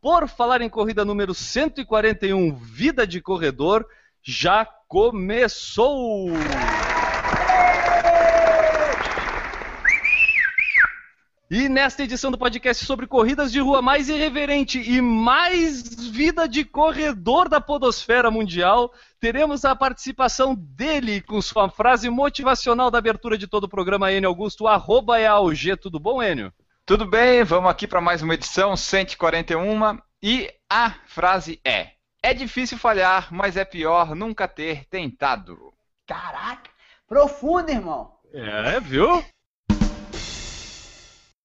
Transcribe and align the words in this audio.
Por 0.00 0.28
Falar 0.28 0.62
em 0.62 0.70
Corrida 0.70 1.04
número 1.04 1.34
141, 1.34 2.54
Vida 2.54 3.04
de 3.04 3.20
Corredor, 3.20 3.84
já 4.22 4.64
começou! 4.86 6.28
E 11.50 11.68
nesta 11.68 12.04
edição 12.04 12.30
do 12.30 12.38
podcast 12.38 12.84
sobre 12.84 13.08
corridas 13.08 13.50
de 13.50 13.58
rua 13.58 13.82
mais 13.82 14.08
irreverente 14.08 14.78
e 14.78 15.00
mais 15.00 15.82
vida 16.10 16.46
de 16.46 16.64
corredor 16.64 17.48
da 17.48 17.60
podosfera 17.60 18.30
mundial, 18.30 18.92
teremos 19.18 19.64
a 19.64 19.74
participação 19.74 20.54
dele 20.54 21.20
com 21.22 21.42
sua 21.42 21.68
frase 21.70 22.08
motivacional 22.08 22.88
da 22.88 22.98
abertura 22.98 23.36
de 23.36 23.48
todo 23.48 23.64
o 23.64 23.68
programa, 23.68 24.12
Enio 24.12 24.28
Augusto, 24.28 24.68
arroba 24.68 25.18
EAUG. 25.18 25.76
Tudo 25.76 25.98
bom, 25.98 26.22
Enio? 26.22 26.52
Tudo 26.88 27.04
bem, 27.04 27.44
vamos 27.44 27.70
aqui 27.70 27.86
para 27.86 28.00
mais 28.00 28.22
uma 28.22 28.32
edição 28.32 28.74
141 28.74 29.98
e 30.22 30.50
a 30.70 30.92
frase 31.04 31.60
é: 31.62 31.90
É 32.22 32.32
difícil 32.32 32.78
falhar, 32.78 33.28
mas 33.30 33.58
é 33.58 33.64
pior 33.66 34.14
nunca 34.14 34.48
ter 34.48 34.86
tentado. 34.86 35.70
Caraca, 36.06 36.70
profundo, 37.06 37.70
irmão. 37.70 38.14
É, 38.32 38.80
viu? 38.80 39.22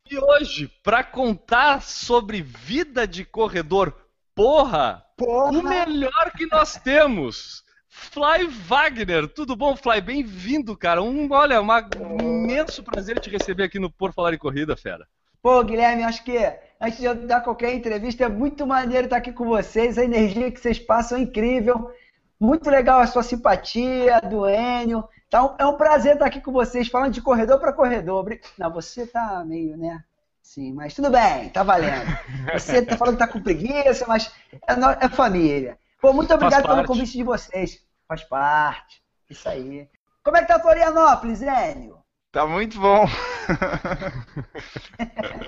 E 0.09 0.17
hoje, 0.17 0.71
para 0.81 1.03
contar 1.03 1.81
sobre 1.81 2.41
vida 2.41 3.05
de 3.05 3.25
corredor, 3.25 3.93
porra, 4.33 5.05
Porra. 5.17 5.59
o 5.59 5.61
melhor 5.61 6.31
que 6.37 6.45
nós 6.45 6.77
temos. 6.77 7.65
Fly 7.89 8.47
Wagner, 8.47 9.27
tudo 9.27 9.57
bom, 9.57 9.75
Fly? 9.75 9.99
Bem-vindo, 9.99 10.77
cara. 10.77 11.03
Um, 11.03 11.29
olha, 11.33 11.61
um 11.61 12.45
imenso 12.45 12.81
prazer 12.81 13.19
te 13.19 13.29
receber 13.29 13.63
aqui 13.63 13.77
no 13.77 13.91
Por 13.91 14.13
Falar 14.13 14.33
em 14.33 14.37
Corrida, 14.37 14.77
fera. 14.77 15.05
Pô, 15.43 15.61
Guilherme, 15.61 16.03
acho 16.03 16.23
que 16.23 16.37
antes 16.79 16.99
de 16.99 17.05
eu 17.05 17.13
dar 17.27 17.41
qualquer 17.41 17.73
entrevista, 17.73 18.23
é 18.23 18.29
muito 18.29 18.65
maneiro 18.65 19.07
estar 19.07 19.17
aqui 19.17 19.33
com 19.33 19.43
vocês. 19.43 19.97
A 19.97 20.03
energia 20.05 20.49
que 20.49 20.57
vocês 20.57 20.79
passam 20.79 21.17
é 21.17 21.21
incrível. 21.21 21.91
Muito 22.39 22.69
legal 22.69 23.01
a 23.01 23.07
sua 23.07 23.23
simpatia, 23.23 24.21
do 24.21 24.47
Enio. 24.47 25.03
Então, 25.27 25.53
é 25.59 25.65
um 25.65 25.75
prazer 25.75 26.13
estar 26.13 26.27
aqui 26.27 26.39
com 26.39 26.53
vocês, 26.53 26.87
falando 26.87 27.11
de 27.11 27.21
corredor 27.21 27.59
para 27.59 27.73
corredor. 27.73 28.25
Não, 28.57 28.71
você 28.71 29.05
tá 29.05 29.43
meio, 29.45 29.75
né? 29.75 30.01
Sim, 30.41 30.71
mas 30.71 30.93
tudo 30.93 31.09
bem, 31.09 31.49
tá 31.49 31.61
valendo. 31.61 32.17
Você 32.53 32.81
tá 32.81 32.95
falando 32.95 33.15
que 33.15 33.19
tá 33.19 33.27
com 33.27 33.41
preguiça, 33.41 34.05
mas 34.07 34.31
é, 34.53 35.05
é 35.05 35.09
família. 35.09 35.77
Pô, 35.99 36.13
muito 36.13 36.33
obrigado 36.33 36.65
pelo 36.65 36.85
convite 36.85 37.17
de 37.17 37.23
vocês. 37.23 37.81
Faz 38.07 38.23
parte. 38.23 39.03
Isso 39.29 39.49
aí. 39.49 39.89
Como 40.23 40.37
é 40.37 40.41
que 40.41 40.47
tá 40.47 40.57
Florianópolis, 40.57 41.41
Enio? 41.41 41.97
Tá 42.31 42.47
muito 42.47 42.79
bom. 42.79 43.05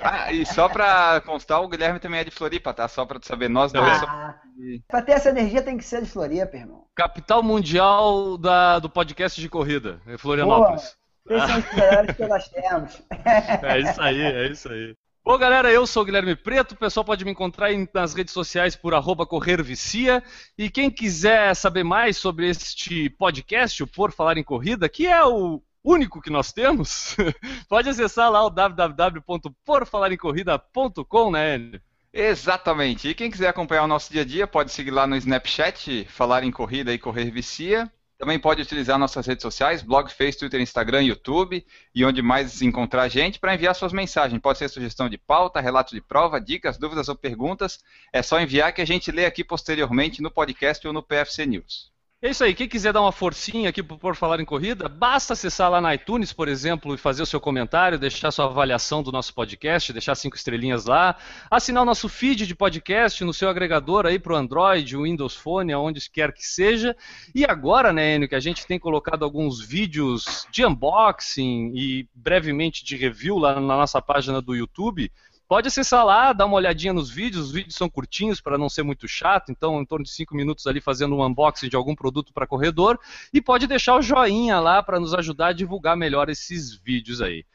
ah, 0.03 0.31
e 0.31 0.45
só 0.45 0.67
pra 0.69 1.21
constar, 1.25 1.61
o 1.61 1.67
Guilherme 1.67 1.99
também 1.99 2.19
é 2.19 2.23
de 2.23 2.31
Floripa, 2.31 2.73
tá? 2.73 2.87
Só 2.87 3.05
pra 3.05 3.19
tu 3.19 3.27
saber, 3.27 3.49
nós 3.49 3.71
dois 3.71 3.97
somos 3.97 4.15
Ah, 4.15 4.39
de- 4.57 4.81
pra 4.87 5.01
ter 5.01 5.13
essa 5.13 5.29
energia 5.29 5.61
tem 5.61 5.77
que 5.77 5.83
ser 5.83 6.01
de 6.01 6.09
Floripa, 6.09 6.55
irmão. 6.57 6.85
Capital 6.95 7.43
mundial 7.43 8.37
da- 8.37 8.79
do 8.79 8.89
podcast 8.89 9.39
de 9.39 9.49
corrida, 9.49 9.99
é 10.07 10.17
Florianópolis. 10.17 10.95
Esses 11.29 11.49
são 11.49 11.59
os 11.59 11.75
melhores 11.75 12.15
que 12.15 12.25
nós 12.27 12.47
temos. 12.49 13.01
É 13.63 13.79
isso 13.79 14.01
aí, 14.01 14.21
é 14.21 14.47
isso 14.47 14.69
aí. 14.71 14.93
Bom, 15.23 15.39
galera, 15.39 15.71
eu 15.71 15.87
sou 15.87 16.03
o 16.03 16.05
Guilherme 16.05 16.35
Preto. 16.35 16.73
O 16.73 16.77
pessoal 16.77 17.03
pode 17.03 17.25
me 17.25 17.31
encontrar 17.31 17.73
em- 17.73 17.89
nas 17.91 18.13
redes 18.13 18.31
sociais 18.31 18.75
por 18.75 18.93
arroba 18.93 19.25
corrervicia. 19.25 20.21
E 20.55 20.69
quem 20.69 20.91
quiser 20.91 21.55
saber 21.55 21.83
mais 21.83 22.15
sobre 22.17 22.47
este 22.47 23.09
podcast, 23.09 23.81
o 23.81 23.87
Por 23.87 24.11
Falar 24.11 24.37
em 24.37 24.43
Corrida, 24.43 24.87
que 24.87 25.07
é 25.07 25.25
o 25.25 25.63
único 25.85 26.21
que 26.21 26.29
nós 26.29 26.51
temos, 26.51 27.15
pode 27.69 27.87
acessar 27.89 28.29
lá 28.31 28.43
o 28.43 28.49
www.porfalaremcorrida.com, 28.49 31.31
né, 31.31 31.55
Enio? 31.55 31.79
Exatamente. 32.11 33.07
E 33.09 33.13
quem 33.13 33.29
quiser 33.29 33.49
acompanhar 33.49 33.83
o 33.83 33.87
nosso 33.87 34.11
dia 34.11 34.21
a 34.21 34.25
dia, 34.25 34.47
pode 34.47 34.71
seguir 34.71 34.91
lá 34.91 35.05
no 35.05 35.17
Snapchat, 35.17 36.05
falar 36.05 36.45
em 36.45 36.51
corrida 36.51 36.93
e 36.93 36.97
correr 36.97 37.29
vicia. 37.29 37.91
Também 38.17 38.39
pode 38.39 38.61
utilizar 38.61 38.97
nossas 38.97 39.27
redes 39.27 39.41
sociais, 39.41 39.81
blog, 39.81 40.09
Face, 40.09 40.39
Twitter, 40.39 40.61
Instagram, 40.61 41.03
YouTube 41.03 41.65
e 41.93 42.05
onde 42.05 42.21
mais 42.21 42.61
encontrar 42.61 43.01
a 43.03 43.09
gente 43.09 43.37
para 43.37 43.53
enviar 43.53 43.75
suas 43.75 43.91
mensagens. 43.91 44.41
Pode 44.41 44.57
ser 44.57 44.69
sugestão 44.69 45.09
de 45.09 45.17
pauta, 45.17 45.59
relato 45.59 45.93
de 45.93 45.99
prova, 45.99 46.39
dicas, 46.39 46.77
dúvidas 46.77 47.09
ou 47.09 47.15
perguntas. 47.15 47.83
É 48.13 48.21
só 48.21 48.39
enviar 48.39 48.73
que 48.73 48.81
a 48.81 48.85
gente 48.85 49.11
lê 49.11 49.25
aqui 49.25 49.43
posteriormente 49.43 50.21
no 50.21 50.31
podcast 50.31 50.87
ou 50.87 50.93
no 50.93 51.03
PFC 51.03 51.45
News. 51.45 51.93
É 52.21 52.29
isso 52.29 52.45
aí, 52.45 52.55
quem 52.55 52.67
quiser 52.67 52.93
dar 52.93 53.01
uma 53.01 53.11
forcinha 53.11 53.69
aqui 53.69 53.83
Por 53.83 54.15
Falar 54.15 54.39
em 54.39 54.45
Corrida, 54.45 54.87
basta 54.87 55.33
acessar 55.33 55.69
lá 55.69 55.81
na 55.81 55.93
iTunes, 55.93 56.31
por 56.31 56.47
exemplo, 56.47 56.95
e 56.95 56.97
fazer 56.97 57.21
o 57.21 57.25
seu 57.25 57.41
comentário, 57.41 57.99
deixar 57.99 58.31
sua 58.31 58.45
avaliação 58.45 59.03
do 59.03 59.11
nosso 59.11 59.33
podcast, 59.33 59.91
deixar 59.91 60.15
cinco 60.15 60.37
estrelinhas 60.37 60.85
lá, 60.85 61.17
assinar 61.51 61.83
o 61.83 61.85
nosso 61.85 62.07
feed 62.07 62.47
de 62.47 62.55
podcast 62.55 63.21
no 63.25 63.33
seu 63.33 63.49
agregador 63.49 64.05
aí 64.05 64.17
pro 64.17 64.35
Android, 64.35 64.95
o 64.95 65.03
Windows 65.03 65.35
Phone, 65.35 65.73
aonde 65.73 66.09
quer 66.09 66.31
que 66.31 66.47
seja. 66.47 66.95
E 67.35 67.43
agora, 67.43 67.91
né, 67.91 68.15
Enio, 68.15 68.29
que 68.29 68.35
a 68.35 68.39
gente 68.39 68.65
tem 68.65 68.79
colocado 68.79 69.23
alguns 69.25 69.59
vídeos 69.59 70.47
de 70.49 70.65
unboxing 70.65 71.73
e 71.75 72.07
brevemente 72.15 72.83
de 72.85 72.95
review 72.95 73.37
lá 73.37 73.55
na 73.55 73.75
nossa 73.75 74.01
página 74.01 74.41
do 74.41 74.55
YouTube, 74.55 75.11
Pode 75.47 75.67
acessar 75.67 76.03
lá, 76.03 76.33
dar 76.33 76.47
uma 76.47 76.55
olhadinha 76.55 76.91
nos 76.91 77.09
vídeos. 77.09 77.47
Os 77.47 77.51
vídeos 77.51 77.75
são 77.75 77.87
curtinhos 77.87 78.41
para 78.41 78.57
não 78.57 78.67
ser 78.67 78.81
muito 78.81 79.07
chato, 79.07 79.51
então 79.51 79.79
em 79.79 79.85
torno 79.85 80.03
de 80.03 80.11
5 80.11 80.35
minutos 80.35 80.65
ali 80.65 80.81
fazendo 80.81 81.15
um 81.15 81.23
unboxing 81.23 81.69
de 81.69 81.75
algum 81.75 81.95
produto 81.95 82.33
para 82.33 82.47
corredor. 82.47 82.99
E 83.31 83.39
pode 83.39 83.67
deixar 83.67 83.95
o 83.95 84.01
joinha 84.01 84.59
lá 84.59 84.81
para 84.81 84.99
nos 84.99 85.13
ajudar 85.13 85.47
a 85.47 85.53
divulgar 85.53 85.95
melhor 85.95 86.29
esses 86.29 86.73
vídeos 86.73 87.21
aí. 87.21 87.45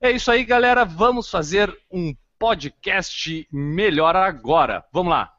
É 0.00 0.12
isso 0.12 0.30
aí, 0.30 0.44
galera. 0.44 0.84
Vamos 0.84 1.28
fazer 1.28 1.76
um 1.90 2.14
podcast 2.38 3.48
melhor 3.50 4.14
agora. 4.14 4.84
Vamos 4.92 5.10
lá. 5.10 5.32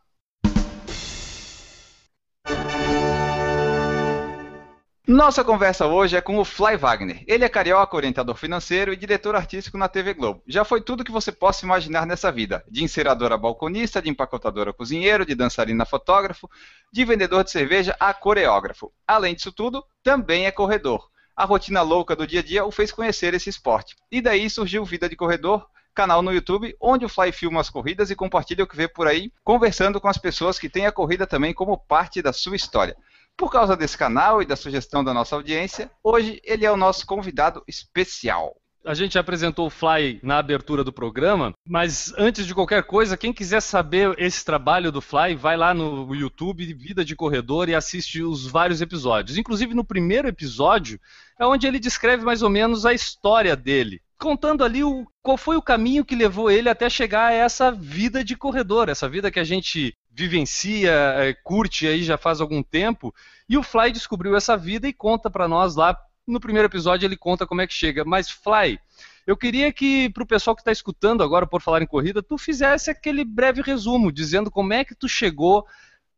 Nossa 5.08 5.44
conversa 5.44 5.86
hoje 5.86 6.18
é 6.18 6.22
com 6.22 6.40
o 6.40 6.44
Fly 6.44 6.78
Wagner. 6.78 7.24
Ele 7.28 7.46
é 7.46 7.50
carioca, 7.50 7.96
orientador 7.96 8.36
financeiro 8.36 8.92
e 8.92 8.96
diretor 8.96 9.36
artístico 9.36 9.78
na 9.78 9.88
TV 9.88 10.16
Globo. 10.16 10.42
Já 10.48 10.66
foi 10.66 10.82
tudo 10.82 11.04
que 11.04 11.12
você 11.12 11.32
possa 11.32 11.64
imaginar 11.64 12.08
nessa 12.08 12.32
vida: 12.32 12.66
de 12.68 12.84
enceradora 12.84 13.38
balconista, 13.38 14.02
de 14.02 14.10
empacotadora 14.10 14.74
cozinheiro, 14.74 15.24
de 15.24 15.36
dançarina 15.36 15.86
fotógrafo, 15.86 16.50
de 16.92 17.06
vendedor 17.06 17.44
de 17.44 17.52
cerveja 17.52 17.96
a 18.00 18.16
coreógrafo. 18.16 18.92
Além 19.08 19.36
disso 19.36 19.52
tudo, 19.52 19.86
também 20.02 20.48
é 20.48 20.52
corredor. 20.52 21.08
A 21.36 21.46
rotina 21.46 21.84
louca 21.84 22.16
do 22.16 22.26
dia 22.26 22.40
a 22.40 22.44
dia 22.44 22.66
o 22.66 22.72
fez 22.72 22.92
conhecer 22.92 23.36
esse 23.36 23.48
esporte. 23.48 23.96
E 24.12 24.20
daí 24.22 24.50
surgiu 24.50 24.84
Vida 24.84 25.08
de 25.08 25.16
Corredor, 25.16 25.68
canal 25.94 26.24
no 26.24 26.34
YouTube, 26.34 26.76
onde 26.82 27.06
o 27.06 27.10
Fly 27.10 27.32
filma 27.32 27.62
as 27.62 27.70
corridas 27.70 28.10
e 28.10 28.16
compartilha 28.16 28.64
o 28.64 28.68
que 28.68 28.76
vê 28.76 28.88
por 28.88 29.08
aí, 29.08 29.32
conversando 29.44 30.02
com 30.02 30.08
as 30.08 30.18
pessoas 30.18 30.58
que 30.58 30.68
têm 30.68 30.88
a 30.88 30.92
corrida 30.92 31.28
também 31.28 31.54
como 31.54 31.78
parte 31.78 32.24
da 32.24 32.34
sua 32.34 32.56
história. 32.56 32.98
Por 33.38 33.52
causa 33.52 33.76
desse 33.76 33.98
canal 33.98 34.42
e 34.42 34.46
da 34.46 34.56
sugestão 34.56 35.04
da 35.04 35.14
nossa 35.14 35.36
audiência, 35.36 35.92
hoje 36.02 36.40
ele 36.44 36.66
é 36.66 36.72
o 36.72 36.78
nosso 36.78 37.06
convidado 37.06 37.62
especial. 37.68 38.56
A 38.86 38.94
gente 38.94 39.18
apresentou 39.18 39.66
o 39.66 39.70
Fly 39.70 40.20
na 40.22 40.38
abertura 40.38 40.84
do 40.84 40.94
programa, 40.94 41.54
mas 41.68 42.14
antes 42.18 42.46
de 42.46 42.54
qualquer 42.54 42.84
coisa, 42.84 43.18
quem 43.18 43.34
quiser 43.34 43.60
saber 43.60 44.14
esse 44.20 44.46
trabalho 44.46 44.92
do 44.92 45.02
Fly, 45.02 45.36
vai 45.36 45.58
lá 45.58 45.74
no 45.74 46.14
YouTube 46.14 46.72
Vida 46.76 47.04
de 47.04 47.16
Corredor 47.16 47.68
e 47.68 47.74
assiste 47.74 48.22
os 48.22 48.46
vários 48.46 48.82
episódios. 48.82 49.38
Inclusive 49.38 49.74
no 49.74 49.84
primeiro 49.84 50.28
episódio 50.28 51.00
é 51.40 51.46
onde 51.46 51.66
ele 51.66 51.80
descreve 51.80 52.24
mais 52.24 52.44
ou 52.44 52.50
menos 52.50 52.86
a 52.86 52.94
história 52.94 53.56
dele, 53.56 54.02
contando 54.20 54.64
ali 54.64 54.84
o, 54.84 55.06
qual 55.24 55.36
foi 55.36 55.58
o 55.58 55.64
caminho 55.64 56.06
que 56.06 56.16
levou 56.16 56.52
ele 56.52 56.70
até 56.70 56.88
chegar 56.88 57.28
a 57.28 57.34
essa 57.34 57.72
vida 57.72 58.24
de 58.24 58.36
corredor, 58.36 58.88
essa 58.88 59.10
vida 59.10 59.32
que 59.32 59.40
a 59.40 59.44
gente 59.44 59.96
vivencia, 60.16 60.92
é, 60.92 61.34
curte 61.34 61.88
aí 61.88 62.04
já 62.04 62.18
faz 62.18 62.40
algum 62.40 62.64
tempo. 62.64 63.14
E 63.50 63.58
o 63.58 63.64
Fly 63.64 63.92
descobriu 63.92 64.36
essa 64.36 64.56
vida 64.56 64.88
e 64.88 64.94
conta 64.94 65.30
para 65.30 65.48
nós 65.48 65.76
lá 65.76 65.98
no 66.28 66.40
primeiro 66.40 66.68
episódio 66.68 67.06
ele 67.06 67.18
conta 67.18 67.46
como 67.46 67.62
é 67.62 67.68
que 67.68 67.74
chega. 67.74 68.04
Mas, 68.04 68.30
Fly, 68.30 68.80
eu 69.28 69.38
queria 69.38 69.72
que, 69.72 70.10
para 70.10 70.24
o 70.24 70.28
pessoal 70.28 70.56
que 70.56 70.62
está 70.62 70.72
escutando 70.72 71.24
agora 71.24 71.46
por 71.46 71.62
falar 71.62 71.82
em 71.82 71.88
corrida, 71.88 72.24
tu 72.24 72.38
fizesse 72.38 72.90
aquele 72.90 73.24
breve 73.24 73.62
resumo, 73.62 74.12
dizendo 74.12 74.50
como 74.50 74.74
é 74.74 74.84
que 74.84 74.96
tu 74.96 75.08
chegou 75.08 75.66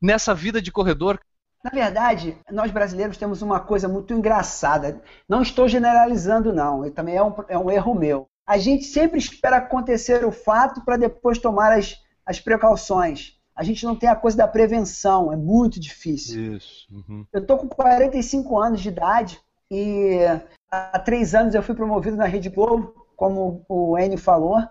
nessa 0.02 0.34
vida 0.34 0.62
de 0.62 0.72
corredor. 0.72 1.20
Na 1.64 1.72
verdade, 1.72 2.38
nós 2.52 2.72
brasileiros 2.72 3.18
temos 3.18 3.42
uma 3.42 3.60
coisa 3.60 3.88
muito 3.88 4.14
engraçada. 4.14 5.02
Não 5.28 5.42
estou 5.42 5.68
generalizando, 5.68 6.54
não. 6.54 6.86
E 6.86 6.92
também 6.92 7.16
é 7.16 7.24
um, 7.24 7.34
é 7.50 7.58
um 7.58 7.70
erro 7.70 7.96
meu. 7.96 8.30
A 8.46 8.58
gente 8.58 8.86
sempre 8.86 9.20
espera 9.20 9.58
acontecer 9.58 10.24
o 10.24 10.32
fato 10.32 10.86
para 10.86 10.96
depois 10.96 11.40
tomar 11.40 11.74
as, 11.74 11.98
as 12.26 12.40
precauções. 12.40 13.37
A 13.58 13.64
gente 13.64 13.84
não 13.84 13.96
tem 13.96 14.08
a 14.08 14.16
coisa 14.16 14.38
da 14.38 14.48
prevenção, 14.48 15.34
é 15.34 15.36
muito 15.36 15.80
difícil. 15.80 16.56
Isso. 16.56 16.88
Uhum. 16.92 17.26
Eu 17.34 17.44
tô 17.44 17.58
com 17.58 17.68
45 17.68 18.60
anos 18.60 18.82
de 18.82 18.90
idade 18.90 19.40
e 19.70 20.20
há 20.70 21.00
três 21.00 21.34
anos 21.34 21.56
eu 21.56 21.64
fui 21.64 21.74
promovido 21.74 22.16
na 22.16 22.26
Rede 22.26 22.50
Globo, 22.50 23.08
como 23.16 23.66
o 23.68 23.98
Enio 23.98 24.20
falou. 24.20 24.62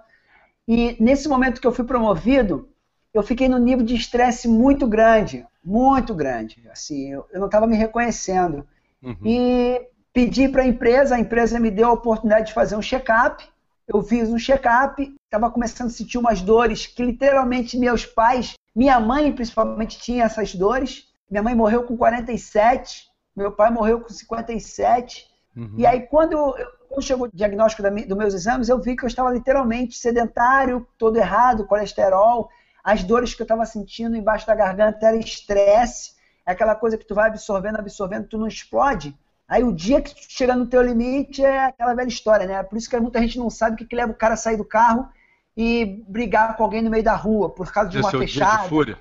E 0.68 0.96
nesse 1.00 1.28
momento 1.28 1.60
que 1.60 1.66
eu 1.66 1.72
fui 1.72 1.84
promovido, 1.84 2.68
eu 3.12 3.24
fiquei 3.24 3.48
num 3.48 3.58
nível 3.58 3.84
de 3.84 3.96
estresse 3.96 4.46
muito 4.46 4.86
grande, 4.86 5.44
muito 5.64 6.14
grande. 6.14 6.62
Assim, 6.70 7.12
eu, 7.12 7.26
eu 7.32 7.40
não 7.40 7.46
estava 7.46 7.66
me 7.66 7.76
reconhecendo. 7.76 8.64
Uhum. 9.02 9.16
E 9.24 9.88
pedi 10.12 10.48
para 10.48 10.62
a 10.62 10.66
empresa, 10.66 11.16
a 11.16 11.20
empresa 11.20 11.58
me 11.58 11.72
deu 11.72 11.88
a 11.88 11.92
oportunidade 11.92 12.46
de 12.48 12.54
fazer 12.54 12.76
um 12.76 12.82
check-up. 12.82 13.44
Eu 13.88 14.00
fiz 14.02 14.28
um 14.28 14.38
check-up, 14.38 15.14
estava 15.24 15.50
começando 15.50 15.88
a 15.88 15.90
sentir 15.90 16.18
umas 16.18 16.40
dores 16.40 16.86
que 16.86 17.04
literalmente 17.04 17.76
meus 17.76 18.06
pais, 18.06 18.54
minha 18.76 19.00
mãe 19.00 19.32
principalmente 19.32 19.98
tinha 19.98 20.24
essas 20.24 20.54
dores. 20.54 21.08
Minha 21.30 21.42
mãe 21.42 21.54
morreu 21.54 21.84
com 21.84 21.96
47, 21.96 23.08
meu 23.34 23.50
pai 23.50 23.70
morreu 23.70 24.02
com 24.02 24.10
57. 24.10 25.24
Uhum. 25.56 25.74
E 25.78 25.86
aí, 25.86 26.02
quando, 26.02 26.54
quando 26.86 27.02
chegou 27.02 27.26
o 27.26 27.30
diagnóstico 27.32 27.82
da, 27.82 27.88
dos 27.88 28.16
meus 28.16 28.34
exames, 28.34 28.68
eu 28.68 28.78
vi 28.78 28.94
que 28.94 29.04
eu 29.04 29.08
estava 29.08 29.32
literalmente 29.32 29.96
sedentário, 29.96 30.86
todo 30.98 31.16
errado, 31.16 31.66
colesterol. 31.66 32.50
As 32.84 33.02
dores 33.02 33.34
que 33.34 33.40
eu 33.40 33.44
estava 33.44 33.64
sentindo 33.64 34.14
embaixo 34.14 34.46
da 34.46 34.54
garganta 34.54 35.06
era 35.06 35.16
estresse. 35.16 36.12
É 36.46 36.52
aquela 36.52 36.74
coisa 36.74 36.98
que 36.98 37.04
tu 37.04 37.14
vai 37.14 37.28
absorvendo, 37.28 37.78
absorvendo, 37.78 38.28
tu 38.28 38.38
não 38.38 38.46
explode. 38.46 39.16
Aí 39.48 39.64
o 39.64 39.72
dia 39.72 40.02
que 40.02 40.14
tu 40.14 40.20
chega 40.28 40.54
no 40.54 40.66
teu 40.66 40.82
limite 40.82 41.42
é 41.42 41.64
aquela 41.64 41.94
velha 41.94 42.08
história, 42.08 42.46
né? 42.46 42.62
Por 42.62 42.76
isso 42.76 42.90
que 42.90 43.00
muita 43.00 43.20
gente 43.20 43.38
não 43.38 43.48
sabe 43.48 43.74
o 43.74 43.78
que, 43.78 43.86
que 43.86 43.96
leva 43.96 44.12
o 44.12 44.16
cara 44.16 44.34
a 44.34 44.36
sair 44.36 44.56
do 44.56 44.64
carro 44.64 45.08
e 45.56 46.04
brigar 46.06 46.56
com 46.56 46.64
alguém 46.64 46.82
no 46.82 46.90
meio 46.90 47.02
da 47.02 47.14
rua 47.14 47.48
por 47.48 47.72
causa 47.72 47.88
de 47.88 47.96
Dia 47.96 48.04
uma 48.04 48.10
seu 48.10 48.20
dia 48.20 48.28
fechada. 48.28 48.62
de 48.64 48.68
fúria. 48.68 48.98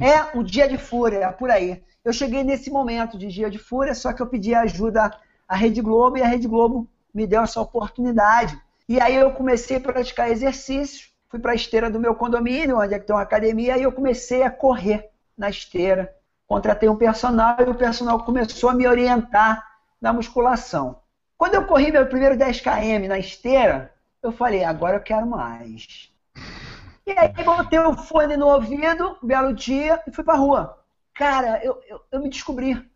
É 0.00 0.36
um 0.36 0.42
dia 0.42 0.68
de 0.68 0.78
fúria, 0.78 1.24
é 1.24 1.32
por 1.32 1.50
aí. 1.50 1.82
Eu 2.04 2.12
cheguei 2.12 2.42
nesse 2.42 2.70
momento 2.70 3.18
de 3.18 3.28
dia 3.28 3.50
de 3.50 3.58
fúria, 3.58 3.94
só 3.94 4.12
que 4.12 4.20
eu 4.20 4.26
pedi 4.26 4.54
ajuda 4.54 5.10
à 5.48 5.56
Rede 5.56 5.80
Globo 5.80 6.16
e 6.16 6.22
a 6.22 6.26
Rede 6.26 6.48
Globo 6.48 6.88
me 7.12 7.26
deu 7.26 7.42
essa 7.42 7.60
oportunidade. 7.60 8.60
E 8.88 9.00
aí 9.00 9.14
eu 9.14 9.30
comecei 9.32 9.76
a 9.76 9.80
praticar 9.80 10.30
exercício, 10.30 11.08
fui 11.28 11.38
para 11.38 11.52
a 11.52 11.54
esteira 11.54 11.90
do 11.90 12.00
meu 12.00 12.14
condomínio, 12.14 12.78
onde 12.78 12.94
é 12.94 12.98
que 12.98 13.06
tem 13.06 13.14
uma 13.14 13.22
academia, 13.22 13.78
e 13.78 13.82
eu 13.82 13.92
comecei 13.92 14.42
a 14.42 14.50
correr 14.50 15.10
na 15.36 15.48
esteira. 15.48 16.12
Contratei 16.46 16.88
um 16.88 16.96
personal 16.96 17.56
e 17.60 17.62
o 17.62 17.74
personal 17.74 18.24
começou 18.24 18.70
a 18.70 18.74
me 18.74 18.86
orientar 18.86 19.64
na 20.00 20.12
musculação. 20.12 21.00
Quando 21.38 21.54
eu 21.54 21.64
corri 21.64 21.90
meu 21.90 22.06
primeiro 22.06 22.36
10 22.36 22.60
km 22.60 23.08
na 23.08 23.18
esteira, 23.18 23.91
eu 24.22 24.32
falei, 24.32 24.64
agora 24.64 24.96
eu 24.96 25.00
quero 25.02 25.26
mais. 25.26 26.10
E 27.06 27.10
aí 27.12 27.44
botei 27.44 27.78
o 27.78 27.96
fone 27.96 28.36
no 28.36 28.46
ouvido, 28.46 29.18
belo 29.22 29.52
dia, 29.52 30.00
e 30.06 30.12
fui 30.12 30.22
pra 30.22 30.34
rua. 30.34 30.78
Cara, 31.14 31.62
eu, 31.62 31.80
eu, 31.88 32.00
eu 32.10 32.20
me 32.20 32.28
descobri. 32.28 32.88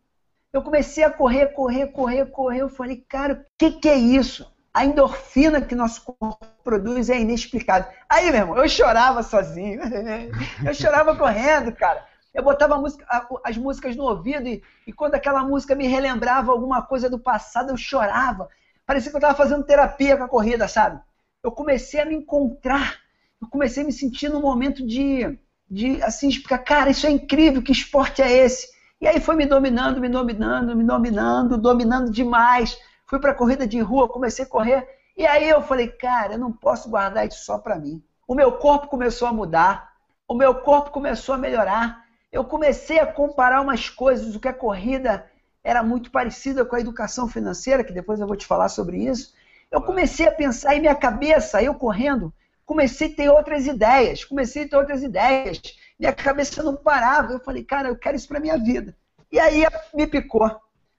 Eu 0.52 0.62
comecei 0.62 1.02
a 1.04 1.10
correr, 1.10 1.48
correr, 1.48 1.88
correr, 1.88 2.26
correr. 2.26 2.60
Eu 2.60 2.68
falei, 2.68 3.04
cara, 3.08 3.34
o 3.34 3.44
que, 3.58 3.72
que 3.72 3.88
é 3.88 3.96
isso? 3.96 4.50
A 4.72 4.84
endorfina 4.84 5.60
que 5.60 5.74
nosso 5.74 6.02
corpo 6.02 6.38
produz 6.62 7.10
é 7.10 7.18
inexplicável. 7.18 7.90
Aí, 8.08 8.30
meu 8.30 8.40
irmão, 8.40 8.56
eu 8.56 8.68
chorava 8.68 9.22
sozinho. 9.22 9.80
Eu 10.64 10.74
chorava 10.74 11.16
correndo, 11.16 11.72
cara. 11.72 12.04
Eu 12.32 12.42
botava 12.42 12.76
música- 12.78 13.06
as 13.44 13.56
músicas 13.56 13.96
no 13.96 14.04
ouvido 14.04 14.46
e, 14.46 14.62
e 14.86 14.92
quando 14.92 15.14
aquela 15.14 15.42
música 15.42 15.74
me 15.74 15.86
relembrava 15.86 16.52
alguma 16.52 16.82
coisa 16.82 17.08
do 17.08 17.18
passado, 17.18 17.70
eu 17.70 17.76
chorava. 17.76 18.48
Parecia 18.84 19.10
que 19.10 19.16
eu 19.16 19.18
estava 19.18 19.34
fazendo 19.36 19.64
terapia 19.64 20.16
com 20.16 20.24
a 20.24 20.28
corrida, 20.28 20.68
sabe? 20.68 21.00
Eu 21.46 21.52
comecei 21.52 22.00
a 22.00 22.04
me 22.04 22.16
encontrar. 22.16 22.98
Eu 23.40 23.46
comecei 23.46 23.84
a 23.84 23.86
me 23.86 23.92
sentir 23.92 24.28
num 24.28 24.40
momento 24.40 24.84
de, 24.84 25.38
de 25.70 26.02
assim, 26.02 26.26
explicar, 26.26 26.58
cara, 26.58 26.90
isso 26.90 27.06
é 27.06 27.10
incrível, 27.10 27.62
que 27.62 27.70
esporte 27.70 28.20
é 28.20 28.32
esse? 28.32 28.66
E 29.00 29.06
aí 29.06 29.20
foi 29.20 29.36
me 29.36 29.46
dominando, 29.46 30.00
me 30.00 30.08
dominando, 30.08 30.74
me 30.74 30.82
dominando, 30.82 31.56
dominando 31.56 32.10
demais. 32.10 32.76
Fui 33.06 33.20
para 33.20 33.32
corrida 33.32 33.64
de 33.64 33.78
rua, 33.78 34.08
comecei 34.08 34.44
a 34.44 34.48
correr. 34.48 34.88
E 35.16 35.24
aí 35.24 35.48
eu 35.48 35.62
falei, 35.62 35.86
cara, 35.86 36.32
eu 36.32 36.38
não 36.40 36.50
posso 36.50 36.90
guardar 36.90 37.28
isso 37.28 37.44
só 37.44 37.58
para 37.58 37.78
mim. 37.78 38.02
O 38.26 38.34
meu 38.34 38.50
corpo 38.50 38.88
começou 38.88 39.28
a 39.28 39.32
mudar, 39.32 39.92
o 40.26 40.34
meu 40.34 40.52
corpo 40.52 40.90
começou 40.90 41.36
a 41.36 41.38
melhorar. 41.38 42.02
Eu 42.32 42.42
comecei 42.42 42.98
a 42.98 43.06
comparar 43.06 43.60
umas 43.60 43.88
coisas, 43.88 44.34
o 44.34 44.40
que 44.40 44.48
a 44.48 44.52
corrida 44.52 45.24
era 45.62 45.80
muito 45.80 46.10
parecida 46.10 46.64
com 46.64 46.74
a 46.74 46.80
educação 46.80 47.28
financeira, 47.28 47.84
que 47.84 47.92
depois 47.92 48.18
eu 48.18 48.26
vou 48.26 48.34
te 48.34 48.44
falar 48.44 48.68
sobre 48.68 49.04
isso. 49.04 49.35
Eu 49.70 49.82
comecei 49.82 50.26
a 50.26 50.32
pensar 50.32 50.74
em 50.76 50.80
minha 50.80 50.94
cabeça, 50.94 51.62
eu 51.62 51.74
correndo, 51.74 52.32
comecei 52.64 53.08
a 53.12 53.14
ter 53.16 53.28
outras 53.28 53.66
ideias, 53.66 54.24
comecei 54.24 54.64
a 54.64 54.68
ter 54.68 54.76
outras 54.76 55.02
ideias. 55.02 55.60
Minha 55.98 56.12
cabeça 56.12 56.62
não 56.62 56.76
parava. 56.76 57.32
Eu 57.32 57.40
falei, 57.40 57.64
cara, 57.64 57.88
eu 57.88 57.96
quero 57.96 58.16
isso 58.16 58.28
para 58.28 58.40
minha 58.40 58.58
vida. 58.58 58.96
E 59.30 59.38
aí 59.38 59.64
me 59.94 60.06
picou. 60.06 60.44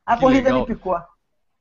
A 0.06 0.16
Que 0.16 0.22
corrida 0.22 0.50
legal. 0.50 0.60
me 0.62 0.66
picou. 0.66 0.98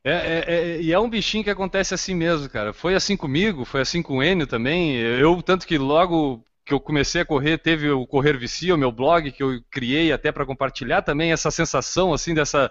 É, 0.04 0.12
é- 0.12 0.54
é- 0.54 0.80
e 0.80 0.92
é 0.92 0.98
um 0.98 1.10
bichinho 1.10 1.42
que 1.42 1.50
acontece 1.50 1.92
assim 1.92 2.14
mesmo, 2.14 2.48
cara. 2.48 2.72
Foi 2.72 2.94
assim 2.94 3.16
comigo, 3.16 3.64
foi 3.64 3.80
assim 3.80 4.02
com 4.02 4.18
o 4.18 4.22
Enio 4.22 4.46
também. 4.46 4.96
Eu, 4.96 5.42
tanto 5.42 5.66
que 5.66 5.76
logo 5.78 6.44
que 6.64 6.72
eu 6.72 6.80
comecei 6.80 7.22
a 7.22 7.26
correr, 7.26 7.58
teve 7.58 7.90
o 7.90 8.06
Correr 8.06 8.36
Vicia, 8.38 8.74
o 8.74 8.78
meu 8.78 8.90
blog, 8.92 9.30
que 9.32 9.42
eu 9.42 9.60
criei 9.70 10.12
até 10.12 10.30
para 10.32 10.46
compartilhar 10.46 11.02
também 11.02 11.32
essa 11.32 11.50
sensação, 11.50 12.12
assim, 12.12 12.34
dessa. 12.34 12.70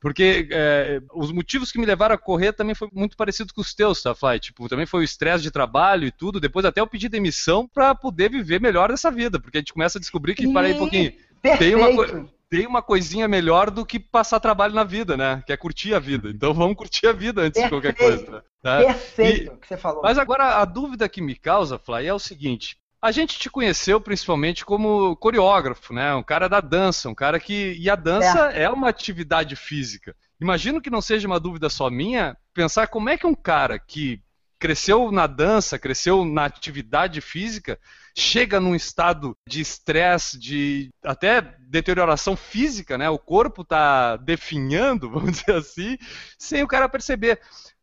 Porque 0.00 0.48
é, 0.50 1.00
os 1.12 1.30
motivos 1.30 1.70
que 1.70 1.78
me 1.78 1.84
levaram 1.84 2.14
a 2.14 2.18
correr 2.18 2.52
também 2.52 2.74
foi 2.74 2.88
muito 2.92 3.16
parecido 3.16 3.52
com 3.52 3.60
os 3.60 3.74
teus, 3.74 4.02
tá, 4.02 4.14
Fly? 4.14 4.40
Tipo, 4.40 4.66
também 4.66 4.86
foi 4.86 5.00
o 5.00 5.04
estresse 5.04 5.42
de 5.42 5.50
trabalho 5.50 6.06
e 6.06 6.10
tudo. 6.10 6.40
Depois 6.40 6.64
até 6.64 6.80
eu 6.80 6.86
pedi 6.86 7.08
demissão 7.08 7.68
para 7.68 7.94
poder 7.94 8.30
viver 8.30 8.60
melhor 8.60 8.88
dessa 8.88 9.10
vida, 9.10 9.38
porque 9.38 9.58
a 9.58 9.60
gente 9.60 9.74
começa 9.74 9.98
a 9.98 10.00
descobrir 10.00 10.34
que, 10.34 10.50
parei 10.52 10.72
um 10.72 10.78
pouquinho, 10.78 11.12
tem 11.42 11.76
Perfeito. 11.76 11.78
uma, 11.78 12.30
tem 12.48 12.66
uma 12.66 12.82
coisinha 12.82 13.28
melhor 13.28 13.70
do 13.70 13.84
que 13.84 14.00
passar 14.00 14.40
trabalho 14.40 14.74
na 14.74 14.84
vida, 14.84 15.16
né? 15.18 15.42
Que 15.46 15.52
é 15.52 15.56
curtir 15.56 15.94
a 15.94 15.98
vida. 15.98 16.30
Então 16.30 16.54
vamos 16.54 16.76
curtir 16.76 17.06
a 17.06 17.12
vida 17.12 17.42
antes 17.42 17.62
de 17.62 17.68
qualquer 17.68 17.94
Perfeito. 17.94 18.26
coisa. 18.26 18.44
Tá? 18.62 18.78
Perfeito 18.78 19.52
o 19.52 19.56
que 19.58 19.68
você 19.68 19.76
falou. 19.76 20.02
Mas 20.02 20.16
agora 20.16 20.56
a 20.56 20.64
dúvida 20.64 21.08
que 21.08 21.20
me 21.20 21.34
causa, 21.34 21.78
Fly, 21.78 22.06
é 22.06 22.14
o 22.14 22.18
seguinte. 22.18 22.76
A 23.02 23.10
gente 23.12 23.38
te 23.38 23.48
conheceu 23.48 24.00
principalmente 24.00 24.64
como 24.64 25.16
coreógrafo, 25.16 25.94
né? 25.94 26.14
Um 26.14 26.22
cara 26.22 26.48
da 26.48 26.60
dança, 26.60 27.08
um 27.08 27.14
cara 27.14 27.40
que. 27.40 27.74
E 27.78 27.88
a 27.88 27.96
dança 27.96 28.50
é, 28.52 28.68
uma 28.68 28.88
atividade 28.88 29.56
física. 29.56 30.14
Imagino 30.40 30.80
que 30.80 30.90
não 30.90 31.00
seja 31.00 31.26
uma 31.26 31.40
dúvida 31.40 31.68
só 31.68 31.90
minha 31.90 32.36
pensar 32.52 32.88
como 32.88 33.08
é 33.08 33.16
que 33.16 33.26
um 33.26 33.34
cara 33.34 33.78
que 33.78 34.22
cresceu 34.60 35.10
na 35.10 35.26
dança, 35.26 35.78
cresceu 35.78 36.22
na 36.22 36.44
atividade 36.44 37.22
física, 37.22 37.78
chega 38.14 38.60
num 38.60 38.74
estado 38.74 39.34
de 39.48 39.62
estresse, 39.62 40.38
de 40.38 40.90
até 41.02 41.40
deterioração 41.58 42.36
física, 42.36 42.98
né? 42.98 43.08
O 43.08 43.18
corpo 43.18 43.62
está 43.62 44.18
definhando, 44.18 45.08
vamos 45.10 45.32
dizer 45.38 45.54
assim, 45.54 45.96
sem 46.38 46.62
o 46.62 46.68
cara 46.68 46.88
perceber. 46.90 47.40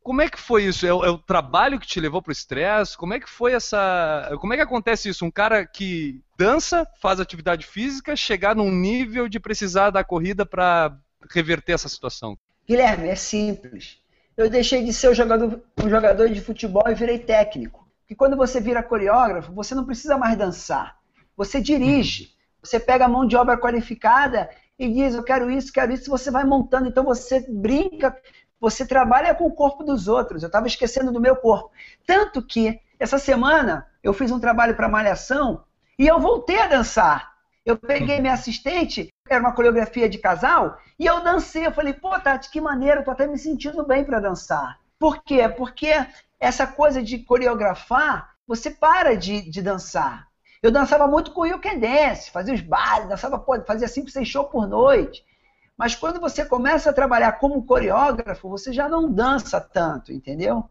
Como 0.07 0.21
é 0.21 0.29
que 0.29 0.39
foi 0.39 0.63
isso? 0.63 0.87
É 0.87 0.93
o, 0.93 1.03
é 1.03 1.09
o 1.09 1.17
trabalho 1.17 1.77
que 1.77 1.85
te 1.85 1.99
levou 1.99 2.21
para 2.21 2.29
o 2.29 2.31
estresse? 2.31 2.97
Como 2.97 3.13
é 3.13 3.19
que 3.19 3.29
foi 3.29 3.51
essa. 3.51 4.31
Como 4.39 4.53
é 4.53 4.55
que 4.55 4.61
acontece 4.61 5.09
isso? 5.09 5.25
Um 5.25 5.29
cara 5.29 5.65
que 5.65 6.21
dança, 6.37 6.87
faz 7.01 7.19
atividade 7.19 7.65
física, 7.65 8.15
chegar 8.15 8.55
num 8.55 8.71
nível 8.71 9.27
de 9.27 9.37
precisar 9.37 9.89
da 9.89 10.05
corrida 10.05 10.45
para 10.45 10.97
reverter 11.29 11.73
essa 11.73 11.89
situação? 11.89 12.37
Guilherme, 12.65 13.09
é 13.09 13.15
simples. 13.15 13.97
Eu 14.37 14.49
deixei 14.49 14.81
de 14.81 14.93
ser 14.93 15.09
um 15.09 15.13
jogador, 15.13 15.61
um 15.83 15.89
jogador 15.89 16.29
de 16.29 16.39
futebol 16.39 16.85
e 16.87 16.95
virei 16.95 17.19
técnico. 17.19 17.85
Porque 17.99 18.15
quando 18.15 18.37
você 18.37 18.61
vira 18.61 18.81
coreógrafo, 18.81 19.51
você 19.51 19.75
não 19.75 19.83
precisa 19.83 20.17
mais 20.17 20.37
dançar. 20.37 20.95
Você 21.35 21.59
dirige. 21.59 22.31
Você 22.63 22.79
pega 22.79 23.03
a 23.03 23.09
mão 23.09 23.27
de 23.27 23.35
obra 23.35 23.57
qualificada 23.57 24.49
e 24.79 24.87
diz, 24.87 25.15
eu 25.15 25.23
quero 25.23 25.51
isso, 25.51 25.73
quero 25.73 25.91
isso, 25.91 26.09
você 26.09 26.31
vai 26.31 26.45
montando. 26.45 26.87
Então 26.87 27.03
você 27.03 27.45
brinca, 27.49 28.15
você 28.59 28.85
trabalha 28.85 29.35
com 29.35 29.45
o 29.45 29.53
corpo 29.53 29.83
dos 29.83 30.07
outros. 30.07 30.43
Eu 30.43 30.47
estava 30.47 30.67
esquecendo 30.67 31.11
do 31.11 31.21
meu 31.21 31.35
corpo. 31.35 31.71
Tanto 32.05 32.41
que, 32.41 32.79
essa 32.99 33.17
semana, 33.17 33.87
eu 34.03 34.13
fiz 34.13 34.31
um 34.31 34.39
trabalho 34.39 34.75
para 34.75 34.89
Malhação 34.89 35.63
e 35.97 36.07
eu 36.07 36.19
voltei 36.19 36.59
a 36.59 36.67
dançar. 36.67 37.37
Eu 37.65 37.77
peguei 37.77 38.21
minha 38.21 38.33
assistente, 38.33 39.09
era 39.29 39.41
uma 39.41 39.51
coreografia 39.51 40.07
de 40.07 40.17
casal, 40.17 40.79
e 40.97 41.05
eu 41.05 41.21
dancei. 41.21 41.65
Eu 41.65 41.71
falei, 41.73 41.93
pô, 41.93 42.17
Tati, 42.17 42.49
que 42.49 42.61
maneiro, 42.61 43.03
tô 43.03 43.11
até 43.11 43.27
me 43.27 43.37
sentindo 43.37 43.85
bem 43.85 44.05
para 44.05 44.21
dançar. 44.21 44.79
Por 44.97 45.21
quê? 45.21 45.47
Porque 45.49 45.93
essa 46.39 46.65
coisa 46.65 47.03
de 47.03 47.19
coreografar, 47.19 48.35
você 48.47 48.71
para 48.71 49.17
de, 49.17 49.41
de 49.41 49.61
dançar. 49.61 50.27
Eu 50.63 50.71
dançava 50.71 51.07
muito 51.07 51.31
com 51.31 51.41
o 51.41 51.45
You 51.45 51.59
Can 51.59 51.77
Dance, 51.77 52.31
fazia 52.31 52.53
os 52.53 52.61
bailes, 52.61 53.09
dançava, 53.09 53.37
pô, 53.37 53.61
fazia 53.61 53.87
5, 53.87 54.09
6 54.09 54.27
shows 54.27 54.49
por 54.49 54.67
noite. 54.67 55.23
Mas 55.77 55.95
quando 55.95 56.19
você 56.19 56.43
começa 56.43 56.89
a 56.89 56.93
trabalhar 56.93 57.33
como 57.33 57.63
coreógrafo, 57.63 58.49
você 58.49 58.73
já 58.73 58.89
não 58.89 59.11
dança 59.11 59.61
tanto, 59.61 60.11
entendeu? 60.11 60.67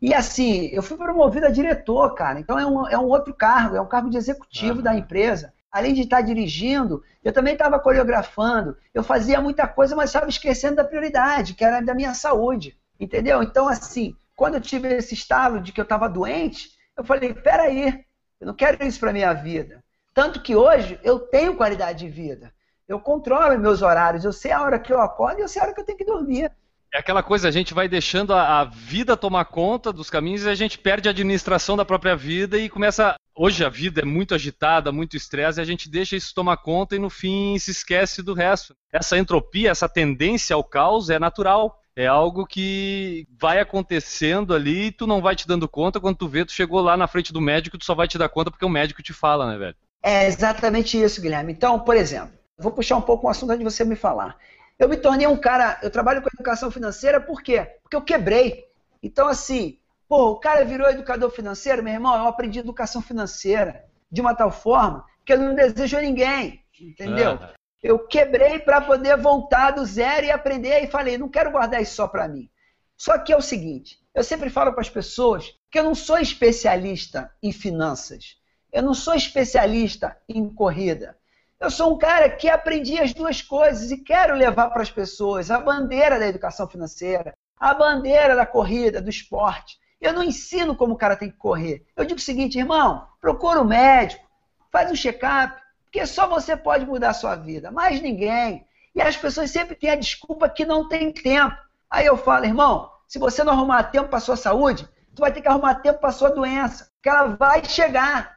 E 0.00 0.14
assim, 0.14 0.68
eu 0.72 0.82
fui 0.82 0.96
promovido 0.96 1.46
a 1.46 1.50
diretor, 1.50 2.14
cara. 2.14 2.38
Então 2.38 2.58
é 2.58 2.66
um, 2.66 2.86
é 2.88 2.98
um 2.98 3.06
outro 3.06 3.34
cargo, 3.34 3.76
é 3.76 3.80
um 3.80 3.88
cargo 3.88 4.10
de 4.10 4.16
executivo 4.16 4.74
Aham. 4.74 4.82
da 4.82 4.94
empresa. 4.94 5.52
Além 5.72 5.92
de 5.92 6.02
estar 6.02 6.20
dirigindo, 6.20 7.02
eu 7.24 7.32
também 7.32 7.54
estava 7.54 7.78
coreografando. 7.78 8.76
Eu 8.94 9.02
fazia 9.02 9.40
muita 9.40 9.66
coisa, 9.66 9.96
mas 9.96 10.10
estava 10.10 10.28
esquecendo 10.28 10.76
da 10.76 10.84
prioridade, 10.84 11.54
que 11.54 11.64
era 11.64 11.80
da 11.80 11.94
minha 11.94 12.14
saúde. 12.14 12.76
Entendeu? 13.00 13.42
Então, 13.42 13.68
assim, 13.68 14.14
quando 14.34 14.54
eu 14.54 14.60
tive 14.60 14.88
esse 14.94 15.14
estalo 15.14 15.60
de 15.60 15.72
que 15.72 15.80
eu 15.80 15.84
estava 15.84 16.08
doente, 16.08 16.70
eu 16.96 17.04
falei: 17.04 17.34
peraí, 17.34 18.04
eu 18.40 18.46
não 18.46 18.54
quero 18.54 18.82
isso 18.86 19.00
para 19.00 19.12
minha 19.12 19.32
vida. 19.32 19.82
Tanto 20.14 20.40
que 20.40 20.54
hoje 20.54 20.98
eu 21.02 21.18
tenho 21.18 21.56
qualidade 21.56 21.98
de 21.98 22.08
vida. 22.08 22.52
Eu 22.88 23.00
controlo 23.00 23.58
meus 23.58 23.82
horários, 23.82 24.24
eu 24.24 24.32
sei 24.32 24.52
a 24.52 24.62
hora 24.62 24.78
que 24.78 24.92
eu 24.92 25.00
acordo 25.00 25.40
e 25.40 25.42
eu 25.42 25.48
sei 25.48 25.60
a 25.60 25.64
hora 25.64 25.74
que 25.74 25.80
eu 25.80 25.84
tenho 25.84 25.98
que 25.98 26.04
dormir. 26.04 26.50
É 26.94 26.98
aquela 26.98 27.22
coisa, 27.22 27.48
a 27.48 27.50
gente 27.50 27.74
vai 27.74 27.88
deixando 27.88 28.32
a, 28.32 28.60
a, 28.60 28.64
vida 28.64 29.16
tomar 29.16 29.44
conta 29.46 29.92
dos 29.92 30.08
caminhos 30.08 30.44
e 30.44 30.48
a 30.48 30.54
gente 30.54 30.78
perde 30.78 31.08
a 31.08 31.10
administração 31.10 31.76
da 31.76 31.84
própria 31.84 32.16
vida 32.16 32.56
e 32.56 32.68
começa. 32.68 33.16
Hoje 33.34 33.64
a 33.64 33.68
vida 33.68 34.00
é 34.00 34.04
muito 34.04 34.34
agitada, 34.34 34.92
muito 34.92 35.16
estresse, 35.16 35.60
e 35.60 35.62
a 35.62 35.64
gente 35.64 35.90
deixa 35.90 36.16
isso 36.16 36.34
tomar 36.34 36.56
conta 36.58 36.96
e 36.96 36.98
no 36.98 37.10
fim 37.10 37.58
se 37.58 37.70
esquece 37.70 38.22
do 38.22 38.32
resto. 38.32 38.74
Essa 38.90 39.18
entropia, 39.18 39.70
essa 39.70 39.88
tendência 39.88 40.54
ao 40.54 40.64
caos 40.64 41.10
é 41.10 41.18
natural. 41.18 41.78
É 41.94 42.06
algo 42.06 42.46
que 42.46 43.26
vai 43.38 43.58
acontecendo 43.58 44.54
ali 44.54 44.86
e 44.86 44.92
tu 44.92 45.06
não 45.06 45.20
vai 45.20 45.34
te 45.34 45.46
dando 45.46 45.68
conta. 45.68 46.00
Quando 46.00 46.16
tu 46.16 46.28
vê, 46.28 46.44
tu 46.44 46.52
chegou 46.52 46.80
lá 46.80 46.96
na 46.96 47.08
frente 47.08 47.32
do 47.32 47.40
médico, 47.40 47.76
tu 47.76 47.84
só 47.84 47.94
vai 47.94 48.06
te 48.06 48.16
dar 48.16 48.28
conta 48.28 48.50
porque 48.50 48.64
o 48.64 48.70
médico 48.70 49.02
te 49.02 49.12
fala, 49.12 49.50
né, 49.50 49.58
velho? 49.58 49.76
É 50.02 50.26
exatamente 50.26 51.02
isso, 51.02 51.20
Guilherme. 51.20 51.52
Então, 51.52 51.80
por 51.80 51.96
exemplo, 51.96 52.32
vou 52.58 52.72
puxar 52.72 52.96
um 52.96 53.02
pouco 53.02 53.26
o 53.26 53.30
assunto 53.30 53.50
antes 53.50 53.64
de 53.64 53.70
você 53.70 53.84
me 53.84 53.96
falar. 53.96 54.36
Eu 54.78 54.88
me 54.88 54.96
tornei 54.96 55.26
um 55.26 55.36
cara, 55.36 55.78
eu 55.82 55.90
trabalho 55.90 56.22
com 56.22 56.28
educação 56.32 56.70
financeira 56.70 57.20
por 57.20 57.42
quê? 57.42 57.78
Porque 57.82 57.96
eu 57.96 58.02
quebrei. 58.02 58.66
Então, 59.02 59.26
assim, 59.26 59.78
pô, 60.08 60.30
o 60.30 60.40
cara 60.40 60.64
virou 60.64 60.88
educador 60.88 61.30
financeiro, 61.30 61.82
meu 61.82 61.94
irmão, 61.94 62.16
eu 62.16 62.26
aprendi 62.26 62.58
educação 62.58 63.00
financeira 63.00 63.84
de 64.10 64.20
uma 64.20 64.34
tal 64.34 64.50
forma 64.50 65.04
que 65.24 65.32
eu 65.32 65.38
não 65.38 65.54
desejo 65.54 65.96
a 65.96 66.02
ninguém, 66.02 66.62
entendeu? 66.80 67.32
É. 67.32 67.54
Eu 67.82 68.06
quebrei 68.06 68.58
para 68.58 68.80
poder 68.80 69.16
voltar 69.16 69.72
do 69.72 69.84
zero 69.84 70.26
e 70.26 70.30
aprender 70.30 70.82
e 70.82 70.88
falei, 70.88 71.18
não 71.18 71.28
quero 71.28 71.50
guardar 71.50 71.82
isso 71.82 71.94
só 71.94 72.08
para 72.08 72.28
mim. 72.28 72.50
Só 72.96 73.18
que 73.18 73.32
é 73.32 73.36
o 73.36 73.42
seguinte, 73.42 73.98
eu 74.14 74.24
sempre 74.24 74.48
falo 74.48 74.72
para 74.72 74.80
as 74.80 74.88
pessoas 74.88 75.54
que 75.70 75.78
eu 75.78 75.84
não 75.84 75.94
sou 75.94 76.18
especialista 76.18 77.30
em 77.42 77.52
finanças. 77.52 78.38
Eu 78.72 78.82
não 78.82 78.94
sou 78.94 79.14
especialista 79.14 80.16
em 80.28 80.48
corrida. 80.48 81.16
Eu 81.58 81.70
sou 81.70 81.94
um 81.94 81.98
cara 81.98 82.28
que 82.28 82.50
aprendi 82.50 82.98
as 82.98 83.14
duas 83.14 83.40
coisas 83.40 83.90
e 83.90 83.96
quero 83.96 84.34
levar 84.34 84.68
para 84.70 84.82
as 84.82 84.90
pessoas 84.90 85.50
a 85.50 85.58
bandeira 85.58 86.18
da 86.18 86.26
educação 86.26 86.68
financeira, 86.68 87.32
a 87.58 87.72
bandeira 87.72 88.36
da 88.36 88.44
corrida, 88.44 89.00
do 89.00 89.08
esporte. 89.08 89.78
Eu 89.98 90.12
não 90.12 90.22
ensino 90.22 90.76
como 90.76 90.92
o 90.92 90.98
cara 90.98 91.16
tem 91.16 91.30
que 91.30 91.38
correr. 91.38 91.86
Eu 91.96 92.04
digo 92.04 92.20
o 92.20 92.22
seguinte, 92.22 92.58
irmão, 92.58 93.08
procura 93.20 93.60
um 93.60 93.64
médico, 93.64 94.22
faz 94.70 94.90
um 94.90 94.94
check-up, 94.94 95.58
porque 95.84 96.06
só 96.06 96.28
você 96.28 96.54
pode 96.54 96.84
mudar 96.84 97.10
a 97.10 97.14
sua 97.14 97.34
vida, 97.34 97.70
mais 97.70 98.02
ninguém. 98.02 98.66
E 98.94 99.00
as 99.00 99.16
pessoas 99.16 99.50
sempre 99.50 99.74
têm 99.74 99.90
a 99.90 99.96
desculpa 99.96 100.50
que 100.50 100.66
não 100.66 100.86
tem 100.86 101.10
tempo. 101.10 101.56
Aí 101.90 102.04
eu 102.04 102.18
falo, 102.18 102.44
irmão, 102.44 102.90
se 103.08 103.18
você 103.18 103.42
não 103.42 103.54
arrumar 103.54 103.84
tempo 103.84 104.10
para 104.10 104.20
sua 104.20 104.36
saúde, 104.36 104.86
tu 105.14 105.20
vai 105.20 105.32
ter 105.32 105.40
que 105.40 105.48
arrumar 105.48 105.76
tempo 105.76 106.00
para 106.00 106.12
sua 106.12 106.28
doença, 106.28 106.90
que 107.02 107.08
ela 107.08 107.28
vai 107.28 107.64
chegar. 107.64 108.35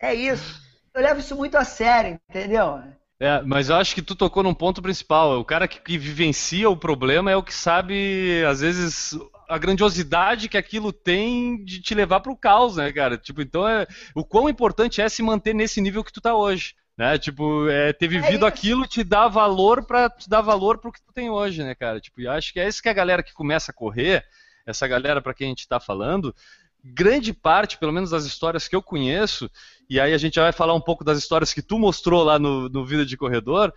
É 0.00 0.14
isso. 0.14 0.60
Eu 0.94 1.02
levo 1.02 1.20
isso 1.20 1.36
muito 1.36 1.56
a 1.56 1.64
sério, 1.64 2.18
entendeu? 2.28 2.82
É, 3.18 3.40
mas 3.42 3.70
eu 3.70 3.76
acho 3.76 3.94
que 3.94 4.02
tu 4.02 4.14
tocou 4.14 4.42
num 4.42 4.54
ponto 4.54 4.82
principal. 4.82 5.38
O 5.40 5.44
cara 5.44 5.66
que, 5.66 5.80
que, 5.80 5.96
vivencia 5.96 6.68
o 6.68 6.76
problema 6.76 7.30
é 7.30 7.36
o 7.36 7.42
que 7.42 7.54
sabe, 7.54 8.44
às 8.44 8.60
vezes, 8.60 9.18
a 9.48 9.56
grandiosidade 9.56 10.48
que 10.48 10.56
aquilo 10.58 10.92
tem 10.92 11.64
de 11.64 11.80
te 11.80 11.94
levar 11.94 12.20
para 12.20 12.32
o 12.32 12.36
caos, 12.36 12.76
né, 12.76 12.92
cara? 12.92 13.16
Tipo, 13.16 13.40
então 13.40 13.66
é, 13.66 13.86
o 14.14 14.24
quão 14.24 14.48
importante 14.48 15.00
é 15.00 15.08
se 15.08 15.22
manter 15.22 15.54
nesse 15.54 15.80
nível 15.80 16.04
que 16.04 16.12
tu 16.12 16.20
tá 16.20 16.34
hoje. 16.34 16.74
Né? 16.96 17.18
Tipo, 17.18 17.68
é, 17.68 17.92
ter 17.92 18.08
vivido 18.08 18.46
é 18.46 18.48
aquilo 18.48 18.86
te 18.86 19.04
dá 19.04 19.28
valor 19.28 19.84
para 19.84 20.08
te 20.08 20.28
dar 20.30 20.40
valor 20.40 20.78
pro 20.78 20.90
que 20.90 21.02
tu 21.02 21.12
tem 21.12 21.28
hoje, 21.28 21.62
né, 21.62 21.74
cara? 21.74 22.00
Tipo, 22.00 22.22
eu 22.22 22.30
acho 22.32 22.52
que 22.52 22.60
é 22.60 22.66
isso 22.66 22.82
que 22.82 22.88
a 22.88 22.94
galera 22.94 23.22
que 23.22 23.34
começa 23.34 23.70
a 23.70 23.74
correr, 23.74 24.24
essa 24.66 24.88
galera 24.88 25.20
para 25.20 25.34
quem 25.34 25.48
a 25.48 25.50
gente 25.50 25.60
está 25.60 25.78
falando, 25.78 26.34
grande 26.94 27.32
parte, 27.32 27.78
pelo 27.78 27.92
menos 27.92 28.10
das 28.10 28.24
histórias 28.24 28.68
que 28.68 28.76
eu 28.76 28.82
conheço, 28.82 29.50
e 29.88 29.98
aí 29.98 30.12
a 30.12 30.18
gente 30.18 30.34
já 30.34 30.42
vai 30.42 30.52
falar 30.52 30.74
um 30.74 30.80
pouco 30.80 31.04
das 31.04 31.18
histórias 31.18 31.52
que 31.52 31.62
tu 31.62 31.78
mostrou 31.78 32.22
lá 32.22 32.38
no, 32.38 32.68
no 32.68 32.84
Vida 32.84 33.04
de 33.04 33.16
Corredor, 33.16 33.72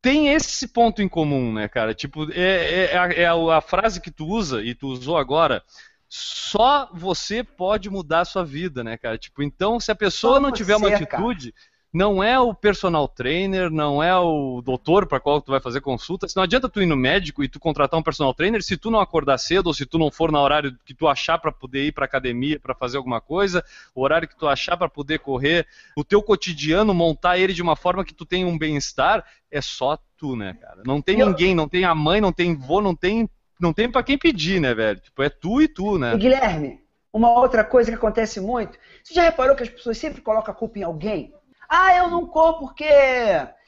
tem 0.00 0.28
esse 0.28 0.68
ponto 0.68 1.02
em 1.02 1.08
comum, 1.08 1.52
né, 1.52 1.68
cara? 1.68 1.94
Tipo, 1.94 2.30
é, 2.32 2.86
é, 2.92 3.22
é 3.22 3.26
a, 3.26 3.56
a, 3.56 3.60
frase 3.60 4.00
que 4.00 4.10
tu 4.10 4.26
usa, 4.26 4.62
e 4.62 4.74
tu 4.74 4.88
usou 4.88 5.16
agora, 5.16 5.62
só 6.08 6.88
você 6.92 7.42
pode 7.42 7.90
mudar 7.90 8.20
a 8.20 8.24
sua 8.24 8.44
vida, 8.44 8.84
né, 8.84 8.96
cara? 8.96 9.18
Tipo, 9.18 9.42
então, 9.42 9.80
se 9.80 9.90
a 9.90 9.96
pessoa 9.96 10.38
não 10.38 10.52
tiver 10.52 10.76
uma 10.76 10.88
atitude, 10.88 11.52
cara 11.52 11.75
não 11.92 12.22
é 12.22 12.38
o 12.38 12.52
personal 12.52 13.08
trainer, 13.08 13.70
não 13.70 14.02
é 14.02 14.14
o 14.18 14.60
doutor 14.62 15.06
para 15.06 15.20
qual 15.20 15.40
tu 15.40 15.50
vai 15.50 15.60
fazer 15.60 15.80
consulta. 15.80 16.26
Não 16.36 16.42
adianta 16.42 16.68
tu 16.68 16.82
ir 16.82 16.86
no 16.86 16.96
médico 16.96 17.42
e 17.42 17.48
tu 17.48 17.58
contratar 17.58 17.98
um 17.98 18.02
personal 18.02 18.34
trainer 18.34 18.62
se 18.62 18.76
tu 18.76 18.90
não 18.90 19.00
acordar 19.00 19.38
cedo 19.38 19.68
ou 19.68 19.74
se 19.74 19.86
tu 19.86 19.98
não 19.98 20.10
for 20.10 20.30
no 20.30 20.38
horário 20.38 20.76
que 20.84 20.92
tu 20.92 21.08
achar 21.08 21.38
para 21.38 21.50
poder 21.50 21.86
ir 21.86 21.92
para 21.92 22.04
academia 22.04 22.60
para 22.60 22.74
fazer 22.74 22.98
alguma 22.98 23.20
coisa, 23.20 23.64
o 23.94 24.02
horário 24.02 24.28
que 24.28 24.36
tu 24.36 24.46
achar 24.46 24.76
para 24.76 24.88
poder 24.88 25.20
correr, 25.20 25.66
o 25.96 26.04
teu 26.04 26.22
cotidiano 26.22 26.92
montar 26.92 27.38
ele 27.38 27.52
de 27.52 27.62
uma 27.62 27.76
forma 27.76 28.04
que 28.04 28.14
tu 28.14 28.26
tenha 28.26 28.46
um 28.46 28.58
bem-estar, 28.58 29.24
é 29.50 29.60
só 29.60 29.98
tu, 30.18 30.36
né, 30.36 30.54
cara? 30.60 30.82
Não 30.84 31.00
tem 31.00 31.16
ninguém, 31.16 31.54
não 31.54 31.68
tem 31.68 31.84
a 31.84 31.94
mãe, 31.94 32.20
não 32.20 32.32
tem 32.32 32.54
vô, 32.54 32.80
não 32.80 32.94
tem 32.94 33.28
não 33.58 33.72
tem 33.72 33.90
para 33.90 34.02
quem 34.02 34.18
pedir, 34.18 34.60
né, 34.60 34.74
velho? 34.74 35.00
Tipo, 35.00 35.22
é 35.22 35.30
tu 35.30 35.62
e 35.62 35.68
tu, 35.68 35.98
né? 35.98 36.14
E 36.14 36.18
Guilherme, 36.18 36.80
uma 37.10 37.30
outra 37.30 37.64
coisa 37.64 37.90
que 37.90 37.96
acontece 37.96 38.38
muito, 38.38 38.78
você 39.02 39.14
já 39.14 39.22
reparou 39.22 39.56
que 39.56 39.62
as 39.62 39.68
pessoas 39.70 39.96
sempre 39.96 40.20
colocam 40.20 40.52
a 40.52 40.56
culpa 40.56 40.78
em 40.78 40.82
alguém? 40.82 41.32
Ah, 41.68 41.94
eu 41.96 42.08
não 42.08 42.26
corro 42.26 42.60
porque. 42.60 42.88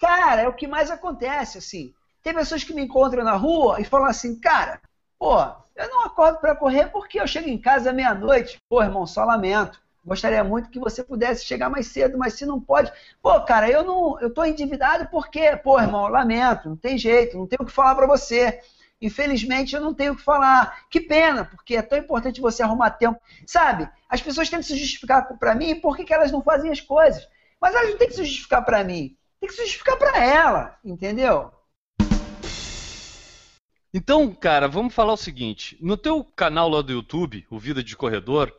Cara, 0.00 0.42
é 0.42 0.48
o 0.48 0.54
que 0.54 0.66
mais 0.66 0.90
acontece, 0.90 1.58
assim. 1.58 1.92
Tem 2.22 2.34
pessoas 2.34 2.64
que 2.64 2.74
me 2.74 2.82
encontram 2.82 3.24
na 3.24 3.36
rua 3.36 3.80
e 3.80 3.84
falam 3.84 4.06
assim, 4.06 4.38
cara, 4.38 4.80
pô, 5.18 5.40
eu 5.74 5.88
não 5.88 6.04
acordo 6.04 6.38
para 6.38 6.56
correr 6.56 6.86
porque 6.86 7.20
eu 7.20 7.26
chego 7.26 7.48
em 7.48 7.58
casa 7.58 7.92
meia-noite. 7.92 8.60
Pô, 8.68 8.82
irmão, 8.82 9.06
só 9.06 9.24
lamento. 9.24 9.80
Gostaria 10.04 10.42
muito 10.42 10.70
que 10.70 10.78
você 10.78 11.04
pudesse 11.04 11.44
chegar 11.44 11.68
mais 11.68 11.86
cedo, 11.88 12.16
mas 12.16 12.34
se 12.34 12.46
não 12.46 12.60
pode. 12.60 12.90
Pô, 13.22 13.40
cara, 13.42 13.70
eu 13.70 13.84
não, 13.84 14.18
eu 14.20 14.32
tô 14.32 14.44
endividado 14.44 15.08
porque, 15.10 15.56
pô, 15.56 15.78
irmão, 15.80 16.08
lamento, 16.08 16.68
não 16.68 16.76
tem 16.76 16.96
jeito, 16.96 17.36
não 17.36 17.46
tenho 17.46 17.62
o 17.62 17.66
que 17.66 17.72
falar 17.72 17.94
para 17.94 18.06
você. 18.06 18.60
Infelizmente 19.00 19.76
eu 19.76 19.80
não 19.80 19.94
tenho 19.94 20.12
o 20.12 20.16
que 20.16 20.22
falar. 20.22 20.86
Que 20.90 21.00
pena, 21.00 21.44
porque 21.44 21.76
é 21.76 21.82
tão 21.82 21.98
importante 21.98 22.40
você 22.40 22.62
arrumar 22.62 22.90
tempo. 22.90 23.20
Sabe? 23.46 23.88
As 24.08 24.20
pessoas 24.20 24.48
tentam 24.48 24.64
se 24.64 24.76
justificar 24.76 25.28
para 25.38 25.54
mim 25.54 25.78
por 25.80 25.96
que 25.96 26.12
elas 26.12 26.32
não 26.32 26.42
fazem 26.42 26.70
as 26.70 26.80
coisas. 26.80 27.28
Mas 27.60 27.74
ela 27.74 27.90
não 27.90 27.98
tem 27.98 28.08
que 28.08 28.14
se 28.14 28.24
justificar 28.24 28.64
para 28.64 28.84
mim. 28.84 29.16
Tem 29.40 29.48
que 29.48 29.54
se 29.54 29.62
justificar 29.62 29.96
para 29.96 30.24
ela, 30.24 30.78
entendeu? 30.84 31.52
Então, 33.92 34.34
cara, 34.34 34.68
vamos 34.68 34.94
falar 34.94 35.12
o 35.12 35.16
seguinte. 35.16 35.76
No 35.80 35.96
teu 35.96 36.22
canal 36.22 36.68
lá 36.68 36.82
do 36.82 36.92
YouTube, 36.92 37.46
o 37.50 37.58
Vida 37.58 37.82
de 37.82 37.96
Corredor, 37.96 38.52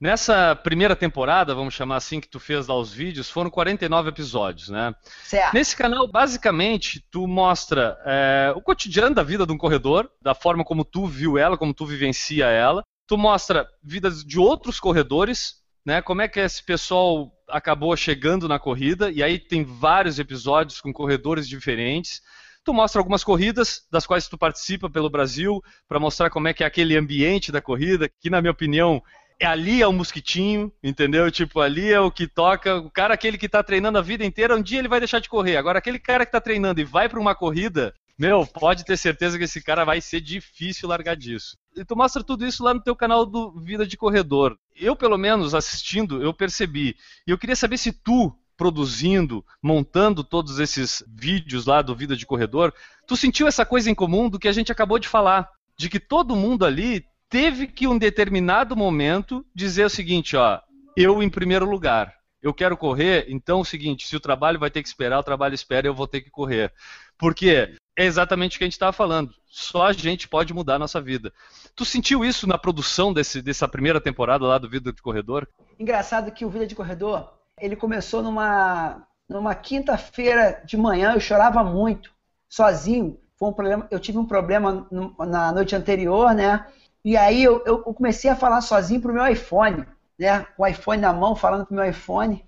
nessa 0.00 0.56
primeira 0.56 0.96
temporada, 0.96 1.54
vamos 1.54 1.74
chamar 1.74 1.96
assim, 1.96 2.20
que 2.20 2.28
tu 2.28 2.40
fez 2.40 2.66
lá 2.66 2.74
os 2.76 2.92
vídeos, 2.92 3.30
foram 3.30 3.48
49 3.48 4.08
episódios, 4.08 4.68
né? 4.68 4.92
Certo. 5.22 5.54
Nesse 5.54 5.76
canal, 5.76 6.08
basicamente, 6.08 7.04
tu 7.10 7.28
mostra 7.28 7.96
é, 8.04 8.52
o 8.56 8.60
cotidiano 8.60 9.14
da 9.14 9.22
vida 9.22 9.46
de 9.46 9.52
um 9.52 9.58
corredor, 9.58 10.10
da 10.20 10.34
forma 10.34 10.64
como 10.64 10.84
tu 10.84 11.06
viu 11.06 11.38
ela, 11.38 11.56
como 11.56 11.72
tu 11.72 11.86
vivencia 11.86 12.46
ela. 12.46 12.82
Tu 13.06 13.16
mostra 13.16 13.68
vidas 13.82 14.24
de 14.24 14.38
outros 14.40 14.80
corredores, 14.80 15.61
né? 15.84 16.00
Como 16.00 16.22
é 16.22 16.28
que 16.28 16.40
esse 16.40 16.64
pessoal 16.64 17.32
acabou 17.48 17.96
chegando 17.96 18.48
na 18.48 18.58
corrida, 18.58 19.10
e 19.10 19.22
aí 19.22 19.38
tem 19.38 19.64
vários 19.64 20.18
episódios 20.18 20.80
com 20.80 20.92
corredores 20.92 21.48
diferentes. 21.48 22.20
Tu 22.64 22.72
mostra 22.72 23.00
algumas 23.00 23.24
corridas 23.24 23.86
das 23.90 24.06
quais 24.06 24.28
tu 24.28 24.38
participa 24.38 24.88
pelo 24.88 25.10
Brasil, 25.10 25.60
para 25.88 26.00
mostrar 26.00 26.30
como 26.30 26.48
é 26.48 26.54
que 26.54 26.62
é 26.62 26.66
aquele 26.66 26.96
ambiente 26.96 27.50
da 27.50 27.60
corrida, 27.60 28.08
que 28.20 28.30
na 28.30 28.40
minha 28.40 28.52
opinião 28.52 29.02
é 29.40 29.46
ali 29.46 29.82
é 29.82 29.86
o 29.86 29.92
mosquitinho, 29.92 30.72
entendeu? 30.82 31.28
Tipo, 31.30 31.60
ali 31.60 31.92
é 31.92 31.98
o 31.98 32.12
que 32.12 32.28
toca. 32.28 32.76
O 32.76 32.90
cara 32.90 33.14
aquele 33.14 33.36
que 33.36 33.46
está 33.46 33.62
treinando 33.62 33.98
a 33.98 34.02
vida 34.02 34.24
inteira, 34.24 34.56
um 34.56 34.62
dia 34.62 34.78
ele 34.78 34.88
vai 34.88 35.00
deixar 35.00 35.18
de 35.18 35.28
correr. 35.28 35.56
Agora 35.56 35.80
aquele 35.80 35.98
cara 35.98 36.24
que 36.24 36.28
está 36.28 36.40
treinando 36.40 36.80
e 36.80 36.84
vai 36.84 37.08
para 37.08 37.18
uma 37.18 37.34
corrida, 37.34 37.92
meu, 38.16 38.46
pode 38.46 38.84
ter 38.84 38.96
certeza 38.96 39.36
que 39.36 39.44
esse 39.44 39.60
cara 39.60 39.84
vai 39.84 40.00
ser 40.00 40.20
difícil 40.20 40.88
largar 40.88 41.16
disso. 41.16 41.56
E 41.74 41.84
tu 41.84 41.96
mostra 41.96 42.22
tudo 42.22 42.46
isso 42.46 42.62
lá 42.62 42.74
no 42.74 42.82
teu 42.82 42.94
canal 42.94 43.24
do 43.24 43.52
Vida 43.60 43.86
de 43.86 43.96
Corredor. 43.96 44.58
Eu, 44.76 44.94
pelo 44.94 45.16
menos, 45.16 45.54
assistindo, 45.54 46.22
eu 46.22 46.34
percebi. 46.34 46.96
E 47.26 47.30
eu 47.30 47.38
queria 47.38 47.56
saber 47.56 47.78
se 47.78 47.92
tu, 47.92 48.36
produzindo, 48.56 49.44
montando 49.62 50.22
todos 50.22 50.58
esses 50.58 51.02
vídeos 51.08 51.66
lá 51.66 51.80
do 51.80 51.96
Vida 51.96 52.14
de 52.14 52.26
Corredor, 52.26 52.72
tu 53.06 53.16
sentiu 53.16 53.46
essa 53.46 53.64
coisa 53.64 53.90
em 53.90 53.94
comum 53.94 54.28
do 54.28 54.38
que 54.38 54.48
a 54.48 54.52
gente 54.52 54.70
acabou 54.70 54.98
de 54.98 55.08
falar. 55.08 55.48
De 55.76 55.88
que 55.88 55.98
todo 55.98 56.36
mundo 56.36 56.64
ali 56.66 57.04
teve 57.28 57.66
que, 57.66 57.86
em 57.86 57.88
um 57.88 57.98
determinado 57.98 58.76
momento, 58.76 59.44
dizer 59.54 59.86
o 59.86 59.90
seguinte, 59.90 60.36
ó, 60.36 60.60
eu 60.96 61.22
em 61.22 61.30
primeiro 61.30 61.64
lugar. 61.64 62.14
Eu 62.42 62.52
quero 62.52 62.76
correr, 62.76 63.26
então 63.28 63.58
é 63.58 63.62
o 63.62 63.64
seguinte, 63.64 64.06
se 64.06 64.16
o 64.16 64.20
trabalho 64.20 64.58
vai 64.58 64.70
ter 64.70 64.82
que 64.82 64.88
esperar, 64.88 65.18
o 65.18 65.24
trabalho 65.24 65.54
espera, 65.54 65.86
eu 65.86 65.94
vou 65.94 66.08
ter 66.08 66.20
que 66.20 66.30
correr. 66.30 66.72
Porque 67.16 67.74
é 67.96 68.04
exatamente 68.04 68.56
o 68.56 68.58
que 68.58 68.64
a 68.64 68.66
gente 68.66 68.74
estava 68.74 68.92
falando. 68.92 69.34
Só 69.46 69.86
a 69.86 69.92
gente 69.92 70.28
pode 70.28 70.54
mudar 70.54 70.76
a 70.76 70.78
nossa 70.78 71.00
vida. 71.00 71.32
Tu 71.76 71.84
sentiu 71.84 72.24
isso 72.24 72.46
na 72.46 72.56
produção 72.56 73.12
desse, 73.12 73.42
dessa 73.42 73.68
primeira 73.68 74.00
temporada 74.00 74.46
lá 74.46 74.58
do 74.58 74.68
Vida 74.68 74.92
de 74.92 75.02
Corredor? 75.02 75.46
Engraçado 75.78 76.32
que 76.32 76.44
o 76.44 76.50
Vida 76.50 76.66
de 76.66 76.74
Corredor, 76.74 77.32
ele 77.60 77.76
começou 77.76 78.22
numa, 78.22 79.06
numa 79.28 79.54
quinta-feira 79.54 80.62
de 80.64 80.76
manhã, 80.76 81.12
eu 81.14 81.20
chorava 81.20 81.62
muito, 81.62 82.10
sozinho. 82.48 83.18
Foi 83.38 83.48
um 83.48 83.52
problema, 83.52 83.86
eu 83.90 84.00
tive 84.00 84.18
um 84.18 84.26
problema 84.26 84.86
no, 84.90 85.14
na 85.26 85.52
noite 85.52 85.76
anterior, 85.76 86.34
né? 86.34 86.66
E 87.04 87.16
aí 87.16 87.42
eu, 87.42 87.62
eu 87.66 87.78
comecei 87.80 88.30
a 88.30 88.36
falar 88.36 88.60
sozinho 88.60 89.00
pro 89.00 89.12
meu 89.12 89.26
iPhone. 89.26 89.84
né, 90.18 90.46
com 90.56 90.62
o 90.62 90.66
iPhone 90.66 91.00
na 91.00 91.12
mão, 91.12 91.34
falando 91.34 91.66
com 91.66 91.74
o 91.74 91.76
meu 91.76 91.88
iPhone. 91.88 92.44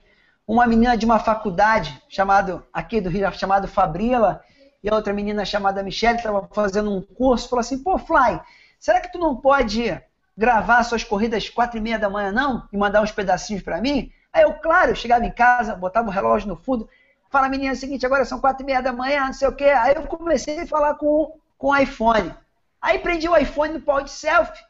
Uma 0.46 0.66
menina 0.66 0.96
de 0.96 1.04
uma 1.04 1.18
faculdade, 1.18 2.00
chamado, 2.08 2.64
aqui 2.72 3.00
do 3.00 3.10
Rio, 3.10 3.32
chamada 3.32 3.66
Fabrila, 3.66 4.42
e 4.84 4.90
a 4.90 4.94
outra 4.94 5.14
menina 5.14 5.46
chamada 5.46 5.82
Michelle, 5.82 6.18
estava 6.18 6.46
fazendo 6.52 6.94
um 6.94 7.00
curso, 7.00 7.48
falou 7.48 7.60
assim, 7.60 7.82
pô, 7.82 7.96
Fly, 7.96 8.38
será 8.78 9.00
que 9.00 9.10
tu 9.10 9.18
não 9.18 9.34
pode 9.34 9.98
gravar 10.36 10.84
suas 10.84 11.02
corridas 11.02 11.48
quatro 11.48 11.78
e 11.78 11.80
meia 11.80 11.98
da 11.98 12.10
manhã, 12.10 12.30
não? 12.30 12.68
E 12.70 12.76
mandar 12.76 13.00
uns 13.00 13.10
pedacinhos 13.10 13.62
para 13.62 13.80
mim? 13.80 14.12
Aí 14.30 14.42
eu, 14.42 14.52
claro, 14.52 14.90
eu 14.90 14.94
chegava 14.94 15.24
em 15.24 15.32
casa, 15.32 15.74
botava 15.74 16.08
o 16.08 16.10
relógio 16.10 16.48
no 16.48 16.56
fundo, 16.56 16.86
fala, 17.30 17.48
menina, 17.48 17.70
é 17.70 17.72
o 17.72 17.76
seguinte, 17.76 18.04
agora 18.04 18.26
são 18.26 18.38
quatro 18.38 18.62
e 18.62 18.66
meia 18.66 18.82
da 18.82 18.92
manhã, 18.92 19.24
não 19.24 19.32
sei 19.32 19.48
o 19.48 19.56
quê. 19.56 19.64
Aí 19.64 19.94
eu 19.94 20.02
comecei 20.02 20.60
a 20.60 20.66
falar 20.66 20.96
com, 20.96 21.34
com 21.56 21.68
o 21.68 21.76
iPhone. 21.76 22.34
Aí 22.78 22.98
prendi 22.98 23.26
o 23.26 23.34
iPhone 23.34 23.72
no 23.72 23.80
pau 23.80 24.02
de 24.02 24.10
selfie. 24.10 24.62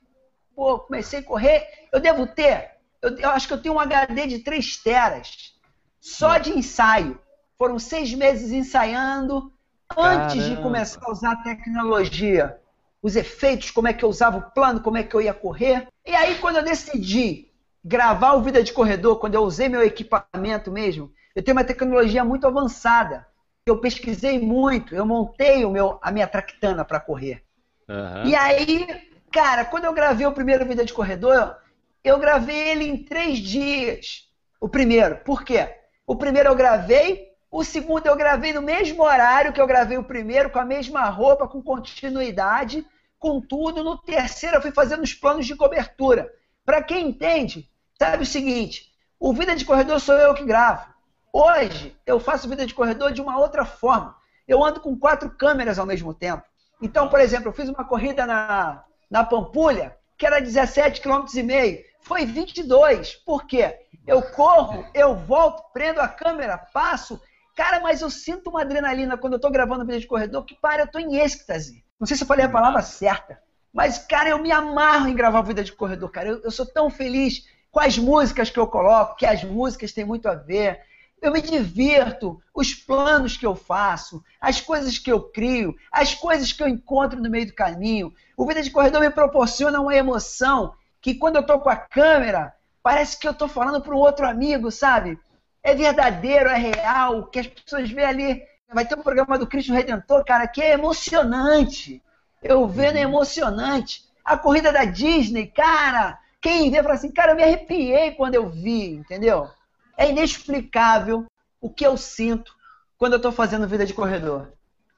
Pô, 0.54 0.78
comecei 0.78 1.18
a 1.18 1.24
correr. 1.24 1.66
Eu 1.90 1.98
devo 1.98 2.24
ter, 2.24 2.70
eu, 3.02 3.18
eu 3.18 3.30
acho 3.30 3.48
que 3.48 3.54
eu 3.54 3.60
tenho 3.60 3.74
um 3.74 3.80
HD 3.80 4.28
de 4.28 4.38
3 4.38 4.76
teras. 4.76 5.54
Só 6.00 6.38
de 6.38 6.56
ensaio. 6.56 7.18
Foram 7.58 7.80
seis 7.80 8.14
meses 8.14 8.52
ensaiando 8.52 9.52
antes 9.96 10.36
Caramba. 10.36 10.56
de 10.56 10.62
começar 10.62 11.00
a 11.02 11.10
usar 11.10 11.32
a 11.32 11.42
tecnologia. 11.42 12.58
Os 13.02 13.16
efeitos, 13.16 13.70
como 13.70 13.88
é 13.88 13.92
que 13.92 14.04
eu 14.04 14.08
usava 14.08 14.38
o 14.38 14.50
plano, 14.50 14.80
como 14.80 14.96
é 14.96 15.02
que 15.02 15.14
eu 15.14 15.20
ia 15.20 15.34
correr. 15.34 15.86
E 16.06 16.14
aí, 16.14 16.36
quando 16.36 16.56
eu 16.56 16.64
decidi 16.64 17.50
gravar 17.84 18.32
o 18.32 18.42
Vida 18.42 18.62
de 18.62 18.72
Corredor, 18.72 19.18
quando 19.18 19.34
eu 19.34 19.42
usei 19.42 19.68
meu 19.68 19.82
equipamento 19.82 20.72
mesmo, 20.72 21.12
eu 21.34 21.42
tenho 21.42 21.56
uma 21.56 21.64
tecnologia 21.64 22.24
muito 22.24 22.46
avançada. 22.46 23.26
Eu 23.66 23.78
pesquisei 23.78 24.38
muito, 24.38 24.94
eu 24.94 25.04
montei 25.04 25.64
o 25.64 25.70
meu, 25.70 25.98
a 26.02 26.10
minha 26.10 26.26
tractana 26.26 26.84
para 26.84 27.00
correr. 27.00 27.42
Uhum. 27.88 28.24
E 28.26 28.34
aí, 28.34 28.86
cara, 29.30 29.64
quando 29.64 29.84
eu 29.84 29.92
gravei 29.92 30.26
o 30.26 30.32
primeiro 30.32 30.66
Vida 30.66 30.84
de 30.84 30.92
Corredor, 30.92 31.56
eu 32.02 32.18
gravei 32.18 32.68
ele 32.68 32.84
em 32.84 33.02
três 33.04 33.38
dias. 33.38 34.28
O 34.60 34.68
primeiro. 34.68 35.16
Por 35.24 35.44
quê? 35.44 35.68
O 36.06 36.16
primeiro 36.16 36.50
eu 36.50 36.54
gravei, 36.54 37.28
o 37.54 37.62
segundo 37.62 38.04
eu 38.08 38.16
gravei 38.16 38.52
no 38.52 38.60
mesmo 38.60 39.04
horário 39.04 39.52
que 39.52 39.60
eu 39.60 39.66
gravei 39.66 39.96
o 39.96 40.02
primeiro, 40.02 40.50
com 40.50 40.58
a 40.58 40.64
mesma 40.64 41.08
roupa, 41.08 41.46
com 41.46 41.62
continuidade, 41.62 42.84
com 43.16 43.40
tudo. 43.40 43.84
No 43.84 43.96
terceiro 43.96 44.56
eu 44.56 44.60
fui 44.60 44.72
fazendo 44.72 45.04
os 45.04 45.14
planos 45.14 45.46
de 45.46 45.54
cobertura. 45.54 46.28
Para 46.64 46.82
quem 46.82 47.06
entende, 47.06 47.70
sabe 47.96 48.24
o 48.24 48.26
seguinte: 48.26 48.92
o 49.20 49.32
Vida 49.32 49.54
de 49.54 49.64
Corredor 49.64 50.00
sou 50.00 50.16
eu 50.16 50.34
que 50.34 50.44
gravo. 50.44 50.84
Hoje 51.32 51.96
eu 52.04 52.18
faço 52.18 52.48
Vida 52.48 52.66
de 52.66 52.74
Corredor 52.74 53.12
de 53.12 53.22
uma 53.22 53.38
outra 53.38 53.64
forma. 53.64 54.16
Eu 54.48 54.64
ando 54.64 54.80
com 54.80 54.98
quatro 54.98 55.30
câmeras 55.30 55.78
ao 55.78 55.86
mesmo 55.86 56.12
tempo. 56.12 56.42
Então, 56.82 57.08
por 57.08 57.20
exemplo, 57.20 57.50
eu 57.50 57.52
fiz 57.52 57.68
uma 57.68 57.84
corrida 57.84 58.26
na, 58.26 58.82
na 59.08 59.22
Pampulha, 59.22 59.96
que 60.18 60.26
era 60.26 60.42
17,5 60.42 61.30
km. 61.30 61.84
Foi 62.00 62.26
22. 62.26 63.14
Por 63.24 63.46
quê? 63.46 63.78
Eu 64.04 64.20
corro, 64.22 64.84
eu 64.92 65.14
volto, 65.14 65.62
prendo 65.72 66.00
a 66.00 66.08
câmera, 66.08 66.58
passo. 66.58 67.20
Cara, 67.54 67.80
mas 67.80 68.00
eu 68.00 68.10
sinto 68.10 68.50
uma 68.50 68.62
adrenalina 68.62 69.16
quando 69.16 69.34
eu 69.34 69.40
tô 69.40 69.50
gravando 69.50 69.84
vídeo 69.84 70.00
de 70.00 70.06
corredor 70.06 70.44
que 70.44 70.54
para, 70.54 70.82
eu 70.82 70.90
tô 70.90 70.98
em 70.98 71.16
êxtase. 71.16 71.84
Não 71.98 72.06
sei 72.06 72.16
se 72.16 72.24
eu 72.24 72.26
falei 72.26 72.44
a 72.44 72.50
palavra 72.50 72.82
certa. 72.82 73.40
Mas, 73.72 73.98
cara, 73.98 74.30
eu 74.30 74.38
me 74.38 74.50
amarro 74.50 75.08
em 75.08 75.14
gravar 75.14 75.42
vida 75.42 75.62
de 75.62 75.72
corredor, 75.72 76.10
cara. 76.10 76.28
Eu, 76.28 76.42
eu 76.42 76.50
sou 76.50 76.66
tão 76.66 76.90
feliz 76.90 77.44
com 77.70 77.80
as 77.80 77.96
músicas 77.98 78.50
que 78.50 78.58
eu 78.58 78.66
coloco, 78.66 79.16
que 79.16 79.26
as 79.26 79.42
músicas 79.44 79.92
têm 79.92 80.04
muito 80.04 80.28
a 80.28 80.34
ver 80.34 80.80
eu 81.24 81.32
me 81.32 81.40
divirto, 81.40 82.38
os 82.54 82.74
planos 82.74 83.36
que 83.36 83.46
eu 83.46 83.54
faço, 83.54 84.22
as 84.38 84.60
coisas 84.60 84.98
que 84.98 85.10
eu 85.10 85.22
crio, 85.22 85.74
as 85.90 86.14
coisas 86.14 86.52
que 86.52 86.62
eu 86.62 86.68
encontro 86.68 87.20
no 87.20 87.30
meio 87.30 87.46
do 87.46 87.54
caminho. 87.54 88.12
O 88.36 88.46
Vida 88.46 88.62
de 88.62 88.70
Corredor 88.70 89.00
me 89.00 89.10
proporciona 89.10 89.80
uma 89.80 89.94
emoção 89.94 90.74
que 91.00 91.14
quando 91.14 91.36
eu 91.36 91.40
estou 91.40 91.60
com 91.60 91.70
a 91.70 91.76
câmera, 91.76 92.54
parece 92.82 93.18
que 93.18 93.26
eu 93.26 93.32
estou 93.32 93.48
falando 93.48 93.80
para 93.80 93.94
um 93.94 93.98
outro 93.98 94.26
amigo, 94.26 94.70
sabe? 94.70 95.18
É 95.64 95.74
verdadeiro, 95.74 96.50
é 96.50 96.58
real, 96.58 97.20
o 97.20 97.26
que 97.26 97.38
as 97.38 97.46
pessoas 97.46 97.90
veem 97.90 98.06
ali. 98.06 98.42
Vai 98.72 98.86
ter 98.86 98.98
um 98.98 99.02
programa 99.02 99.38
do 99.38 99.46
Cristo 99.46 99.72
Redentor, 99.72 100.24
cara, 100.24 100.46
que 100.46 100.60
é 100.60 100.72
emocionante. 100.72 102.02
Eu 102.42 102.68
vendo 102.68 102.98
é 102.98 103.00
emocionante. 103.00 104.02
A 104.22 104.36
corrida 104.36 104.70
da 104.70 104.84
Disney, 104.84 105.46
cara, 105.46 106.18
quem 106.40 106.70
vê 106.70 106.82
fala 106.82 106.94
assim, 106.94 107.10
cara, 107.10 107.32
eu 107.32 107.36
me 107.36 107.42
arrepiei 107.42 108.10
quando 108.10 108.34
eu 108.34 108.50
vi, 108.50 108.90
entendeu? 108.90 109.48
É 109.96 110.10
inexplicável 110.10 111.24
o 111.60 111.70
que 111.70 111.86
eu 111.86 111.96
sinto 111.96 112.54
quando 112.98 113.14
eu 113.14 113.18
estou 113.18 113.32
fazendo 113.32 113.66
vida 113.66 113.86
de 113.86 113.94
corredor. 113.94 114.52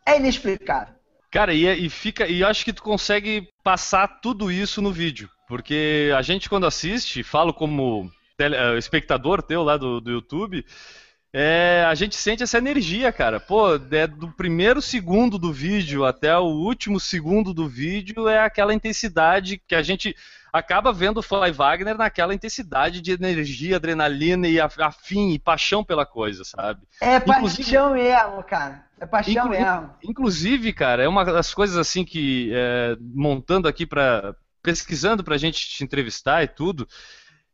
É 0.04 0.16
inexplicável. 0.16 0.94
Cara, 1.30 1.52
e, 1.52 1.86
e 1.86 1.90
fica. 1.90 2.26
E 2.26 2.42
acho 2.42 2.64
que 2.64 2.72
tu 2.72 2.82
consegue 2.82 3.48
passar 3.62 4.20
tudo 4.20 4.50
isso 4.50 4.80
no 4.82 4.92
vídeo. 4.92 5.28
Porque 5.46 6.10
a 6.16 6.22
gente, 6.22 6.48
quando 6.48 6.66
assiste, 6.66 7.22
falo 7.22 7.54
como 7.54 8.10
tele, 8.36 8.56
uh, 8.56 8.76
espectador 8.76 9.42
teu 9.42 9.62
lá 9.62 9.76
do, 9.76 10.00
do 10.00 10.10
YouTube, 10.10 10.64
é, 11.32 11.84
a 11.86 11.94
gente 11.94 12.16
sente 12.16 12.42
essa 12.42 12.58
energia, 12.58 13.12
cara. 13.12 13.38
Pô, 13.38 13.74
é 13.74 14.06
do 14.06 14.28
primeiro 14.28 14.80
segundo 14.80 15.38
do 15.38 15.52
vídeo 15.52 16.04
até 16.04 16.36
o 16.38 16.44
último 16.44 16.98
segundo 16.98 17.52
do 17.52 17.68
vídeo 17.68 18.28
é 18.28 18.38
aquela 18.38 18.72
intensidade 18.72 19.60
que 19.66 19.74
a 19.74 19.82
gente 19.82 20.16
acaba 20.50 20.92
vendo 20.92 21.18
o 21.18 21.22
Fly 21.22 21.52
Wagner 21.52 21.98
naquela 21.98 22.34
intensidade 22.34 23.02
de 23.02 23.12
energia, 23.12 23.76
adrenalina 23.76 24.48
e 24.48 24.58
afim 24.58 25.32
e 25.32 25.38
paixão 25.38 25.84
pela 25.84 26.06
coisa, 26.06 26.42
sabe? 26.42 26.80
É 27.02 27.16
inclusive, 27.16 27.64
paixão 27.64 27.92
mesmo, 27.92 28.42
cara. 28.42 28.86
É 28.98 29.04
paixão 29.04 29.32
inclu 29.32 29.50
mesmo. 29.50 29.90
Inclusive, 30.02 30.72
cara, 30.72 31.02
é 31.02 31.08
uma 31.08 31.24
das 31.24 31.52
coisas 31.52 31.76
assim 31.76 32.04
que 32.04 32.50
é, 32.54 32.96
montando 32.98 33.68
aqui 33.68 33.84
para 33.84 34.34
pesquisando 34.62 35.22
para 35.22 35.36
a 35.36 35.38
gente 35.38 35.68
te 35.68 35.84
entrevistar 35.84 36.42
e 36.42 36.48
tudo. 36.48 36.88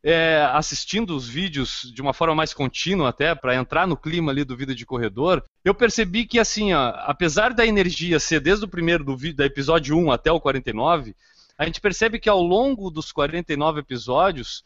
É, 0.05 0.45
assistindo 0.51 1.15
os 1.15 1.29
vídeos 1.29 1.89
de 1.93 2.01
uma 2.01 2.13
forma 2.13 2.35
mais 2.35 2.53
contínua 2.53 3.09
até, 3.09 3.33
para 3.33 3.55
entrar 3.55 3.87
no 3.87 3.95
clima 3.95 4.31
ali 4.31 4.43
do 4.43 4.57
Vida 4.57 4.75
de 4.75 4.85
Corredor, 4.85 5.41
eu 5.63 5.73
percebi 5.73 6.25
que, 6.25 6.39
assim, 6.39 6.73
ó, 6.73 6.89
apesar 7.05 7.53
da 7.53 7.65
energia 7.65 8.19
ser 8.19 8.41
desde 8.41 8.65
o 8.65 8.69
primeiro 8.69 9.03
do, 9.03 9.15
do 9.15 9.43
episódio 9.43 9.97
1 9.97 10.11
até 10.11 10.29
o 10.29 10.41
49, 10.41 11.15
a 11.57 11.65
gente 11.65 11.79
percebe 11.79 12.19
que 12.19 12.29
ao 12.29 12.41
longo 12.41 12.89
dos 12.89 13.11
49 13.11 13.79
episódios, 13.79 14.63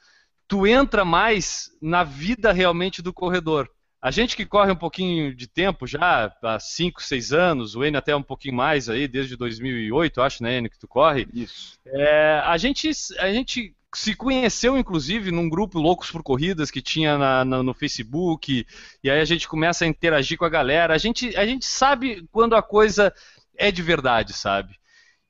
tu 0.47 0.65
entra 0.65 1.03
mais 1.03 1.69
na 1.81 2.03
vida 2.03 2.51
realmente 2.51 3.01
do 3.01 3.13
corredor. 3.13 3.69
A 4.01 4.11
gente 4.11 4.35
que 4.35 4.45
corre 4.45 4.71
um 4.71 4.75
pouquinho 4.75 5.35
de 5.35 5.47
tempo 5.47 5.87
já, 5.87 6.31
há 6.41 6.59
5, 6.59 7.01
6 7.01 7.33
anos, 7.33 7.75
o 7.75 7.83
Enio 7.83 7.97
até 7.97 8.15
um 8.15 8.23
pouquinho 8.23 8.55
mais 8.55 8.89
aí, 8.89 9.07
desde 9.07 9.35
2008, 9.35 10.21
acho, 10.21 10.43
né, 10.43 10.57
Enio, 10.57 10.69
que 10.69 10.79
tu 10.79 10.87
corre. 10.87 11.27
Isso. 11.33 11.77
É, 11.85 12.41
a, 12.45 12.57
gente, 12.57 12.89
a 13.17 13.33
gente 13.33 13.75
se 13.95 14.15
conheceu, 14.15 14.77
inclusive, 14.77 15.31
num 15.31 15.49
grupo 15.49 15.79
Loucos 15.79 16.11
por 16.11 16.21
Corridas 16.21 16.69
que 16.69 16.81
tinha 16.81 17.17
na, 17.17 17.45
na, 17.45 17.63
no 17.63 17.73
Facebook, 17.73 18.65
e 19.03 19.09
aí 19.09 19.19
a 19.19 19.25
gente 19.25 19.47
começa 19.47 19.85
a 19.85 19.87
interagir 19.87 20.37
com 20.37 20.45
a 20.45 20.49
galera. 20.49 20.93
A 20.93 20.97
gente, 20.97 21.35
a 21.35 21.45
gente 21.45 21.65
sabe 21.65 22.27
quando 22.31 22.55
a 22.55 22.61
coisa 22.61 23.13
é 23.55 23.71
de 23.71 23.81
verdade, 23.81 24.33
sabe? 24.33 24.75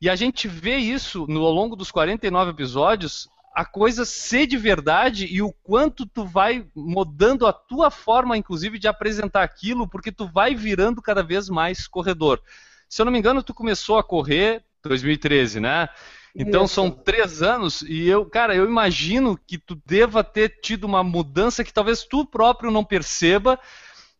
E 0.01 0.09
a 0.09 0.15
gente 0.15 0.47
vê 0.47 0.77
isso 0.77 1.25
no, 1.27 1.45
ao 1.45 1.51
longo 1.51 1.75
dos 1.75 1.91
49 1.91 2.51
episódios, 2.51 3.27
a 3.53 3.65
coisa 3.65 4.05
ser 4.05 4.45
de 4.45 4.57
verdade 4.57 5.25
e 5.25 5.41
o 5.41 5.51
quanto 5.51 6.05
tu 6.05 6.23
vai 6.23 6.67
mudando 6.75 7.47
a 7.47 7.53
tua 7.53 7.89
forma, 7.89 8.37
inclusive, 8.37 8.77
de 8.77 8.87
apresentar 8.87 9.41
aquilo, 9.41 9.87
porque 9.87 10.11
tu 10.11 10.27
vai 10.27 10.53
virando 10.53 11.01
cada 11.01 11.23
vez 11.23 11.49
mais 11.49 11.87
corredor. 11.87 12.39
Se 12.87 13.01
eu 13.01 13.05
não 13.05 13.11
me 13.11 13.17
engano, 13.17 13.41
tu 13.41 13.53
começou 13.53 13.97
a 13.97 14.03
correr 14.03 14.63
2013, 14.83 15.59
né? 15.59 15.89
Então 16.35 16.65
Isso. 16.65 16.75
são 16.75 16.89
três 16.89 17.41
anos 17.41 17.81
e 17.81 18.07
eu, 18.07 18.25
cara, 18.25 18.55
eu 18.55 18.65
imagino 18.65 19.37
que 19.47 19.57
tu 19.57 19.75
deva 19.85 20.23
ter 20.23 20.59
tido 20.61 20.83
uma 20.83 21.03
mudança 21.03 21.63
que 21.63 21.73
talvez 21.73 22.03
tu 22.03 22.25
próprio 22.25 22.71
não 22.71 22.83
perceba 22.83 23.59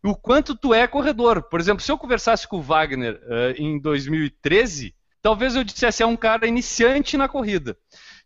o 0.04 0.16
quanto 0.16 0.56
tu 0.56 0.74
é 0.74 0.88
corredor. 0.88 1.44
Por 1.44 1.60
exemplo, 1.60 1.84
se 1.84 1.92
eu 1.92 1.98
conversasse 1.98 2.48
com 2.48 2.58
o 2.58 2.62
Wagner 2.62 3.16
uh, 3.24 3.62
em 3.62 3.80
2013, 3.80 4.96
talvez 5.22 5.56
eu 5.56 5.64
dissesse 5.64 6.02
é 6.02 6.06
um 6.06 6.16
cara 6.16 6.48
iniciante 6.48 7.18
na 7.18 7.28
corrida. 7.28 7.78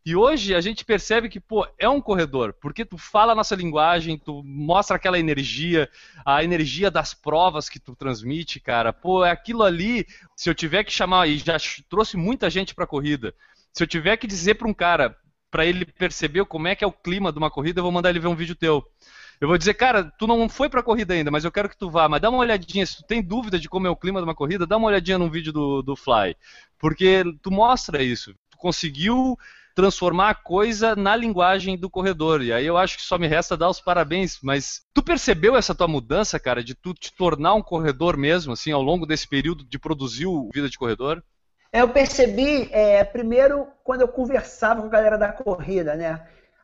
E 0.04 0.16
hoje 0.16 0.56
a 0.56 0.62
gente 0.62 0.84
percebe 0.84 1.30
que, 1.30 1.40
pô, 1.40 1.68
é 1.78 1.88
um 1.88 2.02
corredor, 2.02 2.56
porque 2.60 2.84
tu 2.84 2.98
fala 2.98 3.34
a 3.34 3.36
nossa 3.36 3.56
linguagem, 3.56 4.18
tu 4.18 4.42
mostra 4.44 4.96
aquela 4.96 5.20
energia, 5.20 5.88
a 6.26 6.44
energia 6.44 6.90
das 6.90 7.14
provas 7.14 7.70
que 7.70 7.80
tu 7.80 7.96
transmite, 7.96 8.60
cara. 8.60 8.92
Pô, 8.92 9.24
é 9.24 9.30
aquilo 9.30 9.62
ali, 9.62 10.08
se 10.36 10.50
eu 10.50 10.56
tiver 10.56 10.84
que 10.84 10.92
chamar, 10.92 11.28
e 11.28 11.38
já 11.38 11.56
trouxe 11.88 12.18
muita 12.18 12.50
gente 12.50 12.74
pra 12.74 12.88
corrida, 12.88 13.36
se 13.74 13.84
eu 13.84 13.88
tiver 13.88 14.18
que 14.18 14.28
dizer 14.28 14.56
para 14.56 14.68
um 14.68 14.74
cara, 14.74 15.16
para 15.50 15.66
ele 15.66 15.86
perceber 15.86 16.46
como 16.46 16.68
é 16.68 16.76
que 16.76 16.84
é 16.84 16.88
o 16.88 16.92
clima 16.92 17.32
de 17.32 17.38
uma 17.38 17.52
corrida, 17.52 17.80
eu 17.80 17.84
vou 17.84 17.92
mandar 17.92 18.10
ele 18.10 18.20
ver 18.20 18.28
um 18.28 18.36
vídeo 18.36 18.56
teu. 18.56 18.84
Eu 19.40 19.48
vou 19.48 19.58
dizer, 19.58 19.74
cara, 19.74 20.04
tu 20.20 20.28
não 20.28 20.48
foi 20.48 20.70
pra 20.70 20.84
corrida 20.84 21.16
ainda, 21.16 21.32
mas 21.32 21.44
eu 21.44 21.52
quero 21.52 21.68
que 21.68 21.78
tu 21.78 21.90
vá. 21.90 22.08
Mas 22.08 22.22
dá 22.22 22.30
uma 22.30 22.38
olhadinha, 22.38 22.86
se 22.86 22.98
tu 22.98 23.04
tem 23.04 23.24
dúvida 23.24 23.58
de 23.58 23.68
como 23.68 23.88
é 23.88 23.90
o 23.90 23.96
clima 23.96 24.20
de 24.20 24.24
uma 24.24 24.36
corrida, 24.36 24.68
dá 24.68 24.78
uma 24.78 24.88
olhadinha 24.88 25.18
num 25.18 25.32
vídeo 25.32 25.52
do, 25.52 25.82
do 25.82 25.96
Fly. 25.96 26.36
Porque 26.78 27.24
tu 27.42 27.50
mostra 27.50 28.04
isso. 28.04 28.36
Tu 28.52 28.58
conseguiu 28.58 29.36
transformar 29.74 30.30
a 30.30 30.36
coisa 30.36 30.96
na 30.96 31.16
linguagem 31.16 31.76
do 31.76 31.90
corredor. 31.90 32.44
E 32.44 32.54
aí 32.54 32.68
eu 32.68 32.78
acho 32.78 32.98
que 32.98 33.04
só 33.04 33.18
me 33.18 33.26
resta 33.26 33.58
dar 33.58 33.70
os 33.70 33.82
parabéns. 33.82 34.38
Mas 34.44 34.84
tu 34.94 35.02
percebeu 35.02 35.56
essa 35.56 35.74
tua 35.74 35.88
mudança, 35.88 36.40
cara, 36.40 36.64
de 36.64 36.76
tu 36.76 36.94
te 36.94 37.12
tornar 37.12 37.56
um 37.56 37.64
corredor 37.64 38.16
mesmo, 38.16 38.54
assim, 38.54 38.72
ao 38.72 38.82
longo 38.84 39.08
desse 39.08 39.28
período 39.28 39.64
de 39.64 39.80
produzir 39.80 40.28
o 40.28 40.50
Vida 40.54 40.70
de 40.70 40.78
Corredor? 40.78 41.24
Eu 41.72 41.90
percebi, 41.90 42.70
é, 42.72 43.04
primeiro, 43.04 43.68
quando 43.84 44.02
eu 44.02 44.08
conversava 44.08 44.82
com 44.82 44.88
a 44.88 44.92
galera 44.92 45.18
da 45.18 45.32
corrida, 45.32 45.96
né? 45.96 46.22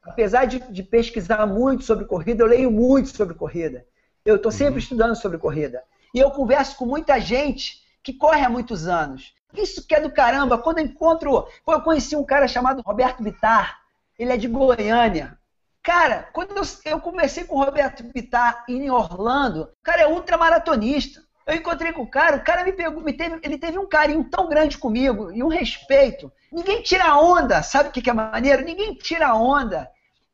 apesar 0.08 0.46
de, 0.46 0.60
de 0.60 0.84
pesquisar 0.84 1.46
muito 1.46 1.84
sobre 1.84 2.06
corrida, 2.06 2.44
eu 2.44 2.48
leio 2.48 2.72
muito 2.72 3.10
sobre 3.10 3.36
corrida. 3.36 3.86
Eu 4.26 4.38
estou 4.38 4.52
sempre 4.52 4.74
uhum. 4.74 4.80
estudando 4.80 5.16
sobre 5.16 5.38
corrida. 5.38 5.84
E 6.14 6.20
eu 6.20 6.32
converso 6.32 6.78
com 6.78 6.86
muita 6.86 7.20
gente 7.20 7.84
que 8.02 8.14
corre 8.14 8.44
há 8.44 8.50
muitos 8.50 8.88
anos. 8.88 9.34
Isso 9.54 9.86
que 9.86 9.94
é 9.94 10.00
do 10.00 10.12
caramba. 10.12 10.58
Quando 10.58 10.80
eu 10.80 10.86
encontro. 10.86 11.48
Pô, 11.66 11.74
eu 11.74 11.82
conheci 11.82 12.16
um 12.16 12.26
cara 12.26 12.48
chamado 12.48 12.82
Roberto 12.82 13.22
Bittar. 13.22 13.80
Ele 14.18 14.32
é 14.32 14.38
de 14.38 14.48
Goiânia. 14.48 15.38
Cara, 15.84 16.28
quando 16.34 16.58
eu, 16.58 16.64
eu 16.86 17.00
conversei 17.00 17.46
com 17.46 17.56
o 17.56 17.64
Roberto 17.64 18.04
Bittar 18.04 18.66
em 18.68 18.90
Orlando, 18.90 19.64
o 19.64 19.84
cara 19.84 20.02
é 20.02 20.08
ultramaratonista. 20.08 21.22
Eu 21.48 21.56
encontrei 21.56 21.94
com 21.94 22.02
o 22.02 22.10
cara, 22.10 22.36
o 22.36 22.44
cara 22.44 22.66
me 22.66 22.74
pegou, 22.74 23.02
me 23.02 23.14
teve, 23.14 23.40
ele 23.42 23.58
teve 23.58 23.80
um 23.80 23.88
carinho 23.88 24.24
tão 24.26 24.50
grande 24.50 24.78
comigo 24.78 25.32
e 25.32 25.42
um 25.42 25.48
respeito. 25.48 26.30
Ninguém 26.52 26.82
tira 26.82 27.18
onda, 27.18 27.64
sabe 27.64 27.88
o 27.88 27.92
que 27.92 28.10
é 28.10 28.14
maneiro? 28.14 28.66
Ninguém 28.66 28.94
tira 28.94 29.34
onda. 29.34 29.90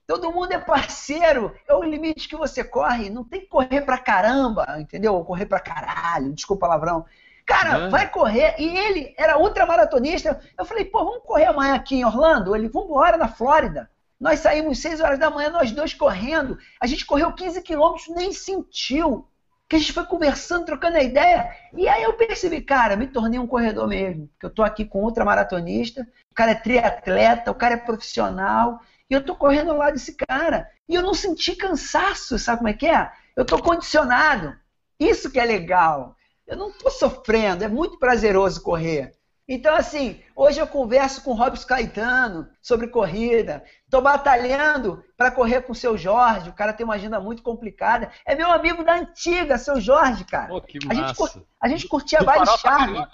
Todo 0.07 0.31
mundo 0.31 0.51
é 0.51 0.57
parceiro. 0.57 1.55
É 1.67 1.73
o 1.73 1.83
limite 1.83 2.27
que 2.27 2.35
você 2.35 2.63
corre. 2.63 3.09
Não 3.09 3.23
tem 3.23 3.41
que 3.41 3.47
correr 3.47 3.81
pra 3.81 3.97
caramba, 3.97 4.65
entendeu? 4.79 5.13
Ou 5.13 5.23
correr 5.23 5.45
pra 5.45 5.59
caralho, 5.59 6.33
desculpa 6.33 6.65
o 6.65 6.69
palavrão. 6.69 7.05
Cara, 7.45 7.89
vai 7.89 8.09
correr. 8.09 8.55
E 8.57 8.77
ele 8.77 9.13
era 9.17 9.37
ultramaratonista. 9.37 10.41
Eu 10.57 10.65
falei, 10.65 10.85
pô, 10.85 11.05
vamos 11.05 11.23
correr 11.23 11.45
amanhã 11.45 11.75
aqui 11.75 11.95
em 11.95 12.05
Orlando? 12.05 12.55
Ele, 12.55 12.69
vamos 12.69 12.89
embora 12.89 13.17
na 13.17 13.27
Flórida. 13.27 13.89
Nós 14.19 14.39
saímos 14.39 14.81
6 14.81 15.01
horas 15.01 15.19
da 15.19 15.29
manhã, 15.29 15.49
nós 15.49 15.71
dois 15.71 15.93
correndo. 15.93 16.57
A 16.79 16.87
gente 16.87 17.05
correu 17.05 17.33
15 17.33 17.61
quilômetros, 17.61 18.07
nem 18.09 18.31
sentiu. 18.31 19.27
Que 19.73 19.77
a 19.77 19.79
gente 19.79 19.93
foi 19.93 20.05
conversando, 20.05 20.67
trocando 20.67 20.97
a 20.97 21.01
ideia. 21.01 21.51
E 21.73 21.89
aí 21.89 22.03
eu 22.03 22.13
percebi, 22.13 22.61
cara, 22.61 22.95
me 22.95 23.07
tornei 23.07 23.39
um 23.39 23.47
corredor 23.47 23.87
mesmo. 23.87 24.29
Que 24.39 24.45
eu 24.45 24.51
tô 24.51 24.61
aqui 24.61 24.85
com 24.85 25.01
ultramaratonista. 25.01 26.07
O 26.29 26.35
cara 26.35 26.51
é 26.51 26.55
triatleta, 26.55 27.49
o 27.49 27.55
cara 27.55 27.73
é 27.73 27.77
profissional. 27.77 28.79
E 29.09 29.15
eu 29.15 29.25
tô 29.25 29.35
correndo 29.35 29.71
ao 29.71 29.77
lado 29.77 29.93
desse 29.93 30.15
cara. 30.15 30.69
E 30.87 30.93
eu 30.93 31.01
não 31.01 31.15
senti 31.15 31.55
cansaço, 31.55 32.37
sabe 32.37 32.59
como 32.59 32.69
é 32.69 32.73
que 32.73 32.85
é? 32.85 33.11
Eu 33.35 33.43
tô 33.43 33.57
condicionado. 33.57 34.55
Isso 34.99 35.31
que 35.31 35.39
é 35.39 35.43
legal. 35.43 36.15
Eu 36.45 36.55
não 36.55 36.71
tô 36.71 36.91
sofrendo, 36.91 37.63
é 37.63 37.67
muito 37.67 37.97
prazeroso 37.97 38.61
correr. 38.61 39.15
Então, 39.47 39.75
assim, 39.75 40.21
hoje 40.35 40.59
eu 40.59 40.67
converso 40.67 41.21
com 41.21 41.31
o 41.31 41.35
Robson 41.35 41.67
Caetano 41.67 42.49
sobre 42.61 42.87
corrida. 42.87 43.63
Estou 43.83 44.01
batalhando 44.01 45.03
para 45.17 45.31
correr 45.31 45.61
com 45.61 45.73
o 45.73 45.75
seu 45.75 45.97
Jorge. 45.97 46.49
O 46.49 46.53
cara 46.53 46.71
tem 46.71 46.85
uma 46.85 46.95
agenda 46.95 47.19
muito 47.19 47.43
complicada. 47.43 48.09
É 48.25 48.35
meu 48.35 48.49
amigo 48.49 48.83
da 48.83 48.95
antiga, 48.95 49.57
seu 49.57 49.81
Jorge, 49.81 50.23
cara. 50.23 50.47
Pô, 50.47 50.61
que 50.61 50.79
a, 50.89 50.93
gente, 50.93 51.45
a 51.59 51.67
gente 51.67 51.87
curtia 51.87 52.23
baile 52.23 52.45
charme. 52.57 53.05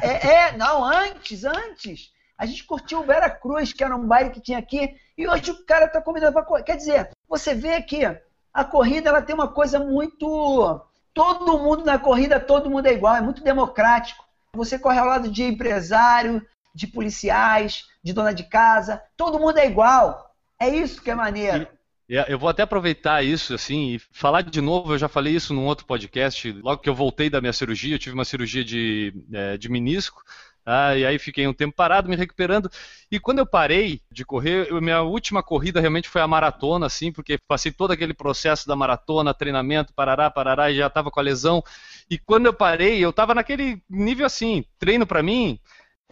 É, 0.00 0.28
é, 0.28 0.56
não, 0.56 0.82
antes, 0.82 1.44
antes. 1.44 2.12
A 2.38 2.46
gente 2.46 2.64
curtiu 2.64 3.00
o 3.00 3.04
Vera 3.04 3.28
Cruz, 3.28 3.72
que 3.72 3.84
era 3.84 3.94
um 3.94 4.06
baile 4.06 4.30
que 4.30 4.40
tinha 4.40 4.58
aqui, 4.58 4.96
e 5.16 5.28
hoje 5.28 5.50
o 5.50 5.64
cara 5.64 5.86
está 5.86 6.00
convidando 6.00 6.32
para 6.32 6.42
correr. 6.42 6.64
Quer 6.64 6.76
dizer, 6.76 7.10
você 7.28 7.54
vê 7.54 7.80
que 7.82 8.04
a 8.52 8.64
corrida 8.64 9.10
ela 9.10 9.22
tem 9.22 9.34
uma 9.34 9.48
coisa 9.48 9.78
muito. 9.78 10.80
Todo 11.12 11.58
mundo 11.58 11.84
na 11.84 11.98
corrida, 11.98 12.40
todo 12.40 12.70
mundo 12.70 12.86
é 12.86 12.92
igual, 12.92 13.14
é 13.14 13.20
muito 13.20 13.44
democrático. 13.44 14.23
Você 14.54 14.78
corre 14.78 14.98
ao 14.98 15.06
lado 15.06 15.30
de 15.30 15.42
empresário, 15.42 16.44
de 16.74 16.86
policiais, 16.86 17.84
de 18.02 18.12
dona 18.12 18.32
de 18.32 18.44
casa, 18.44 19.02
todo 19.16 19.38
mundo 19.38 19.58
é 19.58 19.66
igual. 19.66 20.34
É 20.60 20.68
isso 20.68 21.02
que 21.02 21.10
é 21.10 21.14
maneiro. 21.14 21.66
Eu 22.06 22.38
vou 22.38 22.50
até 22.50 22.62
aproveitar 22.62 23.24
isso 23.24 23.54
assim 23.54 23.94
e 23.94 23.98
falar 24.12 24.42
de 24.42 24.60
novo. 24.60 24.92
Eu 24.92 24.98
já 24.98 25.08
falei 25.08 25.34
isso 25.34 25.54
num 25.54 25.64
outro 25.64 25.86
podcast. 25.86 26.52
Logo 26.52 26.82
que 26.82 26.88
eu 26.88 26.94
voltei 26.94 27.30
da 27.30 27.40
minha 27.40 27.52
cirurgia, 27.52 27.94
eu 27.94 27.98
tive 27.98 28.14
uma 28.14 28.26
cirurgia 28.26 28.62
de, 28.62 29.14
é, 29.32 29.56
de 29.56 29.70
menisco. 29.70 30.22
Ah, 30.66 30.96
e 30.96 31.04
aí 31.04 31.18
fiquei 31.18 31.46
um 31.46 31.52
tempo 31.52 31.74
parado, 31.74 32.08
me 32.08 32.16
recuperando. 32.16 32.70
E 33.10 33.20
quando 33.20 33.38
eu 33.38 33.46
parei 33.46 34.00
de 34.10 34.24
correr, 34.24 34.66
eu, 34.70 34.80
minha 34.80 35.02
última 35.02 35.42
corrida 35.42 35.80
realmente 35.80 36.08
foi 36.08 36.22
a 36.22 36.26
maratona, 36.26 36.86
assim, 36.86 37.12
porque 37.12 37.38
passei 37.46 37.70
todo 37.70 37.90
aquele 37.90 38.14
processo 38.14 38.66
da 38.66 38.74
maratona, 38.74 39.34
treinamento, 39.34 39.92
parará, 39.94 40.30
parará, 40.30 40.70
e 40.70 40.76
já 40.76 40.86
estava 40.86 41.10
com 41.10 41.20
a 41.20 41.22
lesão. 41.22 41.62
E 42.10 42.18
quando 42.18 42.46
eu 42.46 42.52
parei, 42.52 43.04
eu 43.04 43.10
estava 43.10 43.34
naquele 43.34 43.82
nível 43.88 44.26
assim, 44.26 44.64
treino 44.78 45.06
para 45.06 45.22
mim, 45.22 45.58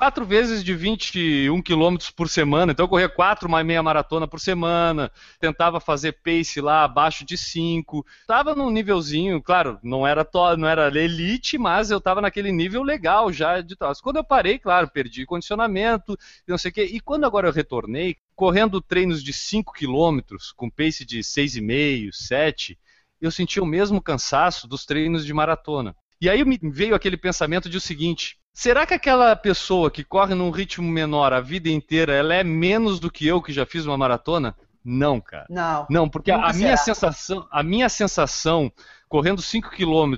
quatro 0.03 0.25
vezes 0.25 0.65
de 0.65 0.75
21 0.75 1.63
quilômetros 1.63 2.11
por 2.11 2.29
semana, 2.29 2.73
então 2.73 2.85
eu 2.85 2.89
corria 2.89 3.09
quatro, 3.09 3.47
uma 3.47 3.63
meia 3.63 3.83
maratona 3.83 4.27
por 4.27 4.41
semana, 4.41 5.13
tentava 5.39 5.79
fazer 5.79 6.13
pace 6.25 6.61
lá 6.61 6.83
abaixo 6.83 7.25
de 7.25 7.37
5, 7.39 8.05
estava 8.21 8.55
num 8.55 8.71
nívelzinho, 8.71 9.41
claro, 9.41 9.79
não 9.83 10.05
era 10.07 10.25
to, 10.25 10.57
não 10.57 10.67
era 10.67 10.89
elite, 10.89 11.57
mas 11.57 11.91
eu 11.91 11.99
estava 11.99 12.21
naquele 12.21 12.51
nível 12.51 12.83
legal 12.83 13.33
já 13.33 13.61
de 13.61 13.77
troço. 13.77 14.03
Quando 14.03 14.17
eu 14.17 14.25
parei, 14.25 14.59
claro, 14.59 14.91
perdi 14.91 15.25
condicionamento, 15.25 16.19
não 16.49 16.59
sei 16.59 16.71
o 16.71 16.75
quê, 16.75 16.85
e 16.85 16.99
quando 16.99 17.25
agora 17.25 17.47
eu 17.47 17.53
retornei, 17.53 18.17
correndo 18.35 18.81
treinos 18.81 19.23
de 19.23 19.33
5 19.33 19.73
quilômetros, 19.73 20.53
com 20.53 20.69
pace 20.69 21.05
de 21.05 21.21
6,5, 21.21 22.11
7, 22.13 22.79
eu 23.23 23.31
senti 23.31 23.61
o 23.61 23.67
mesmo 23.67 24.03
cansaço 24.03 24.69
dos 24.69 24.85
treinos 24.85 25.25
de 25.25 25.33
maratona. 25.33 25.97
E 26.21 26.29
aí 26.29 26.45
me 26.45 26.59
veio 26.63 26.95
aquele 26.95 27.17
pensamento 27.17 27.69
de 27.69 27.77
o 27.77 27.81
seguinte, 27.81 28.37
Será 28.55 28.85
que 28.85 28.93
aquela 28.93 29.35
pessoa 29.35 29.91
que 29.91 30.05
corre 30.05 30.35
num 30.35 30.51
ritmo 30.51 30.87
menor 30.87 31.33
a 31.33 31.41
vida 31.41 31.71
inteira, 31.71 32.13
ela 32.13 32.35
é 32.35 32.45
menos 32.45 33.01
do 33.01 33.11
que 33.11 33.27
eu 33.27 33.41
que 33.41 33.51
já 33.53 33.65
fiz 33.65 33.87
uma 33.87 33.97
maratona? 33.97 34.55
Não, 34.85 35.21
cara. 35.21 35.47
Não. 35.49 35.87
Não, 35.89 36.09
porque 36.09 36.31
a 36.31 36.53
minha 36.53 36.77
sensação, 36.77 37.47
a 37.51 37.63
minha 37.63 37.89
sensação 37.89 38.71
correndo 39.09 39.41
5 39.41 39.71
km 39.71 40.15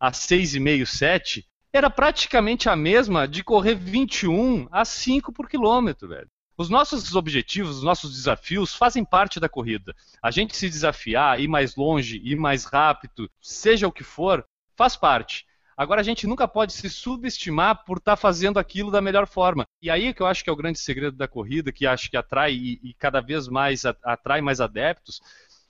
a 0.00 0.10
6,5, 0.10 0.86
7, 0.86 1.46
era 1.72 1.90
praticamente 1.90 2.68
a 2.68 2.76
mesma 2.76 3.28
de 3.28 3.44
correr 3.44 3.74
21 3.74 4.68
a 4.70 4.84
5 4.84 5.32
por 5.32 5.48
quilômetro, 5.48 6.08
velho. 6.08 6.28
Os 6.58 6.70
nossos 6.70 7.14
objetivos, 7.14 7.76
os 7.78 7.82
nossos 7.82 8.12
desafios 8.14 8.74
fazem 8.74 9.04
parte 9.04 9.38
da 9.38 9.48
corrida. 9.48 9.94
A 10.22 10.30
gente 10.30 10.56
se 10.56 10.70
desafiar, 10.70 11.38
ir 11.38 11.48
mais 11.48 11.76
longe, 11.76 12.20
ir 12.24 12.36
mais 12.36 12.64
rápido, 12.64 13.30
seja 13.40 13.86
o 13.86 13.92
que 13.92 14.02
for, 14.02 14.46
faz 14.74 14.96
parte. 14.96 15.46
Agora 15.76 16.00
a 16.00 16.04
gente 16.04 16.26
nunca 16.26 16.48
pode 16.48 16.72
se 16.72 16.88
subestimar 16.88 17.84
por 17.84 17.98
estar 17.98 18.12
tá 18.12 18.16
fazendo 18.16 18.58
aquilo 18.58 18.90
da 18.90 19.02
melhor 19.02 19.26
forma. 19.26 19.66
E 19.82 19.90
aí 19.90 20.14
que 20.14 20.22
eu 20.22 20.26
acho 20.26 20.42
que 20.42 20.48
é 20.48 20.52
o 20.52 20.56
grande 20.56 20.78
segredo 20.78 21.14
da 21.14 21.28
corrida, 21.28 21.70
que 21.70 21.86
acho 21.86 22.10
que 22.10 22.16
atrai 22.16 22.54
e, 22.54 22.80
e 22.82 22.94
cada 22.94 23.20
vez 23.20 23.46
mais 23.48 23.84
atrai 23.84 24.40
mais 24.40 24.58
adeptos, 24.58 25.20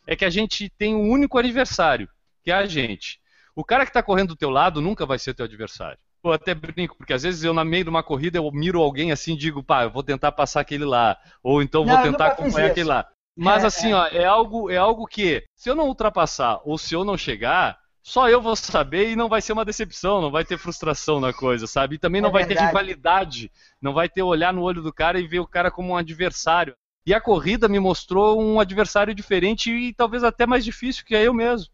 é 0.07 0.15
que 0.15 0.25
a 0.25 0.31
gente 0.31 0.71
tem 0.71 0.95
um 0.95 1.11
único 1.11 1.37
adversário, 1.37 2.09
que 2.45 2.53
é 2.53 2.55
a 2.55 2.67
gente. 2.67 3.21
O 3.57 3.65
cara 3.65 3.85
que 3.85 3.91
está 3.91 4.03
correndo 4.03 4.29
do 4.29 4.37
teu 4.37 4.51
lado 4.51 4.81
nunca 4.81 5.05
vai 5.05 5.19
ser 5.19 5.35
teu 5.35 5.47
adversário. 5.47 5.99
Eu 6.29 6.33
até 6.35 6.55
brinco, 6.55 6.97
porque 6.97 7.13
às 7.13 7.23
vezes 7.23 7.43
eu, 7.43 7.55
na 7.55 7.65
meio 7.65 7.85
de 7.85 7.91
uma 7.91 8.03
corrida, 8.03 8.39
eu 8.39 8.51
miro 8.53 8.81
alguém 8.81 9.13
assim 9.13 9.35
e 9.35 9.37
digo, 9.39 9.63
pá, 9.63 9.85
eu 9.85 9.91
vou 9.91 10.03
tentar 10.03 10.33
passar 10.33 10.61
aquele 10.61 10.85
lá. 10.85 11.17
Ou 11.43 11.63
então 11.63 11.85
vou 11.85 12.03
tentar 12.03 12.29
acompanhar 12.29 12.71
aquele 12.71 12.89
lá. 12.89 13.07
Mas 13.37 13.65
é, 13.65 13.67
assim, 13.67 13.93
é. 13.93 13.95
ó, 13.95 14.07
é 14.07 14.25
algo, 14.25 14.71
é 14.71 14.77
algo 14.77 15.07
que, 15.07 15.45
se 15.55 15.69
eu 15.69 15.75
não 15.75 15.89
ultrapassar 15.89 16.61
ou 16.65 16.79
se 16.79 16.95
eu 16.95 17.05
não 17.05 17.19
chegar, 17.19 17.79
só 18.03 18.31
eu 18.31 18.41
vou 18.41 18.57
saber 18.57 19.11
e 19.11 19.17
não 19.17 19.29
vai 19.29 19.43
ser 19.43 19.53
uma 19.53 19.65
decepção, 19.65 20.21
não 20.23 20.31
vai 20.31 20.45
ter 20.45 20.57
frustração 20.57 21.21
na 21.21 21.33
coisa, 21.33 21.67
sabe? 21.67 21.97
E 21.97 21.99
também 21.99 22.21
não 22.21 22.31
é 22.31 22.33
vai 22.33 22.45
verdade. 22.45 22.61
ter 22.61 22.67
rivalidade, 22.69 23.53
não 23.83 23.93
vai 23.93 24.09
ter 24.09 24.23
olhar 24.23 24.55
no 24.55 24.63
olho 24.63 24.81
do 24.81 24.93
cara 24.93 25.19
e 25.21 25.27
ver 25.27 25.41
o 25.41 25.47
cara 25.47 25.71
como 25.71 25.93
um 25.93 25.97
adversário. 25.97 26.75
E 27.05 27.13
a 27.13 27.21
corrida 27.21 27.69
me 27.69 27.79
mostrou 27.79 28.41
um 28.41 28.59
adversário 28.59 29.15
diferente 29.15 29.71
e 29.71 29.93
talvez 29.93 30.25
até 30.25 30.47
mais 30.47 30.65
difícil 30.65 31.05
que 31.05 31.15
é 31.15 31.23
eu 31.25 31.35
mesmo. 31.35 31.69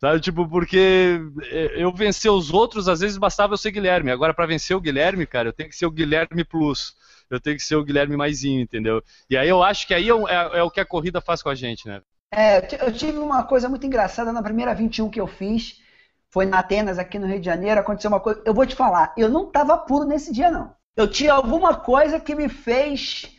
Sabe? 0.00 0.20
Tipo, 0.20 0.46
porque 0.48 1.20
é, 1.44 1.82
eu 1.82 1.92
vencer 1.92 2.30
os 2.30 2.52
outros, 2.52 2.88
às 2.88 3.00
vezes 3.00 3.16
bastava 3.16 3.54
eu 3.54 3.58
ser 3.58 3.70
Guilherme. 3.70 4.10
Agora, 4.10 4.34
para 4.34 4.46
vencer 4.46 4.76
o 4.76 4.80
Guilherme, 4.80 5.26
cara, 5.26 5.48
eu 5.48 5.52
tenho 5.52 5.70
que 5.70 5.76
ser 5.76 5.86
o 5.86 5.90
Guilherme 5.90 6.44
Plus. 6.44 6.94
Eu 7.30 7.40
tenho 7.40 7.56
que 7.56 7.62
ser 7.62 7.76
o 7.76 7.84
Guilherme 7.84 8.16
maisinho, 8.16 8.60
entendeu? 8.60 9.02
E 9.28 9.36
aí 9.36 9.48
eu 9.48 9.62
acho 9.62 9.86
que 9.86 9.94
aí 9.94 10.08
é, 10.08 10.12
é, 10.12 10.58
é 10.58 10.62
o 10.62 10.70
que 10.70 10.80
a 10.80 10.86
corrida 10.86 11.20
faz 11.20 11.42
com 11.42 11.48
a 11.48 11.54
gente, 11.54 11.88
né? 11.88 12.00
É, 12.32 12.58
eu 12.84 12.92
tive 12.92 13.18
uma 13.18 13.44
coisa 13.44 13.68
muito 13.68 13.86
engraçada 13.86 14.32
na 14.32 14.42
primeira 14.42 14.74
21 14.74 15.10
que 15.10 15.20
eu 15.20 15.26
fiz. 15.26 15.80
Foi 16.28 16.44
na 16.44 16.58
Atenas, 16.58 16.98
aqui 16.98 17.18
no 17.18 17.26
Rio 17.26 17.40
de 17.40 17.46
Janeiro. 17.46 17.80
Aconteceu 17.80 18.10
uma 18.10 18.20
coisa. 18.20 18.42
Eu 18.44 18.52
vou 18.52 18.66
te 18.66 18.74
falar, 18.74 19.12
eu 19.16 19.28
não 19.28 19.46
estava 19.46 19.76
puro 19.78 20.04
nesse 20.04 20.32
dia, 20.32 20.50
não. 20.50 20.74
Eu 20.94 21.08
tinha 21.08 21.32
alguma 21.32 21.74
coisa 21.74 22.20
que 22.20 22.34
me 22.34 22.48
fez 22.48 23.34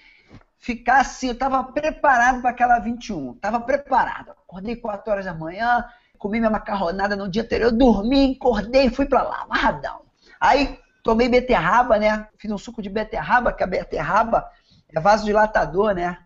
ficar 0.58 1.02
assim. 1.02 1.28
Eu 1.28 1.34
estava 1.34 1.64
preparado 1.64 2.42
para 2.42 2.50
aquela 2.50 2.80
21. 2.80 3.34
Estava 3.34 3.60
preparado. 3.60 4.32
Acordei 4.32 4.76
4 4.76 5.12
horas 5.12 5.26
da 5.26 5.34
manhã, 5.34 5.86
comi 6.18 6.40
minha 6.40 6.50
macarronada 6.50 7.16
no 7.16 7.30
dia 7.30 7.44
anterior, 7.44 7.72
dormi, 7.72 8.36
acordei 8.36 8.90
fui 8.90 9.06
para 9.06 9.24
lá, 9.24 9.42
amarradão. 9.42 10.02
Aí 10.40 10.80
tomei 11.04 11.30
beterraba, 11.30 11.98
né? 11.98 12.28
Fiz 12.38 12.52
um 12.52 12.58
suco 12.58 12.82
de 12.82 12.90
beterraba, 12.90 13.54
que 13.54 13.64
a 13.64 13.68
beterraba 13.68 14.50
é 14.94 15.00
vasodilatador, 15.00 15.94
né? 15.94 16.18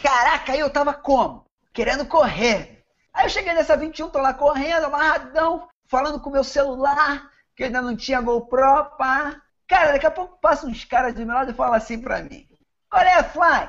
Caraca, 0.00 0.52
aí 0.52 0.60
eu 0.60 0.70
tava 0.70 0.92
como? 0.92 1.46
querendo 1.76 2.06
correr. 2.06 2.82
Aí 3.12 3.26
eu 3.26 3.28
cheguei 3.28 3.52
nessa 3.52 3.76
21, 3.76 4.08
tô 4.08 4.18
lá 4.18 4.32
correndo, 4.32 4.86
amarradão, 4.86 5.68
falando 5.86 6.18
com 6.18 6.30
o 6.30 6.32
meu 6.32 6.42
celular, 6.42 7.30
que 7.54 7.64
ainda 7.64 7.82
não 7.82 7.94
tinha 7.94 8.22
GoPro, 8.22 8.96
pá. 8.96 9.36
Cara, 9.68 9.92
daqui 9.92 10.06
a 10.06 10.10
pouco 10.10 10.38
passam 10.40 10.70
uns 10.70 10.86
caras 10.86 11.12
do 11.12 11.26
meu 11.26 11.34
lado 11.34 11.50
e 11.50 11.54
falam 11.54 11.74
assim 11.74 12.00
pra 12.00 12.22
mim: 12.22 12.48
Olha, 12.90 13.22
Fly, 13.24 13.68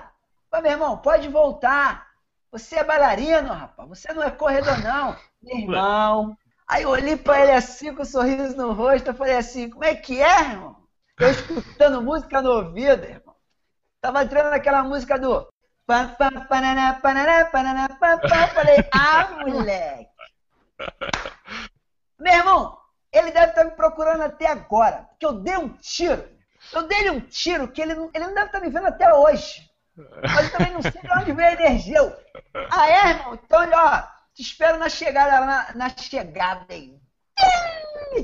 meu 0.61 0.71
irmão, 0.71 0.97
pode 0.99 1.27
voltar. 1.27 2.06
Você 2.51 2.77
é 2.77 2.83
bailarino, 2.83 3.53
rapaz. 3.53 3.89
Você 3.89 4.13
não 4.13 4.23
é 4.23 4.31
corredor, 4.31 4.79
não. 4.83 5.15
Meu 5.41 5.57
irmão. 5.57 6.37
Aí 6.67 6.83
eu 6.83 6.89
olhei 6.89 7.15
pra 7.15 7.41
ele 7.41 7.51
assim, 7.51 7.93
com 7.93 8.01
um 8.01 8.05
sorriso 8.05 8.55
no 8.57 8.73
rosto. 8.73 9.07
Eu 9.07 9.13
falei 9.15 9.35
assim: 9.35 9.69
Como 9.69 9.83
é 9.83 9.95
que 9.95 10.21
é, 10.21 10.39
irmão? 10.41 10.75
Eu 11.19 11.31
escutando 11.31 12.01
música 12.01 12.41
no 12.41 12.51
ouvido, 12.51 13.03
irmão. 13.03 13.35
Tava 13.99 14.23
entrando 14.23 14.51
naquela 14.51 14.83
música 14.83 15.17
do. 15.17 15.47
Falei, 18.53 18.77
ah, 18.93 19.45
moleque. 19.45 20.09
Meu 22.19 22.33
irmão, 22.33 22.77
ele 23.11 23.31
deve 23.31 23.47
estar 23.47 23.63
me 23.63 23.71
procurando 23.71 24.21
até 24.21 24.47
agora, 24.47 25.07
porque 25.09 25.25
eu 25.25 25.33
dei 25.33 25.57
um 25.57 25.69
tiro. 25.69 26.27
Eu 26.73 26.83
dei 26.83 27.09
um 27.09 27.21
tiro 27.21 27.67
que 27.69 27.81
ele 27.81 27.95
não, 27.95 28.09
ele 28.13 28.27
não 28.27 28.33
deve 28.33 28.47
estar 28.47 28.59
me 28.59 28.69
vendo 28.69 28.87
até 28.87 29.13
hoje. 29.13 29.66
Mas 30.21 30.45
eu 30.45 30.51
também 30.51 30.73
não 30.73 30.81
sei 30.81 30.91
de 30.91 31.11
onde 31.11 31.31
veio 31.31 31.47
a 31.47 31.53
energia. 31.53 31.97
Eu, 31.97 32.15
ah, 32.69 32.89
é, 32.89 33.09
irmão? 33.09 33.33
Então, 33.33 33.69
ó, 33.73 34.03
te 34.33 34.41
espero 34.41 34.77
na 34.77 34.89
chegada, 34.89 35.45
na, 35.45 35.75
na 35.75 35.89
chegada 35.89 36.65
aí. 36.69 36.95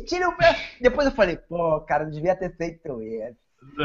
Tira 0.06 0.30
o 0.30 0.38
pé. 0.38 0.58
Depois 0.80 1.08
eu 1.08 1.14
falei, 1.14 1.38
pô, 1.38 1.82
cara, 1.82 2.06
não 2.06 2.12
devia 2.12 2.36
ter 2.36 2.56
feito 2.56 3.02
isso. 3.02 3.36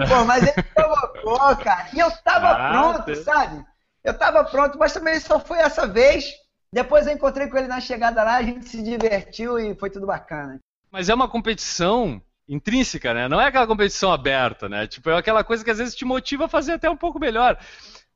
Pô, 0.09 0.25
mas 0.25 0.43
ele 0.43 0.63
provocou, 0.75 1.57
cara. 1.57 1.89
E 1.93 1.99
eu 1.99 2.11
tava 2.23 2.51
ah, 2.51 2.71
pronto, 2.71 3.07
Deus. 3.07 3.25
sabe? 3.25 3.65
Eu 4.05 4.15
tava 4.17 4.45
pronto, 4.45 4.79
mas 4.79 4.93
também 4.93 5.19
só 5.21 5.41
foi 5.41 5.59
essa 5.59 5.87
vez. 5.87 6.25
Depois 6.73 7.07
eu 7.07 7.13
encontrei 7.13 7.49
com 7.49 7.57
ele 7.57 7.69
na 7.69 7.81
chegada 7.81 8.23
lá, 8.23 8.37
a 8.37 8.43
gente 8.43 8.69
se 8.69 8.83
divertiu 8.83 9.59
e 9.59 9.75
foi 9.75 9.91
tudo 9.91 10.07
bacana. 10.07 10.59
Mas 10.91 11.09
é 11.09 11.15
uma 11.15 11.29
competição 11.29 12.21
intrínseca, 12.49 13.13
né? 13.13 13.29
Não 13.29 13.41
é 13.41 13.47
aquela 13.47 13.67
competição 13.67 14.13
aberta, 14.13 14.69
né? 14.69 14.87
Tipo, 14.87 15.11
é 15.11 15.19
aquela 15.19 15.45
coisa 15.45 15.63
que 15.63 15.71
às 15.71 15.79
vezes 15.79 15.95
te 15.95 16.05
motiva 16.05 16.47
a 16.47 16.49
fazer 16.49 16.73
até 16.73 16.89
um 16.89 16.97
pouco 16.97 17.19
melhor. 17.19 17.59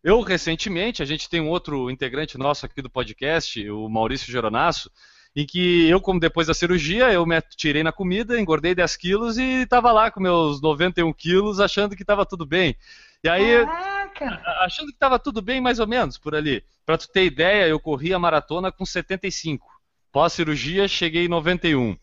Eu, 0.02 0.20
recentemente, 0.20 1.02
a 1.02 1.06
gente 1.06 1.28
tem 1.28 1.40
um 1.40 1.48
outro 1.48 1.90
integrante 1.90 2.36
nosso 2.38 2.66
aqui 2.66 2.82
do 2.82 2.90
podcast, 2.90 3.68
o 3.70 3.88
Maurício 3.88 4.32
Geronasso, 4.32 4.90
em 5.34 5.46
que 5.46 5.88
eu, 5.88 6.00
como 6.00 6.18
depois 6.18 6.46
da 6.46 6.54
cirurgia, 6.54 7.12
eu 7.12 7.24
me 7.24 7.40
tirei 7.56 7.82
na 7.82 7.92
comida, 7.92 8.40
engordei 8.40 8.74
10 8.74 8.96
quilos 8.96 9.38
e 9.38 9.62
estava 9.62 9.92
lá 9.92 10.10
com 10.10 10.20
meus 10.20 10.60
91 10.60 11.12
quilos, 11.12 11.60
achando 11.60 11.94
que 11.94 12.02
estava 12.02 12.26
tudo 12.26 12.44
bem. 12.44 12.76
E 13.24 13.28
aí, 13.28 13.64
Caraca. 13.64 14.42
achando 14.64 14.88
que 14.88 14.94
estava 14.94 15.18
tudo 15.18 15.40
bem, 15.40 15.60
mais 15.60 15.78
ou 15.78 15.86
menos, 15.86 16.18
por 16.18 16.34
ali. 16.34 16.64
Para 16.84 16.98
tu 16.98 17.08
ter 17.08 17.24
ideia, 17.24 17.68
eu 17.68 17.78
corri 17.78 18.12
a 18.12 18.18
maratona 18.18 18.72
com 18.72 18.84
75. 18.84 19.66
Pós-cirurgia, 20.10 20.88
cheguei 20.88 21.26
em 21.26 21.28
91. 21.28 21.96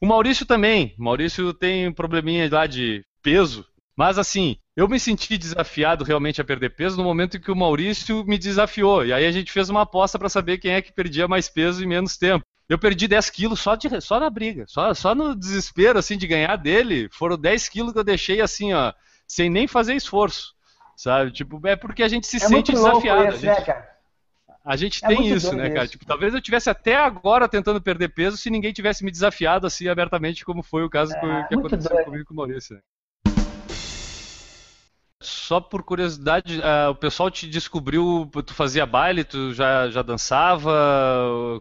O 0.00 0.06
Maurício 0.06 0.46
também. 0.46 0.94
O 0.98 1.04
Maurício 1.04 1.52
tem 1.52 1.88
um 1.88 1.92
probleminha 1.92 2.48
lá 2.50 2.66
de 2.66 3.04
peso. 3.22 3.64
Mas 3.96 4.18
assim, 4.18 4.56
eu 4.76 4.86
me 4.86 5.00
senti 5.00 5.38
desafiado 5.38 6.04
realmente 6.04 6.40
a 6.40 6.44
perder 6.44 6.76
peso 6.76 6.98
no 6.98 7.04
momento 7.04 7.36
em 7.36 7.40
que 7.40 7.50
o 7.50 7.56
Maurício 7.56 8.24
me 8.24 8.36
desafiou. 8.36 9.06
E 9.06 9.12
aí 9.12 9.24
a 9.24 9.32
gente 9.32 9.50
fez 9.50 9.70
uma 9.70 9.82
aposta 9.82 10.18
para 10.18 10.28
saber 10.28 10.58
quem 10.58 10.72
é 10.72 10.82
que 10.82 10.92
perdia 10.92 11.26
mais 11.26 11.48
peso 11.48 11.82
em 11.82 11.86
menos 11.86 12.18
tempo. 12.18 12.44
Eu 12.68 12.78
perdi 12.78 13.08
10 13.08 13.30
quilos 13.30 13.60
só, 13.60 13.74
de, 13.74 14.00
só 14.00 14.18
na 14.20 14.28
briga, 14.28 14.64
só, 14.66 14.92
só 14.92 15.14
no 15.14 15.36
desespero 15.36 15.98
assim 15.98 16.18
de 16.18 16.26
ganhar 16.26 16.56
dele. 16.56 17.08
Foram 17.12 17.38
10 17.38 17.68
quilos 17.68 17.92
que 17.92 17.98
eu 17.98 18.04
deixei 18.04 18.40
assim, 18.40 18.74
ó, 18.74 18.92
sem 19.26 19.48
nem 19.48 19.66
fazer 19.66 19.94
esforço, 19.94 20.52
sabe? 20.96 21.30
Tipo, 21.30 21.60
é 21.66 21.76
porque 21.76 22.02
a 22.02 22.08
gente 22.08 22.26
se 22.26 22.36
é 22.36 22.40
sente 22.40 22.72
desafiado. 22.72 23.34
Isso, 23.34 23.48
a 23.48 23.54
gente, 23.54 23.68
né, 23.68 23.86
a 24.66 24.74
gente 24.74 25.04
é 25.04 25.08
tem 25.08 25.28
isso, 25.28 25.54
né, 25.54 25.70
cara? 25.70 25.84
Isso. 25.84 25.92
Tipo, 25.92 26.04
talvez 26.04 26.34
eu 26.34 26.40
tivesse 26.40 26.68
até 26.68 26.96
agora 26.96 27.48
tentando 27.48 27.80
perder 27.80 28.08
peso 28.08 28.36
se 28.36 28.50
ninguém 28.50 28.72
tivesse 28.72 29.04
me 29.04 29.12
desafiado 29.12 29.64
assim 29.64 29.86
abertamente, 29.86 30.44
como 30.44 30.60
foi 30.60 30.82
o 30.82 30.90
caso 30.90 31.14
é, 31.14 31.44
que 31.44 31.54
aconteceu 31.54 31.90
doido. 31.90 32.04
comigo 32.04 32.24
com 32.24 32.34
o 32.34 32.36
Maurício. 32.36 32.74
Né? 32.74 32.80
Só 35.22 35.60
por 35.60 35.84
curiosidade, 35.84 36.58
uh, 36.58 36.90
o 36.90 36.96
pessoal 36.96 37.30
te 37.30 37.48
descobriu, 37.48 38.28
tu 38.44 38.52
fazia 38.54 38.84
baile, 38.84 39.22
tu 39.22 39.54
já, 39.54 39.88
já 39.88 40.02
dançava? 40.02 40.72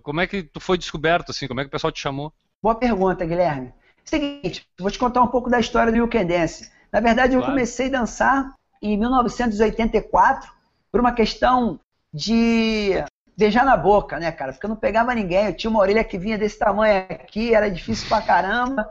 Como 0.02 0.20
é 0.20 0.26
que 0.26 0.42
tu 0.42 0.60
foi 0.60 0.76
descoberto, 0.76 1.30
assim? 1.30 1.48
Como 1.48 1.60
é 1.60 1.64
que 1.64 1.68
o 1.68 1.72
pessoal 1.72 1.92
te 1.92 2.02
chamou? 2.02 2.34
Boa 2.62 2.74
pergunta, 2.74 3.24
Guilherme. 3.24 3.72
Seguinte, 4.04 4.68
vou 4.80 4.90
te 4.90 4.98
contar 4.98 5.22
um 5.22 5.28
pouco 5.28 5.50
da 5.50 5.60
história 5.60 5.92
do 5.92 5.98
You 6.00 6.08
Can 6.08 6.26
Dance. 6.26 6.72
Na 6.92 7.00
verdade, 7.00 7.36
eu 7.36 7.44
comecei 7.44 7.88
a 7.88 8.00
dançar 8.00 8.52
em 8.82 8.98
1984 8.98 10.52
por 10.92 11.00
uma 11.00 11.12
questão 11.12 11.80
de 12.16 13.04
beijar 13.38 13.66
na 13.66 13.76
boca, 13.76 14.18
né, 14.18 14.32
cara? 14.32 14.54
Porque 14.54 14.66
eu 14.66 14.70
não 14.70 14.78
pegava 14.78 15.14
ninguém, 15.14 15.48
eu 15.48 15.56
tinha 15.56 15.70
uma 15.70 15.82
orelha 15.82 16.04
que 16.04 16.18
vinha 16.18 16.38
desse 16.38 16.58
tamanho 16.58 17.06
aqui, 17.10 17.54
era 17.54 17.70
difícil 17.70 18.08
pra 18.08 18.22
caramba 18.22 18.90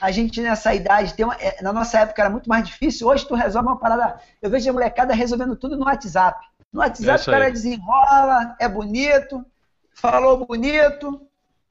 a 0.00 0.10
gente 0.10 0.40
nessa 0.40 0.74
idade, 0.74 1.14
tem 1.14 1.24
uma, 1.24 1.34
é, 1.34 1.62
na 1.62 1.72
nossa 1.72 2.00
época 2.00 2.22
era 2.22 2.30
muito 2.30 2.48
mais 2.48 2.66
difícil, 2.66 3.06
hoje 3.08 3.26
tu 3.26 3.34
resolve 3.34 3.68
uma 3.68 3.78
parada. 3.78 4.18
Eu 4.40 4.50
vejo 4.50 4.68
a 4.68 4.72
molecada 4.72 5.14
resolvendo 5.14 5.56
tudo 5.56 5.76
no 5.76 5.86
WhatsApp. 5.86 6.46
No 6.72 6.80
WhatsApp 6.80 7.20
é 7.20 7.22
o 7.22 7.34
cara 7.34 7.50
desenrola, 7.50 8.56
é 8.58 8.68
bonito, 8.68 9.44
falou 9.94 10.44
bonito. 10.44 11.20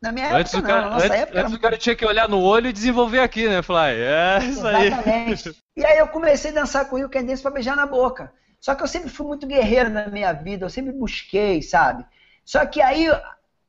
Na 0.01 0.11
minha 0.11 0.35
antes 0.35 0.53
época, 0.53 0.67
cara, 0.67 0.81
não, 0.81 0.89
na 0.89 0.95
nossa 0.95 1.05
antes, 1.05 1.21
época. 1.21 1.41
Antes 1.41 1.53
o 1.53 1.59
cara 1.59 1.77
tinha 1.77 1.95
que 1.95 2.05
olhar 2.05 2.27
no 2.27 2.41
olho 2.41 2.67
e 2.67 2.73
desenvolver 2.73 3.19
aqui, 3.19 3.47
né, 3.47 3.61
Fly? 3.61 3.77
É 3.77 4.39
isso 4.43 4.67
Exatamente. 4.67 5.49
aí. 5.49 5.55
E 5.77 5.85
aí 5.85 5.97
eu 5.97 6.07
comecei 6.07 6.51
a 6.51 6.53
dançar 6.53 6.85
com 6.85 6.95
o 6.95 6.99
Rio 6.99 7.09
Candense 7.09 7.41
pra 7.41 7.51
beijar 7.51 7.75
na 7.75 7.85
boca. 7.85 8.31
Só 8.63 8.73
que 8.73 8.81
eu 8.81 8.87
sempre 8.87 9.09
fui 9.09 9.27
muito 9.27 9.45
guerreiro 9.45 9.89
na 9.89 10.07
minha 10.07 10.31
vida, 10.31 10.63
eu 10.63 10.69
sempre 10.69 10.93
busquei, 10.93 11.61
sabe? 11.61 12.05
Só 12.45 12.65
que 12.65 12.81
aí 12.81 13.09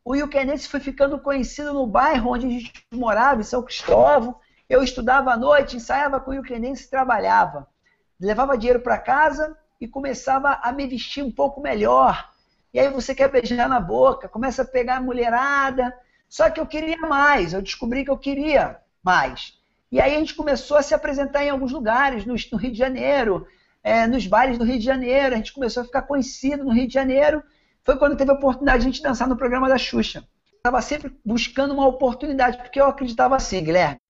o 0.05 0.29
Kennedy 0.29 0.69
foi 0.69 0.79
ficando 0.79 1.19
conhecido 1.19 1.73
no 1.73 1.85
bairro 1.85 2.31
onde 2.31 2.47
a 2.47 2.51
gente 2.51 2.73
morava, 2.93 3.41
em 3.41 3.45
São 3.45 3.61
Cristóvão. 3.61 4.39
Eu 4.71 4.85
estudava 4.85 5.33
à 5.33 5.37
noite, 5.37 5.75
ensaiava 5.75 6.21
com 6.21 6.31
o 6.31 6.43
Kennedy 6.45 6.81
e 6.81 6.89
trabalhava. 6.89 7.67
Levava 8.21 8.57
dinheiro 8.57 8.79
para 8.79 8.97
casa 8.97 9.59
e 9.81 9.89
começava 9.89 10.61
a 10.63 10.71
me 10.71 10.87
vestir 10.87 11.25
um 11.25 11.33
pouco 11.33 11.61
melhor. 11.61 12.31
E 12.73 12.79
aí 12.79 12.89
você 12.89 13.17
quer 13.17 13.29
beijar 13.29 13.69
na 13.69 13.81
boca, 13.81 14.29
começa 14.29 14.63
a 14.63 14.65
pegar 14.65 14.99
a 14.99 15.03
mulherada. 15.03 15.93
Só 16.29 16.49
que 16.49 16.61
eu 16.61 16.67
queria 16.69 16.99
mais, 16.99 17.53
eu 17.53 17.61
descobri 17.61 18.05
que 18.05 18.13
eu 18.13 18.19
queria 18.19 18.81
mais. 19.03 19.59
E 19.91 20.01
aí 20.01 20.15
a 20.15 20.19
gente 20.21 20.37
começou 20.37 20.77
a 20.77 20.83
se 20.83 20.95
apresentar 20.95 21.45
em 21.45 21.51
alguns 21.51 21.73
lugares, 21.73 22.25
no, 22.25 22.37
Rio 22.57 22.71
de 22.71 22.79
Janeiro, 22.79 23.45
é, 23.85 24.07
nos 24.07 24.27
bares 24.27 24.59
do 24.59 24.64
Rio 24.64 24.79
de 24.79 24.85
Janeiro. 24.85 25.35
A 25.35 25.37
gente 25.37 25.53
começou 25.53 25.83
a 25.83 25.87
ficar 25.87 26.03
conhecido 26.03 26.64
no 26.64 26.73
Rio 26.73 26.88
de 26.88 26.94
Janeiro 26.94 27.42
foi 27.85 27.99
quando 27.99 28.16
teve 28.16 28.31
a 28.31 28.35
oportunidade 28.35 28.83
de 28.83 28.88
a 28.88 28.90
gente 28.90 29.03
dançar 29.03 29.29
no 29.29 29.37
programa 29.37 29.68
da 29.68 29.77
Xuxa. 29.77 30.27
Estava 30.57 30.81
sempre 30.81 31.14
buscando 31.25 31.75
uma 31.75 31.87
oportunidade, 31.87 32.57
porque 32.57 32.81
eu 32.81 32.87
acreditava 32.87 33.37
assim, 33.37 33.62
Guilherme. 33.62 34.01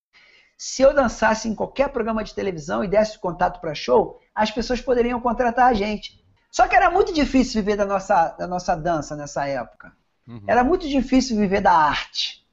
Se 0.56 0.82
eu 0.82 0.94
dançasse 0.94 1.48
em 1.48 1.54
qualquer 1.54 1.88
programa 1.88 2.22
de 2.22 2.32
televisão 2.32 2.84
e 2.84 2.88
desse 2.88 3.18
contato 3.18 3.60
para 3.60 3.74
show, 3.74 4.20
as 4.32 4.52
pessoas 4.52 4.80
poderiam 4.80 5.20
contratar 5.20 5.66
a 5.66 5.74
gente. 5.74 6.24
Só 6.52 6.68
que 6.68 6.76
era 6.76 6.88
muito 6.88 7.12
difícil 7.12 7.60
viver 7.60 7.76
da 7.76 7.84
nossa, 7.84 8.28
da 8.38 8.46
nossa 8.46 8.76
dança 8.76 9.16
nessa 9.16 9.44
época. 9.48 9.92
Uhum. 10.28 10.44
Era 10.46 10.62
muito 10.62 10.88
difícil 10.88 11.36
viver 11.36 11.60
da 11.60 11.72
arte. 11.72 12.46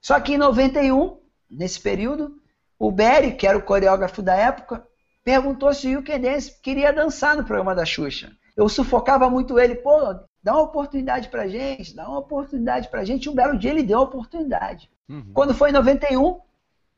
Só 0.00 0.18
que 0.18 0.34
em 0.34 0.38
91, 0.38 1.20
nesse 1.48 1.80
período, 1.80 2.42
o 2.76 2.90
Berry, 2.90 3.36
que 3.36 3.46
era 3.46 3.56
o 3.56 3.62
coreógrafo 3.62 4.20
da 4.20 4.34
época, 4.34 4.84
perguntou 5.24 5.72
se 5.72 5.96
o 5.96 6.02
Dance 6.02 6.60
queria 6.60 6.92
dançar 6.92 7.36
no 7.36 7.44
programa 7.44 7.74
da 7.74 7.84
Xuxa. 7.84 8.30
Eu 8.54 8.68
sufocava 8.68 9.28
muito 9.28 9.58
ele, 9.58 9.74
pô, 9.74 10.14
dá 10.42 10.52
uma 10.52 10.62
oportunidade 10.62 11.28
pra 11.28 11.48
gente, 11.48 11.96
dá 11.96 12.06
uma 12.06 12.18
oportunidade 12.18 12.88
pra 12.88 13.04
gente. 13.04 13.28
Um 13.28 13.34
belo 13.34 13.58
dia 13.58 13.70
ele 13.70 13.82
deu 13.82 13.98
a 13.98 14.02
oportunidade. 14.02 14.90
Uhum. 15.08 15.32
Quando 15.32 15.54
foi 15.54 15.70
em 15.70 15.72
91, 15.72 16.40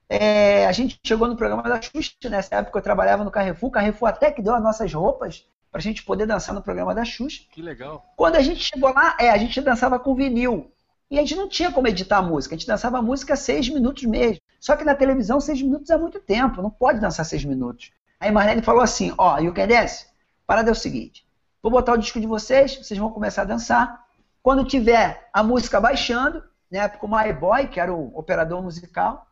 é, 0.08 0.66
a 0.66 0.72
gente 0.72 0.98
chegou 1.04 1.28
no 1.28 1.36
programa 1.36 1.62
da 1.62 1.80
Xuxa, 1.80 2.12
nessa 2.24 2.56
época 2.56 2.78
eu 2.78 2.82
trabalhava 2.82 3.24
no 3.24 3.30
Carrefour, 3.30 3.68
o 3.68 3.72
Carrefour 3.72 4.08
até 4.08 4.30
que 4.30 4.42
deu 4.42 4.54
as 4.54 4.62
nossas 4.62 4.92
roupas 4.92 5.46
pra 5.70 5.80
gente 5.80 6.02
poder 6.04 6.26
dançar 6.26 6.54
no 6.54 6.62
programa 6.62 6.94
da 6.94 7.04
Xuxa. 7.04 7.44
Que 7.52 7.62
legal. 7.62 8.04
Quando 8.16 8.36
a 8.36 8.42
gente 8.42 8.62
chegou 8.62 8.92
lá, 8.92 9.16
é, 9.20 9.30
a 9.30 9.36
gente 9.36 9.60
dançava 9.60 9.98
com 9.98 10.14
vinil. 10.14 10.70
E 11.08 11.18
a 11.18 11.22
gente 11.22 11.36
não 11.36 11.48
tinha 11.48 11.70
como 11.70 11.86
editar 11.86 12.18
a 12.18 12.22
música, 12.22 12.54
a 12.54 12.58
gente 12.58 12.66
dançava 12.66 12.98
a 12.98 13.02
música 13.02 13.36
seis 13.36 13.68
minutos 13.68 14.02
mesmo. 14.04 14.40
Só 14.58 14.74
que 14.74 14.84
na 14.84 14.94
televisão, 14.94 15.40
seis 15.40 15.62
minutos 15.62 15.88
é 15.90 15.96
muito 15.96 16.18
tempo, 16.18 16.60
não 16.60 16.70
pode 16.70 16.98
dançar 16.98 17.24
seis 17.24 17.44
minutos. 17.44 17.92
Aí 18.18 18.31
Marlene 18.31 18.62
falou 18.62 18.83
assim, 18.83 19.14
ó, 19.18 19.38
e 19.38 19.48
o 19.48 19.55
que 19.55 19.66
desce? 19.66 20.07
Parada 20.46 20.70
é 20.70 20.72
o 20.72 20.76
seguinte, 20.76 21.26
Vou 21.66 21.72
botar 21.72 21.94
o 21.94 21.96
disco 21.96 22.20
de 22.20 22.29
vocês, 22.29 22.76
vocês 22.76 22.96
vão 22.96 23.11
começar 23.11 23.42
a 23.42 23.44
dançar. 23.44 24.05
Quando 24.40 24.64
tiver 24.64 25.29
a 25.33 25.42
música 25.42 25.81
baixando, 25.81 26.40
né, 26.70 26.88
com 26.88 27.09
o 27.09 27.11
My 27.11 27.33
Boy, 27.33 27.66
que 27.66 27.81
era 27.81 27.92
o 27.92 28.16
operador 28.16 28.62
musical. 28.62 29.26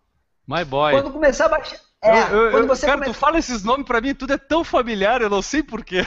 My 0.44 0.64
Boy. 0.64 0.94
Quando 0.94 1.12
começar 1.12 1.46
a 1.46 1.50
baixar. 1.50 1.78
É, 2.02 2.22
eu, 2.24 2.46
eu, 2.46 2.50
quando 2.50 2.66
você 2.66 2.86
cara, 2.86 2.98
começa... 2.98 3.12
tu 3.12 3.18
fala 3.20 3.38
esses 3.38 3.62
nomes 3.62 3.86
pra 3.86 4.00
mim, 4.00 4.16
tudo 4.16 4.32
é 4.32 4.36
tão 4.36 4.64
familiar, 4.64 5.22
eu 5.22 5.30
não 5.30 5.40
sei 5.40 5.62
porquê. 5.62 6.04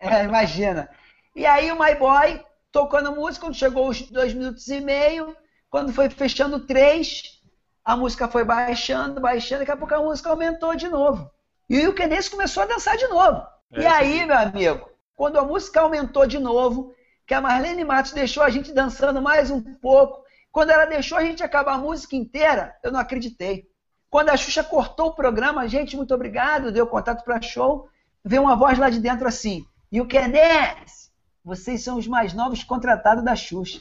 É, 0.00 0.16
é, 0.16 0.24
imagina. 0.24 0.88
E 1.36 1.44
aí 1.44 1.70
o 1.70 1.78
My 1.78 1.94
Boy 1.94 2.42
tocando 2.72 3.14
música, 3.14 3.44
quando 3.44 3.54
chegou 3.54 3.86
os 3.86 4.00
dois 4.10 4.32
minutos 4.32 4.66
e 4.68 4.80
meio, 4.80 5.36
quando 5.68 5.92
foi 5.92 6.08
fechando 6.08 6.60
três, 6.60 7.38
a 7.84 7.94
música 7.94 8.28
foi 8.28 8.44
baixando, 8.44 9.20
baixando, 9.20 9.60
daqui 9.60 9.72
a 9.72 9.76
pouco 9.76 9.94
a 9.94 10.02
música 10.02 10.30
aumentou 10.30 10.74
de 10.74 10.88
novo. 10.88 11.30
E 11.68 11.86
o 11.86 11.94
Kenneth 11.94 12.30
começou 12.30 12.62
a 12.62 12.66
dançar 12.66 12.96
de 12.96 13.06
novo. 13.08 13.46
É, 13.72 13.82
e 13.82 13.86
aí, 13.86 14.26
meu 14.26 14.38
amigo, 14.38 14.88
quando 15.14 15.38
a 15.38 15.44
música 15.44 15.80
aumentou 15.80 16.26
de 16.26 16.38
novo, 16.38 16.94
que 17.26 17.34
a 17.34 17.40
Marlene 17.40 17.84
Matos 17.84 18.12
deixou 18.12 18.42
a 18.42 18.48
gente 18.48 18.72
dançando 18.72 19.20
mais 19.20 19.50
um 19.50 19.60
pouco. 19.60 20.24
Quando 20.50 20.70
ela 20.70 20.86
deixou 20.86 21.18
a 21.18 21.24
gente 21.24 21.42
acabar 21.42 21.74
a 21.74 21.78
música 21.78 22.16
inteira, 22.16 22.74
eu 22.82 22.90
não 22.90 22.98
acreditei. 22.98 23.68
Quando 24.08 24.30
a 24.30 24.36
Xuxa 24.36 24.64
cortou 24.64 25.08
o 25.08 25.14
programa, 25.14 25.68
gente, 25.68 25.96
muito 25.96 26.14
obrigado, 26.14 26.72
deu 26.72 26.86
contato 26.86 27.22
para 27.22 27.42
show, 27.42 27.88
veio 28.24 28.42
uma 28.42 28.56
voz 28.56 28.78
lá 28.78 28.88
de 28.88 28.98
dentro 28.98 29.28
assim: 29.28 29.66
You 29.92 30.08
can 30.08 30.30
dance! 30.30 31.10
Vocês 31.44 31.82
são 31.82 31.98
os 31.98 32.06
mais 32.06 32.32
novos 32.32 32.64
contratados 32.64 33.22
da 33.22 33.36
Xuxa. 33.36 33.80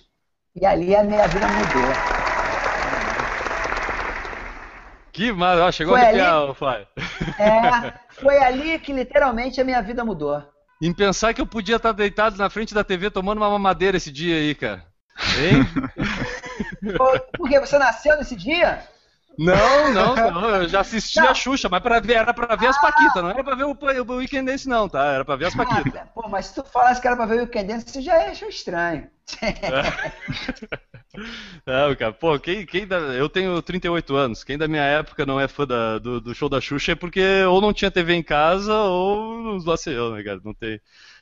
E 0.54 0.66
ali 0.66 0.96
a 0.96 1.04
minha 1.04 1.28
vida 1.28 1.48
mudou. 1.48 2.17
Que 5.18 5.32
maravilha, 5.32 5.72
chegou 5.72 5.96
foi 5.96 6.06
a 6.06 6.10
ali, 6.10 6.20
É, 7.40 7.94
foi 8.10 8.38
ali 8.38 8.78
que 8.78 8.94
literalmente 8.94 9.60
a 9.60 9.64
minha 9.64 9.82
vida 9.82 10.06
mudou. 10.06 10.44
em 10.80 10.94
pensar 10.94 11.34
que 11.34 11.42
eu 11.42 11.48
podia 11.48 11.78
estar 11.78 11.92
deitado 11.92 12.38
na 12.38 12.52
frente 12.52 12.72
da 12.72 12.84
TV 12.84 13.10
tomando 13.10 13.40
uma 13.40 13.50
mamadeira 13.50 13.98
esse 13.98 14.12
dia 14.12 14.36
aí, 14.36 14.54
cara. 14.54 14.86
Hein? 15.40 15.66
Por 17.36 17.50
quê? 17.50 17.60
Você 17.60 17.80
nasceu 17.80 18.16
nesse 18.16 18.36
dia? 18.36 18.88
Não, 19.48 19.94
não, 19.94 20.16
não, 20.16 20.50
eu 20.50 20.68
já 20.68 20.80
assisti 20.80 21.20
não. 21.20 21.30
a 21.30 21.34
Xuxa, 21.34 21.70
mas 21.70 21.80
pra 21.84 22.00
ver, 22.00 22.16
era 22.16 22.34
pra 22.34 22.56
ver 22.56 22.66
ah. 22.66 22.70
as 22.72 22.82
Paquitas, 22.82 23.22
não 23.22 23.30
era 23.30 23.44
pra 23.44 23.54
ver 23.54 23.66
o, 23.66 23.72
o, 23.72 24.14
o 24.14 24.16
Weekendense 24.16 24.68
não, 24.68 24.90
tá? 24.90 25.06
Era 25.06 25.24
pra 25.24 25.36
ver 25.36 25.46
as 25.46 25.56
Paquitas. 25.56 25.94
Ah, 25.96 26.08
pô, 26.08 26.28
mas 26.28 26.48
se 26.48 26.56
tu 26.56 26.64
falasse 26.64 27.00
que 27.00 27.06
era 27.06 27.16
pra 27.16 27.28
ver 27.28 27.36
o 27.36 27.42
Weekendense, 27.42 27.88
você 27.88 28.02
já 28.02 28.32
achou 28.32 28.50
estranho. 28.50 29.08
Não, 31.66 31.96
cara, 31.96 32.14
pô, 32.14 32.40
quem, 32.40 32.66
quem 32.66 32.88
da, 32.88 32.98
eu 32.98 33.28
tenho 33.28 33.62
38 33.62 34.16
anos, 34.16 34.44
quem 34.44 34.58
da 34.58 34.68
minha 34.68 34.84
época 34.84 35.26
não 35.26 35.40
é 35.40 35.48
fã 35.48 35.66
da, 35.66 35.98
do, 35.98 36.22
do, 36.22 36.36
show 36.36 36.48
da 36.48 36.62
Xuxa 36.62 36.92
é 36.92 36.96
porque 36.96 37.44
ou 37.44 37.60
não 37.60 37.74
tinha 37.74 37.92
TV 37.92 38.14
em 38.14 38.24
casa 38.24 38.74
ou 38.74 39.40
nos 39.42 39.66
laceou, 39.66 40.16
né, 40.16 40.24
cara? 40.24 40.40
Não 40.44 40.54
tem... 40.54 40.80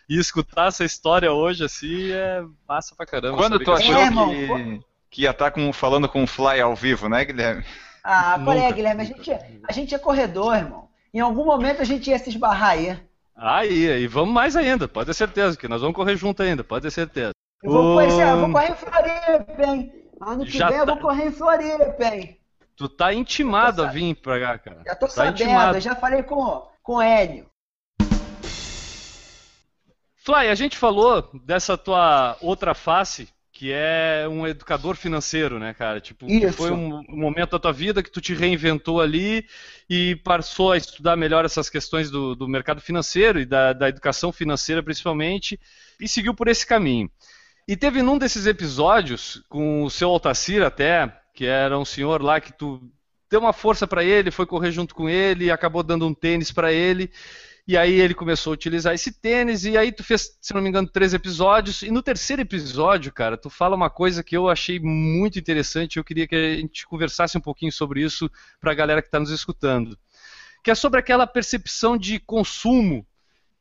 E 0.08 0.20
escutar 0.20 0.68
essa 0.68 0.84
história 0.84 1.32
hoje, 1.32 1.64
assim, 1.64 2.12
é 2.12 2.44
massa 2.68 2.94
pra 2.96 3.06
caramba. 3.06 3.38
Quando 3.38 3.60
tu 3.60 3.72
achou 3.72 3.96
é, 3.96 4.10
que, 4.10 4.82
que 5.10 5.22
ia 5.24 5.32
estar 5.32 5.46
tá 5.46 5.52
com, 5.52 5.74
falando 5.74 6.08
com 6.08 6.24
o 6.24 6.28
Fly 6.28 6.62
ao 6.62 6.76
vivo, 6.76 7.10
né, 7.10 7.26
Guilherme? 7.26 7.66
Ah, 8.08 8.40
qual 8.44 8.56
é, 8.56 8.72
Guilherme? 8.72 9.02
A 9.02 9.06
gente, 9.06 9.32
a 9.68 9.72
gente 9.74 9.96
é 9.96 9.98
corredor, 9.98 10.56
irmão. 10.56 10.88
Em 11.12 11.20
algum 11.20 11.44
momento 11.44 11.82
a 11.82 11.84
gente 11.84 12.12
ia 12.12 12.20
se 12.20 12.30
esbarrar 12.30 12.72
aí. 12.72 13.00
Aí, 13.36 14.04
e 14.04 14.08
vamos 14.08 14.32
mais 14.32 14.56
ainda, 14.56 14.88
pode 14.88 15.08
ter 15.08 15.16
certeza, 15.16 15.58
que 15.58 15.68
nós 15.68 15.82
vamos 15.82 15.96
correr 15.96 16.16
junto 16.16 16.44
ainda, 16.44 16.64
pode 16.64 16.84
ter 16.84 16.92
certeza. 16.92 17.32
Eu 17.64 17.72
vou, 17.72 17.96
conhecer, 17.96 18.22
eu 18.22 18.40
vou 18.42 18.52
correr 18.52 18.72
em 18.72 18.76
Floripa, 18.76 19.64
hein? 19.64 19.94
Ano 20.22 20.46
que 20.46 20.56
Já 20.56 20.68
vem 20.68 20.78
tá... 20.78 20.84
eu 20.84 20.86
vou 20.86 20.98
correr 21.00 21.26
em 21.26 21.32
Floripa, 21.32 22.04
hein? 22.04 22.40
Tu 22.78 22.88
tá 22.88 23.12
intimado 23.12 23.84
a 23.84 23.88
vir 23.88 24.14
pra 24.16 24.40
cá, 24.40 24.60
cara. 24.60 24.82
Já 24.86 24.96
tô 24.96 25.08
tá 25.08 25.12
sabendo, 25.12 25.42
intimado. 25.42 25.78
eu 25.78 25.82
já 25.82 25.96
falei 25.96 26.22
com, 26.22 26.68
com 26.84 26.98
o 26.98 27.02
Hélio. 27.02 27.48
Fly, 30.18 30.48
a 30.50 30.56
gente 30.56 30.78
falou 30.78 31.28
dessa 31.44 31.76
tua 31.76 32.38
outra 32.40 32.76
face, 32.76 33.28
que 33.56 33.72
é 33.72 34.28
um 34.30 34.46
educador 34.46 34.98
financeiro, 34.98 35.58
né, 35.58 35.74
cara? 35.74 36.02
Tipo, 36.02 36.28
foi 36.52 36.72
um, 36.72 36.98
um, 37.08 37.16
momento 37.16 37.52
da 37.52 37.60
tua 37.60 37.72
vida 37.72 38.04
que 38.04 38.12
tu 38.12 38.20
te 38.20 38.34
reinventou 38.34 39.00
ali 39.00 39.48
e 39.90 40.18
passou 40.18 40.74
a 40.74 40.78
estudar 40.78 41.16
melhor 41.16 41.46
essas 41.46 41.70
questões 41.70 42.12
do, 42.12 42.36
do 42.36 42.50
mercado 42.50 42.82
financeiro 42.82 43.40
e 43.40 43.46
da, 43.46 43.72
da, 43.72 43.88
educação 43.88 44.34
financeira, 44.34 44.84
principalmente, 44.84 45.58
e 46.02 46.06
seguiu 46.06 46.34
por 46.34 46.50
esse 46.50 46.68
caminho. 46.68 47.10
E 47.66 47.78
teve 47.78 48.02
num 48.02 48.18
desses 48.18 48.46
episódios, 48.46 49.42
com 49.48 49.86
o 49.86 49.90
seu 49.90 50.10
Altacir 50.10 50.62
até, 50.62 51.10
que 51.34 51.46
era 51.46 51.80
um 51.80 51.86
senhor 51.86 52.22
lá 52.22 52.42
que 52.42 52.52
tu 52.52 52.82
deu 53.32 53.40
uma 53.40 53.54
força 53.54 53.88
para 53.88 54.04
ele, 54.04 54.32
foi 54.32 54.46
correr 54.46 54.72
junto 54.74 54.94
com 54.94 55.08
ele, 55.08 55.50
acabou 55.50 55.82
dando 55.82 56.06
um 56.06 56.14
tênis 56.14 56.52
para 56.52 56.74
ele. 56.74 57.10
E 57.68 57.76
aí 57.76 58.00
ele 58.00 58.14
começou 58.14 58.52
a 58.52 58.54
utilizar 58.54 58.94
esse 58.94 59.12
tênis, 59.12 59.66
e 59.66 59.76
aí 59.76 59.92
tu 59.92 60.04
fez, 60.04 60.38
se 60.40 60.54
não 60.54 60.62
me 60.62 60.70
engano, 60.70 60.88
três 60.88 61.16
episódios. 61.16 61.82
E 61.82 61.90
no 61.90 62.04
terceiro 62.04 62.44
episódio, 62.44 63.12
cara, 63.12 63.38
tu 63.38 63.50
fala 63.50 63.76
uma 63.76 63.90
coisa 63.90 64.24
que 64.24 64.38
eu 64.38 64.48
achei 64.48 64.80
muito 64.80 65.40
interessante. 65.40 65.98
Eu 65.98 66.04
queria 66.04 66.28
que 66.28 66.36
a 66.36 66.56
gente 66.58 66.86
conversasse 66.86 67.38
um 67.38 67.42
pouquinho 67.42 67.72
sobre 67.72 68.04
isso 68.04 68.30
para 68.62 68.72
a 68.72 68.76
galera 68.76 69.02
que 69.02 69.08
está 69.08 69.20
nos 69.20 69.32
escutando. 69.32 69.98
Que 70.64 70.70
é 70.70 70.76
sobre 70.76 71.00
aquela 71.00 71.26
percepção 71.26 71.98
de 71.98 72.20
consumo 72.20 73.06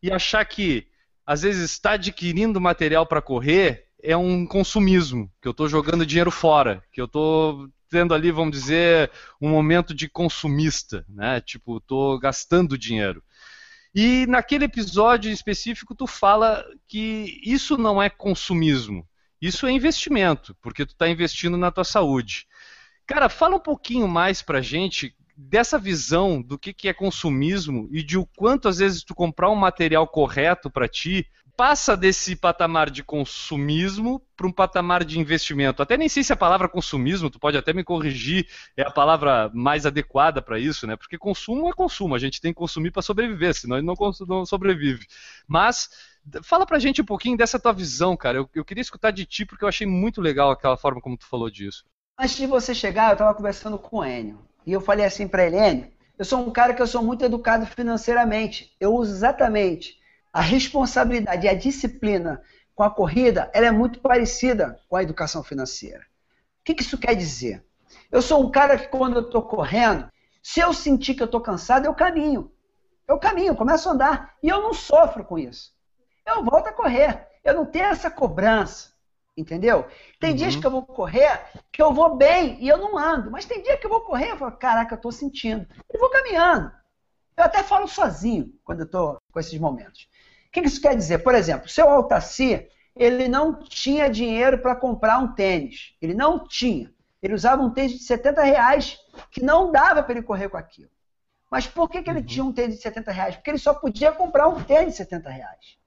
e 0.03 0.13
achar 0.13 0.45
que, 0.45 0.87
às 1.25 1.41
vezes, 1.41 1.71
está 1.71 1.93
adquirindo 1.93 2.61
material 2.61 3.07
para 3.07 3.23
correr 3.23 3.85
é 4.07 4.15
um 4.15 4.47
consumismo, 4.47 5.33
que 5.41 5.49
eu 5.49 5.53
estou 5.53 5.67
jogando 5.67 6.05
dinheiro 6.05 6.31
fora, 6.31 6.85
que 6.93 7.01
eu 7.01 7.07
estou 7.07 7.71
tendo 7.89 8.13
ali, 8.13 8.31
vamos 8.31 8.59
dizer, 8.59 9.11
um 9.41 9.49
momento 9.49 9.95
de 9.95 10.11
consumista, 10.11 11.07
né? 11.09 11.41
Tipo, 11.41 11.79
estou 11.79 12.19
gastando 12.19 12.77
dinheiro. 12.77 13.24
E 13.95 14.27
naquele 14.27 14.65
episódio 14.65 15.31
específico 15.31 15.95
tu 15.95 16.07
fala 16.07 16.65
que 16.89 17.41
isso 17.45 17.79
não 17.79 18.03
é 18.03 18.11
consumismo, 18.11 19.07
isso 19.41 19.67
é 19.67 19.71
investimento, 19.71 20.57
porque 20.61 20.85
tu 20.85 20.91
está 20.91 21.09
investindo 21.09 21.57
na 21.57 21.71
tua 21.71 21.85
saúde. 21.85 22.47
Cara, 23.07 23.29
fala 23.29 23.57
um 23.57 23.61
pouquinho 23.61 24.09
mais 24.09 24.43
pra 24.43 24.61
gente 24.61 25.15
dessa 25.37 25.79
visão 25.79 26.43
do 26.43 26.59
que, 26.59 26.73
que 26.73 26.89
é 26.89 26.93
consumismo 26.93 27.89
e 27.93 28.03
de 28.03 28.17
o 28.19 28.27
quanto 28.37 28.69
às 28.69 28.79
vezes 28.79 29.05
tu 29.05 29.15
comprar 29.15 29.51
um 29.51 29.57
material 29.57 30.07
correto 30.09 30.71
para 30.71 30.89
ti 30.89 31.27
passa 31.57 31.97
desse 31.97 32.35
patamar 32.35 32.91
de 32.91 33.03
consumismo 33.03 34.21
para 34.37 34.47
um 34.47 34.53
patamar 34.53 35.05
de 35.05 35.19
investimento. 35.19 35.83
Até 35.83 35.97
nem 35.97 36.09
sei 36.09 36.25
se 36.25 36.33
a 36.33 36.37
palavra 36.37 36.69
consumismo, 36.69 37.31
tu 37.31 37.39
pode 37.39 37.57
até 37.57 37.73
me 37.73 37.85
corrigir, 37.85 38.49
é 38.77 38.83
a 38.83 38.91
palavra 38.91 39.51
mais 39.55 39.87
adequada 39.87 40.43
para 40.43 40.59
isso, 40.59 40.87
né? 40.87 40.97
Porque 40.97 41.17
consumo 41.17 41.69
é 41.69 41.73
consumo, 41.73 42.15
a 42.15 42.19
gente 42.19 42.41
tem 42.41 42.53
que 42.53 42.59
consumir 42.59 42.91
para 42.91 43.03
sobreviver, 43.03 43.55
senão 43.55 43.77
ele 43.77 43.87
não, 43.87 43.95
não 44.27 44.45
sobrevive. 44.45 45.07
Mas 45.47 45.91
fala 46.43 46.67
pra 46.67 46.79
gente 46.79 47.01
um 47.01 47.05
pouquinho 47.07 47.37
dessa 47.37 47.59
tua 47.59 47.73
visão, 47.73 48.17
cara. 48.17 48.39
Eu, 48.39 48.51
eu 48.55 48.65
queria 48.65 48.83
escutar 48.83 49.11
de 49.11 49.25
ti 49.25 49.47
porque 49.47 49.65
eu 49.65 49.69
achei 49.69 49.87
muito 49.87 50.21
legal 50.21 50.51
aquela 50.51 50.77
forma 50.77 51.01
como 51.01 51.17
tu 51.17 51.27
falou 51.27 51.51
disso. 51.51 51.85
Antes 52.19 52.37
de 52.37 52.47
você 52.47 52.75
chegar, 52.75 53.11
eu 53.11 53.15
estava 53.15 53.35
conversando 53.35 53.79
com 53.79 53.99
o 53.99 54.05
Enio. 54.05 54.39
E 54.67 54.73
eu 54.73 54.81
falei 54.81 55.05
assim 55.05 55.29
para 55.29 55.47
ele, 55.47 55.57
Enio, 55.57 55.93
eu 56.19 56.25
sou 56.25 56.41
um 56.41 56.51
cara 56.51 56.75
que 56.75 56.83
eu 56.83 56.87
sou 56.87 57.03
muito 57.03 57.25
educado 57.25 57.67
financeiramente. 57.67 58.75
Eu 58.81 58.95
uso 58.95 59.13
exatamente 59.13 60.03
a 60.35 60.41
responsabilidade 60.41 61.47
e 61.47 61.49
a 61.49 61.55
disciplina 61.55 62.43
com 62.75 62.83
a 62.83 62.91
corrida 62.91 63.49
ela 63.55 63.67
é 63.67 63.71
muito 63.71 64.01
parecida 64.01 64.81
com 64.89 64.97
a 64.97 65.03
educação 65.03 65.45
financeira. 65.45 66.01
O 66.01 66.65
que, 66.65 66.75
que 66.75 66.83
isso 66.83 66.99
quer 66.99 67.15
dizer? 67.15 67.65
Eu 68.11 68.21
sou 68.21 68.45
um 68.45 68.51
cara 68.51 68.77
que 68.77 68.89
quando 68.89 69.15
eu 69.15 69.23
estou 69.23 69.43
correndo, 69.43 70.11
se 70.43 70.59
eu 70.59 70.73
sentir 70.73 71.15
que 71.15 71.23
eu 71.23 71.27
estou 71.27 71.41
cansado, 71.41 71.87
eu 71.87 71.95
caminho. 71.95 72.51
Eu 73.07 73.17
caminho, 73.17 73.55
começo 73.55 73.89
a 73.89 73.93
andar. 73.93 74.35
E 74.43 74.49
eu 74.49 74.61
não 74.61 74.75
sofro 74.75 75.25
com 75.25 75.39
isso. 75.39 75.73
Eu 76.27 76.43
volto 76.43 76.67
a 76.67 76.73
correr. 76.73 77.29
Eu 77.45 77.55
não 77.55 77.65
tenho 77.65 77.85
essa 77.85 78.11
cobrança. 78.11 78.93
Entendeu? 79.37 79.87
Tem 80.19 80.31
uhum. 80.31 80.37
dias 80.37 80.57
que 80.57 80.67
eu 80.67 80.71
vou 80.71 80.83
correr 80.83 81.43
que 81.71 81.83
eu 81.83 81.93
vou 81.93 82.17
bem 82.17 82.57
e 82.61 82.69
eu 82.69 82.79
não 82.79 82.99
ando. 82.99 83.31
Mas 83.31 83.45
tem 83.45 83.63
dia 83.63 83.77
que 83.77 83.87
eu 83.87 83.91
vou 83.91 84.01
correr 84.01 84.27
e 84.27 84.31
eu 84.31 84.37
falo, 84.37 84.53
caraca, 84.53 84.95
eu 84.95 84.97
estou 84.97 85.13
sentindo. 85.13 85.67
E 85.93 85.99
vou 85.99 86.11
caminhando. 86.11 86.73
Eu 87.37 87.45
até 87.45 87.63
falo 87.63 87.87
sozinho 87.87 88.53
quando 88.65 88.81
eu 88.81 88.87
estou 88.87 89.21
com 89.35 89.41
esses 89.41 89.59
momentos 89.59 90.09
que 90.63 90.69
isso 90.69 90.81
quer 90.81 90.97
dizer? 90.97 91.19
Por 91.19 91.35
exemplo, 91.35 91.69
seu 91.69 91.89
Altaci, 91.89 92.69
ele 92.95 93.27
não 93.27 93.59
tinha 93.59 94.09
dinheiro 94.09 94.59
para 94.59 94.77
comprar 94.77 95.19
um 95.19 95.35
tênis. 95.35 95.95
Ele 96.01 96.15
não 96.15 96.47
tinha. 96.47 96.93
Ele 97.21 97.35
usava 97.35 97.63
um 97.63 97.71
tênis 97.71 97.93
de 97.93 98.05
70 98.05 98.43
reais 98.43 98.99
que 99.31 99.43
não 99.43 99.73
dava 99.73 100.03
para 100.03 100.13
ele 100.13 100.23
correr 100.23 100.49
com 100.49 100.57
aquilo. 100.57 100.91
Mas 101.51 101.67
por 101.67 101.89
que, 101.89 102.03
que 102.03 102.11
ele 102.11 102.21
uhum. 102.21 102.27
tinha 102.27 102.45
um 102.45 102.53
tênis 102.53 102.77
de 102.77 102.83
70 102.83 103.11
reais? 103.11 103.37
Porque 103.37 103.51
ele 103.51 103.59
só 103.59 103.75
podia 103.75 104.13
comprar 104.13 104.49
um 104.49 104.63
tênis 104.63 104.93
de 104.93 104.99
70 104.99 105.29
reais. 105.29 105.79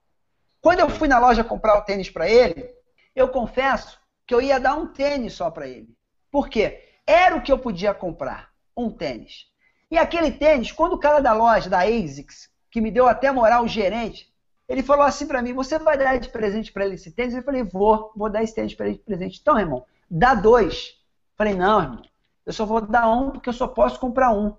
Quando 0.62 0.80
eu 0.80 0.90
fui 0.90 1.08
na 1.08 1.20
loja 1.20 1.44
comprar 1.44 1.78
o 1.78 1.84
tênis 1.84 2.10
para 2.10 2.28
ele, 2.28 2.70
eu 3.16 3.30
confesso 3.30 4.00
que 4.26 4.34
eu 4.34 4.42
ia 4.42 4.60
dar 4.60 4.76
um 4.76 4.88
tênis 4.88 5.34
só 5.34 5.50
para 5.50 5.68
ele. 5.68 5.96
Por 6.32 6.50
quê? 6.50 6.84
Era 7.06 7.36
o 7.36 7.42
que 7.42 7.52
eu 7.52 7.60
podia 7.60 7.94
comprar, 7.94 8.50
um 8.76 8.90
tênis. 8.90 9.46
E 9.90 9.98
aquele 9.98 10.32
tênis, 10.32 10.72
quando 10.72 10.94
o 10.94 11.00
cara 11.00 11.22
da 11.22 11.32
loja, 11.32 11.70
da 11.70 11.84
ASICS, 11.84 12.50
que 12.78 12.82
me 12.82 12.92
deu 12.92 13.08
até 13.08 13.32
moral, 13.32 13.64
o 13.64 13.68
gerente, 13.68 14.32
ele 14.70 14.84
falou 14.84 15.04
assim 15.04 15.26
para 15.26 15.42
mim: 15.42 15.52
Você 15.52 15.80
vai 15.80 15.98
dar 15.98 16.20
de 16.20 16.30
presente 16.30 16.72
para 16.72 16.86
ele 16.86 16.94
esse 16.94 17.10
tênis? 17.10 17.34
Eu 17.34 17.42
falei: 17.42 17.64
Vou, 17.64 18.12
vou 18.16 18.30
dar 18.30 18.44
esse 18.44 18.54
tênis 18.54 18.76
para 18.76 18.86
ele 18.86 18.98
de 18.98 19.04
presente. 19.04 19.40
Então, 19.42 19.58
irmão, 19.58 19.84
dá 20.08 20.36
dois. 20.36 20.90
Eu 21.32 21.38
falei: 21.38 21.56
Não, 21.56 21.82
irmão, 21.82 22.02
eu 22.46 22.54
só 22.54 22.68
vou 22.68 22.80
dar 22.80 23.10
um 23.10 23.32
porque 23.32 23.50
eu 23.50 23.54
só 23.54 23.68
posso 23.68 24.00
comprar 24.00 24.30
um. 24.30 24.54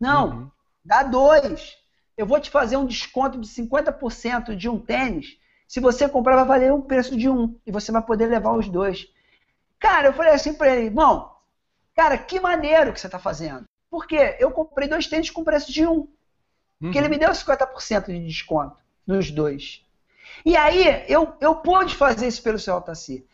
Não, 0.00 0.28
uhum. 0.28 0.50
dá 0.82 1.02
dois. 1.02 1.76
Eu 2.16 2.24
vou 2.24 2.40
te 2.40 2.48
fazer 2.48 2.78
um 2.78 2.86
desconto 2.86 3.38
de 3.38 3.46
50% 3.46 4.56
de 4.56 4.66
um 4.66 4.78
tênis. 4.78 5.36
Se 5.68 5.80
você 5.80 6.08
comprar, 6.08 6.36
vai 6.36 6.46
valer 6.46 6.72
o 6.72 6.80
preço 6.80 7.14
de 7.14 7.28
um. 7.28 7.58
E 7.66 7.70
você 7.70 7.92
vai 7.92 8.00
poder 8.00 8.26
levar 8.26 8.52
os 8.52 8.70
dois. 8.70 9.06
Cara, 9.78 10.08
eu 10.08 10.12
falei 10.14 10.32
assim 10.32 10.54
para 10.54 10.74
ele: 10.74 10.86
Irmão, 10.86 11.30
cara, 11.94 12.16
que 12.16 12.40
maneiro 12.40 12.90
que 12.90 13.00
você 13.00 13.06
está 13.06 13.18
fazendo. 13.18 13.66
Porque 13.90 14.36
eu 14.38 14.50
comprei 14.50 14.88
dois 14.88 15.06
tênis 15.06 15.28
com 15.28 15.44
preço 15.44 15.70
de 15.70 15.86
um. 15.86 16.08
Porque 16.80 16.96
ele 16.96 17.06
uhum. 17.06 17.10
me 17.10 17.18
deu 17.18 17.30
50% 17.30 18.06
de 18.06 18.26
desconto 18.26 18.76
nos 19.06 19.30
dois. 19.30 19.84
E 20.44 20.56
aí, 20.56 21.04
eu, 21.08 21.34
eu 21.40 21.56
pude 21.56 21.94
fazer 21.94 22.26
isso 22.26 22.42
pelo 22.42 22.58
seu 22.58 22.74
Altaci. 22.74 23.26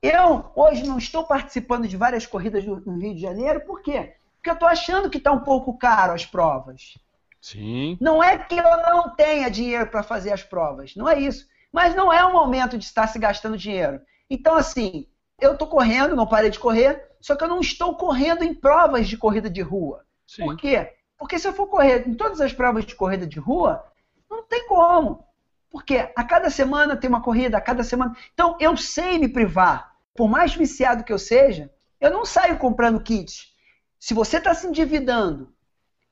Eu, 0.00 0.50
hoje, 0.54 0.86
não 0.86 0.96
estou 0.96 1.24
participando 1.24 1.86
de 1.86 1.96
várias 1.96 2.26
corridas 2.26 2.64
no, 2.64 2.80
no 2.80 2.98
Rio 2.98 3.14
de 3.14 3.20
Janeiro, 3.20 3.60
por 3.60 3.82
quê? 3.82 4.14
Porque 4.36 4.50
eu 4.50 4.54
estou 4.54 4.68
achando 4.68 5.10
que 5.10 5.18
está 5.18 5.32
um 5.32 5.40
pouco 5.40 5.76
caro 5.76 6.12
as 6.12 6.24
provas. 6.24 6.94
Sim. 7.40 7.98
Não 8.00 8.22
é 8.22 8.38
que 8.38 8.56
eu 8.56 8.62
não 8.62 9.14
tenha 9.14 9.50
dinheiro 9.50 9.88
para 9.88 10.02
fazer 10.02 10.32
as 10.32 10.42
provas, 10.42 10.96
não 10.96 11.08
é 11.08 11.20
isso. 11.20 11.46
Mas 11.72 11.94
não 11.94 12.12
é 12.12 12.24
o 12.24 12.32
momento 12.32 12.78
de 12.78 12.84
estar 12.84 13.06
se 13.06 13.18
gastando 13.18 13.58
dinheiro. 13.58 14.00
Então, 14.30 14.54
assim, 14.54 15.06
eu 15.40 15.52
estou 15.52 15.68
correndo, 15.68 16.16
não 16.16 16.26
parei 16.26 16.50
de 16.50 16.58
correr, 16.58 17.10
só 17.20 17.36
que 17.36 17.44
eu 17.44 17.48
não 17.48 17.60
estou 17.60 17.96
correndo 17.96 18.42
em 18.42 18.54
provas 18.54 19.06
de 19.08 19.16
corrida 19.16 19.50
de 19.50 19.60
rua. 19.60 20.04
Sim. 20.26 20.44
Por 20.44 20.56
quê? 20.56 20.94
Porque 21.18 21.38
se 21.38 21.48
eu 21.48 21.52
for 21.52 21.66
correr 21.66 22.06
em 22.06 22.14
todas 22.14 22.40
as 22.40 22.52
provas 22.52 22.84
de 22.84 22.94
corrida 22.94 23.26
de 23.26 23.38
rua, 23.38 23.84
não 24.30 24.42
tem 24.44 24.66
como. 24.66 25.24
Porque 25.70 26.10
a 26.14 26.24
cada 26.24 26.50
semana 26.50 26.96
tem 26.96 27.08
uma 27.08 27.22
corrida, 27.22 27.56
a 27.56 27.60
cada 27.60 27.82
semana. 27.82 28.16
Então 28.32 28.56
eu 28.60 28.76
sei 28.76 29.18
me 29.18 29.28
privar. 29.28 29.94
Por 30.14 30.28
mais 30.28 30.54
viciado 30.54 31.04
que 31.04 31.12
eu 31.12 31.18
seja, 31.18 31.70
eu 32.00 32.10
não 32.10 32.24
saio 32.24 32.58
comprando 32.58 33.00
kits. 33.00 33.54
Se 33.98 34.14
você 34.14 34.38
está 34.38 34.54
se 34.54 34.66
endividando 34.66 35.52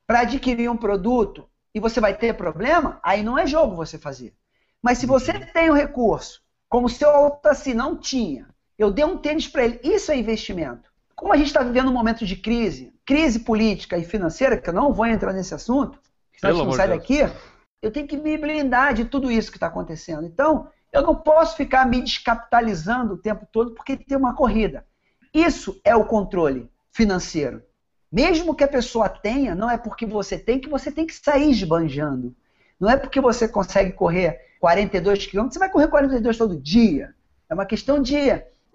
para 0.05 0.21
adquirir 0.21 0.69
um 0.69 0.77
produto 0.77 1.49
e 1.73 1.79
você 1.79 1.99
vai 1.99 2.15
ter 2.15 2.33
problema, 2.35 2.99
aí 3.03 3.23
não 3.23 3.37
é 3.37 3.47
jogo 3.47 3.75
você 3.75 3.97
fazer. 3.97 4.35
Mas 4.81 4.97
se 4.99 5.05
você 5.05 5.33
tem 5.33 5.69
o 5.69 5.73
recurso, 5.73 6.43
como 6.69 6.87
o 6.87 6.89
seu 6.89 7.09
Altaci 7.09 7.73
não 7.73 7.97
tinha, 7.97 8.47
eu 8.77 8.91
dei 8.91 9.05
um 9.05 9.17
tênis 9.17 9.47
para 9.47 9.63
ele, 9.63 9.79
isso 9.83 10.11
é 10.11 10.17
investimento. 10.17 10.91
Como 11.15 11.31
a 11.31 11.37
gente 11.37 11.47
está 11.47 11.63
vivendo 11.63 11.89
um 11.89 11.93
momento 11.93 12.25
de 12.25 12.35
crise, 12.35 12.93
crise 13.05 13.39
política 13.39 13.97
e 13.97 14.03
financeira, 14.03 14.57
que 14.57 14.69
eu 14.69 14.73
não 14.73 14.91
vou 14.91 15.05
entrar 15.05 15.31
nesse 15.31 15.53
assunto, 15.53 15.97
senão 16.37 16.53
a 16.53 16.57
gente 16.57 16.65
não 16.65 16.73
sai 16.73 16.89
daqui, 16.89 17.19
eu 17.81 17.91
tenho 17.91 18.07
que 18.07 18.17
me 18.17 18.37
blindar 18.37 18.93
de 18.93 19.05
tudo 19.05 19.31
isso 19.31 19.51
que 19.51 19.57
está 19.57 19.67
acontecendo. 19.67 20.25
Então, 20.25 20.67
eu 20.91 21.01
não 21.01 21.15
posso 21.15 21.55
ficar 21.55 21.85
me 21.85 22.01
descapitalizando 22.01 23.13
o 23.13 23.17
tempo 23.17 23.47
todo 23.51 23.71
porque 23.71 23.95
tem 23.95 24.17
uma 24.17 24.35
corrida. 24.35 24.85
Isso 25.33 25.79
é 25.83 25.95
o 25.95 26.05
controle 26.05 26.69
financeiro. 26.91 27.61
Mesmo 28.11 28.55
que 28.55 28.63
a 28.63 28.67
pessoa 28.67 29.09
tenha, 29.09 29.53
não 29.53 29.69
é 29.69 29.77
porque 29.77 30.05
você 30.05 30.37
tem 30.37 30.59
que 30.59 30.69
você 30.69 30.91
tem 30.91 31.05
que 31.05 31.13
sair 31.13 31.51
esbanjando. 31.51 32.35
Não 32.79 32.89
é 32.89 32.97
porque 32.97 33.19
você 33.19 33.47
consegue 33.47 33.91
correr 33.91 34.39
42 34.59 35.27
quilômetros, 35.27 35.53
você 35.53 35.59
vai 35.59 35.69
correr 35.69 35.87
42 35.87 36.37
todo 36.37 36.59
dia. 36.59 37.13
É 37.49 37.53
uma 37.53 37.65
questão 37.65 38.01
de 38.01 38.15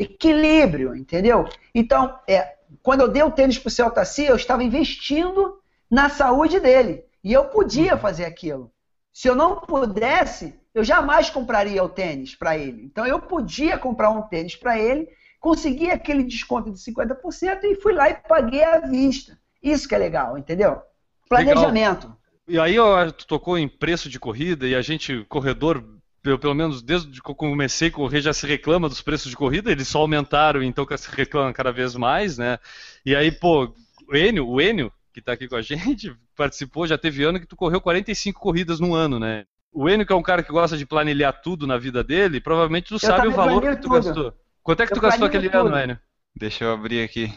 equilíbrio, 0.01 0.97
entendeu? 0.97 1.47
Então, 1.75 2.19
é, 2.27 2.55
quando 2.83 3.03
eu 3.03 3.09
dei 3.09 3.23
o 3.23 3.31
tênis 3.31 3.59
para 3.59 3.69
o 3.69 3.71
Celtaci, 3.71 4.25
eu 4.25 4.37
estava 4.37 4.65
investindo 4.65 5.59
na 5.91 6.09
saúde 6.09 6.59
dele. 6.59 7.05
E 7.23 7.33
eu 7.33 7.45
podia 7.45 7.99
fazer 7.99 8.25
aquilo. 8.25 8.73
Se 9.13 9.29
eu 9.29 9.35
não 9.35 9.61
pudesse, 9.61 10.55
eu 10.75 10.83
jamais 10.83 11.29
compraria 11.29 11.85
o 11.85 11.89
tênis 11.89 12.35
para 12.35 12.57
ele. 12.57 12.83
Então 12.83 13.07
eu 13.07 13.21
podia 13.21 13.77
comprar 13.77 14.11
um 14.11 14.23
tênis 14.23 14.57
para 14.57 14.79
ele, 14.79 15.07
consegui 15.39 15.91
aquele 15.91 16.23
desconto 16.23 16.71
de 16.71 16.79
50% 16.79 17.65
e 17.65 17.75
fui 17.75 17.93
lá 17.93 18.09
e 18.09 18.15
paguei 18.15 18.65
à 18.65 18.79
vista. 18.79 19.39
Isso 19.63 19.87
que 19.87 19.95
é 19.95 19.99
legal, 19.99 20.39
entendeu? 20.39 20.81
Planejamento. 21.29 22.07
Legal. 22.07 22.21
E 22.49 22.59
aí 22.59 23.13
tu 23.13 23.27
tocou 23.27 23.59
em 23.59 23.69
preço 23.69 24.09
de 24.09 24.19
corrida 24.19 24.67
e 24.67 24.75
a 24.75 24.81
gente, 24.81 25.25
corredor, 25.29 25.85
pelo 26.23 26.55
menos 26.55 26.83
desde 26.83 27.21
que 27.21 27.31
eu 27.31 27.35
comecei 27.35 27.89
a 27.89 27.93
correr, 27.93 28.21
já 28.21 28.33
se 28.33 28.47
reclama 28.47 28.89
dos 28.89 29.01
preços 29.01 29.31
de 29.31 29.37
corrida, 29.37 29.71
eles 29.71 29.89
só 29.89 30.01
aumentaram, 30.01 30.63
então 30.63 30.87
se 30.97 31.11
reclama 31.15 31.53
cada 31.53 31.73
vez 31.73 31.95
mais, 31.95 32.37
né? 32.37 32.59
E 33.05 33.17
aí, 33.17 33.33
pô, 33.33 33.75
o 34.09 34.17
Enio, 34.17 34.47
o 34.47 34.61
Enio, 34.61 34.93
que 35.13 35.21
está 35.21 35.33
aqui 35.33 35.49
com 35.49 35.57
a 35.57 35.63
gente, 35.63 36.15
participou, 36.37 36.87
já 36.87 36.99
teve 36.99 37.25
ano 37.25 37.41
que 37.41 37.47
tu 37.47 37.57
correu 37.57 37.81
45 37.81 38.39
corridas 38.39 38.81
no 38.81 38.95
ano, 38.95 39.19
né? 39.19 39.45
O 39.73 39.89
Enio, 39.89 40.07
que 40.07 40.13
é 40.13 40.17
um 40.17 40.23
cara 40.23 40.43
que 40.43 40.53
gosta 40.53 40.77
de 40.77 40.85
planilhar 40.85 41.41
tudo 41.41 41.67
na 41.67 41.79
vida 41.79 42.03
dele, 42.03 42.41
provavelmente 42.41 42.89
tu 42.89 42.95
eu 42.95 42.99
sabe 42.99 43.29
o 43.29 43.33
valor 43.33 43.63
que 43.63 43.77
tu 43.77 43.83
tudo. 43.83 43.95
gastou. 43.95 44.35
Quanto 44.63 44.83
é 44.83 44.87
que 44.87 44.93
eu 44.93 44.97
tu 44.97 45.01
gastou 45.01 45.27
aquele 45.27 45.49
tudo. 45.49 45.69
ano, 45.69 45.79
Enio? 45.79 45.99
Deixa 46.37 46.65
eu 46.65 46.73
abrir 46.73 47.03
aqui. 47.03 47.33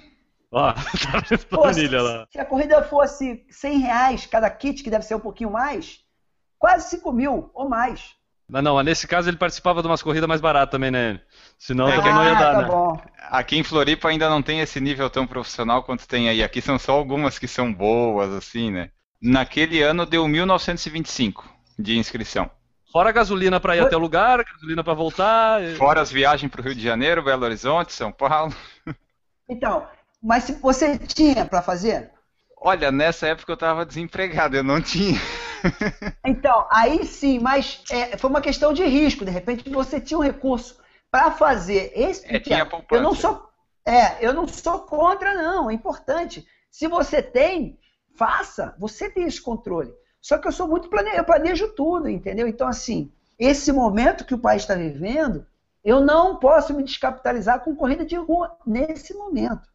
Ó, 0.51 0.71
tá 0.73 1.37
planilha 1.49 1.97
Pô, 1.99 2.03
lá. 2.03 2.27
Se 2.31 2.39
a 2.39 2.45
corrida 2.45 2.83
fosse 2.83 3.45
100 3.49 3.79
reais 3.79 4.25
cada 4.25 4.49
kit, 4.49 4.83
que 4.83 4.89
deve 4.89 5.05
ser 5.05 5.15
um 5.15 5.19
pouquinho 5.19 5.51
mais, 5.51 5.99
quase 6.59 6.89
5 6.89 7.11
mil 7.11 7.49
ou 7.53 7.67
mais. 7.69 8.15
Não, 8.49 8.61
não, 8.61 8.83
nesse 8.83 9.07
caso 9.07 9.29
ele 9.29 9.37
participava 9.37 9.81
de 9.81 9.87
umas 9.87 10.01
corridas 10.01 10.27
mais 10.27 10.41
baratas 10.41 10.71
também, 10.71 10.91
né? 10.91 11.19
Senão 11.57 11.87
é, 11.87 11.95
também 11.95 12.13
não 12.13 12.25
ia 12.25 12.33
dar, 12.33 12.53
tá 12.53 12.61
né? 12.61 12.67
Bom. 12.67 13.01
Aqui 13.29 13.57
em 13.57 13.63
Floripa 13.63 14.09
ainda 14.09 14.29
não 14.29 14.41
tem 14.41 14.59
esse 14.59 14.79
nível 14.79 15.09
tão 15.09 15.25
profissional 15.25 15.83
quanto 15.83 16.07
tem 16.07 16.29
aí. 16.29 16.43
Aqui 16.43 16.61
são 16.61 16.77
só 16.77 16.91
algumas 16.91 17.39
que 17.39 17.47
são 17.47 17.73
boas, 17.73 18.31
assim, 18.31 18.69
né? 18.71 18.89
Naquele 19.21 19.81
ano 19.81 20.05
deu 20.05 20.27
1925 20.27 21.49
de 21.79 21.97
inscrição. 21.97 22.49
Fora 22.91 23.09
a 23.09 23.13
gasolina 23.13 23.59
para 23.59 23.75
ir 23.75 23.79
até 23.79 23.95
o 23.95 23.99
lugar, 23.99 24.43
gasolina 24.43 24.83
para 24.83 24.93
voltar. 24.93 25.61
Fora 25.77 26.01
as 26.01 26.11
viagens 26.11 26.51
para 26.51 26.61
o 26.61 26.63
Rio 26.63 26.75
de 26.75 26.83
Janeiro, 26.83 27.23
Belo 27.23 27.43
Horizonte, 27.43 27.93
São 27.93 28.11
Paulo. 28.11 28.53
Então, 29.49 29.85
mas 30.23 30.45
se 30.45 30.53
você 30.53 30.97
tinha 30.97 31.45
para 31.45 31.61
fazer? 31.61 32.12
Olha, 32.65 32.93
nessa 32.93 33.27
época 33.27 33.51
eu 33.51 33.55
estava 33.55 33.85
desempregado, 33.85 34.55
eu 34.55 34.63
não 34.63 34.81
tinha. 34.81 35.19
então, 36.25 36.65
aí 36.71 37.05
sim, 37.05 37.37
mas 37.37 37.83
é, 37.91 38.17
foi 38.17 38.29
uma 38.29 38.39
questão 38.39 38.71
de 38.71 38.85
risco. 38.85 39.25
De 39.25 39.31
repente 39.31 39.69
você 39.69 39.99
tinha 39.99 40.17
um 40.17 40.23
recurso 40.23 40.77
para 41.11 41.29
fazer 41.31 41.91
esse. 41.93 42.25
É, 42.33 42.39
tinha 42.39 42.65
eu 42.89 43.01
não 43.01 43.13
sou, 43.13 43.49
é, 43.85 44.25
eu 44.25 44.33
não 44.33 44.47
sou 44.47 44.79
contra, 44.79 45.33
não. 45.33 45.69
É 45.69 45.73
importante. 45.73 46.47
Se 46.71 46.87
você 46.87 47.21
tem, 47.21 47.77
faça. 48.15 48.73
Você 48.79 49.09
tem 49.09 49.25
esse 49.25 49.41
controle. 49.41 49.93
Só 50.21 50.37
que 50.37 50.47
eu 50.47 50.51
sou 50.53 50.65
muito 50.65 50.87
plane... 50.89 51.09
eu 51.17 51.25
planejo 51.25 51.67
tudo, 51.75 52.07
entendeu? 52.07 52.47
Então, 52.47 52.65
assim, 52.65 53.11
esse 53.37 53.73
momento 53.73 54.23
que 54.23 54.33
o 54.33 54.39
país 54.39 54.61
está 54.61 54.73
vivendo, 54.73 55.45
eu 55.83 55.99
não 55.99 56.37
posso 56.37 56.73
me 56.73 56.81
descapitalizar 56.81 57.59
com 57.59 57.75
corrida 57.75 58.05
de 58.05 58.15
rua 58.15 58.55
nesse 58.65 59.13
momento. 59.13 59.72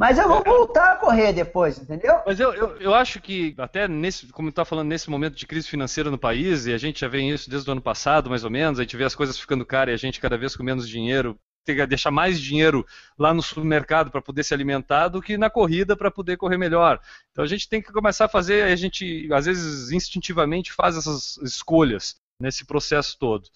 Mas 0.00 0.16
eu 0.16 0.26
vou 0.26 0.38
é, 0.38 0.44
voltar 0.44 0.92
a 0.92 0.96
correr 0.96 1.30
depois, 1.34 1.78
entendeu? 1.78 2.22
Mas 2.24 2.40
eu, 2.40 2.54
eu, 2.54 2.76
eu 2.78 2.94
acho 2.94 3.20
que, 3.20 3.54
até 3.58 3.86
nesse, 3.86 4.28
como 4.28 4.48
está 4.48 4.64
falando, 4.64 4.88
nesse 4.88 5.10
momento 5.10 5.36
de 5.36 5.46
crise 5.46 5.68
financeira 5.68 6.10
no 6.10 6.16
país, 6.16 6.64
e 6.64 6.72
a 6.72 6.78
gente 6.78 7.00
já 7.00 7.06
vê 7.06 7.20
isso 7.20 7.50
desde 7.50 7.68
o 7.68 7.72
ano 7.72 7.82
passado, 7.82 8.30
mais 8.30 8.42
ou 8.42 8.48
menos, 8.48 8.78
a 8.78 8.82
gente 8.82 8.96
vê 8.96 9.04
as 9.04 9.14
coisas 9.14 9.38
ficando 9.38 9.62
caras 9.62 9.92
e 9.92 9.94
a 9.94 9.98
gente 9.98 10.18
cada 10.18 10.38
vez 10.38 10.56
com 10.56 10.62
menos 10.62 10.88
dinheiro, 10.88 11.38
tem 11.66 11.76
que 11.76 11.86
deixar 11.86 12.10
mais 12.10 12.40
dinheiro 12.40 12.86
lá 13.18 13.34
no 13.34 13.42
supermercado 13.42 14.10
para 14.10 14.22
poder 14.22 14.42
se 14.42 14.54
alimentar 14.54 15.08
do 15.08 15.20
que 15.20 15.36
na 15.36 15.50
corrida 15.50 15.94
para 15.94 16.10
poder 16.10 16.38
correr 16.38 16.56
melhor. 16.56 16.98
Então 17.30 17.44
a 17.44 17.46
gente 17.46 17.68
tem 17.68 17.82
que 17.82 17.92
começar 17.92 18.24
a 18.24 18.28
fazer, 18.28 18.64
a 18.64 18.76
gente 18.76 19.28
às 19.30 19.44
vezes 19.44 19.92
instintivamente 19.92 20.72
faz 20.72 20.96
essas 20.96 21.36
escolhas 21.42 22.16
nesse 22.40 22.64
processo 22.64 23.18
todo. 23.18 23.50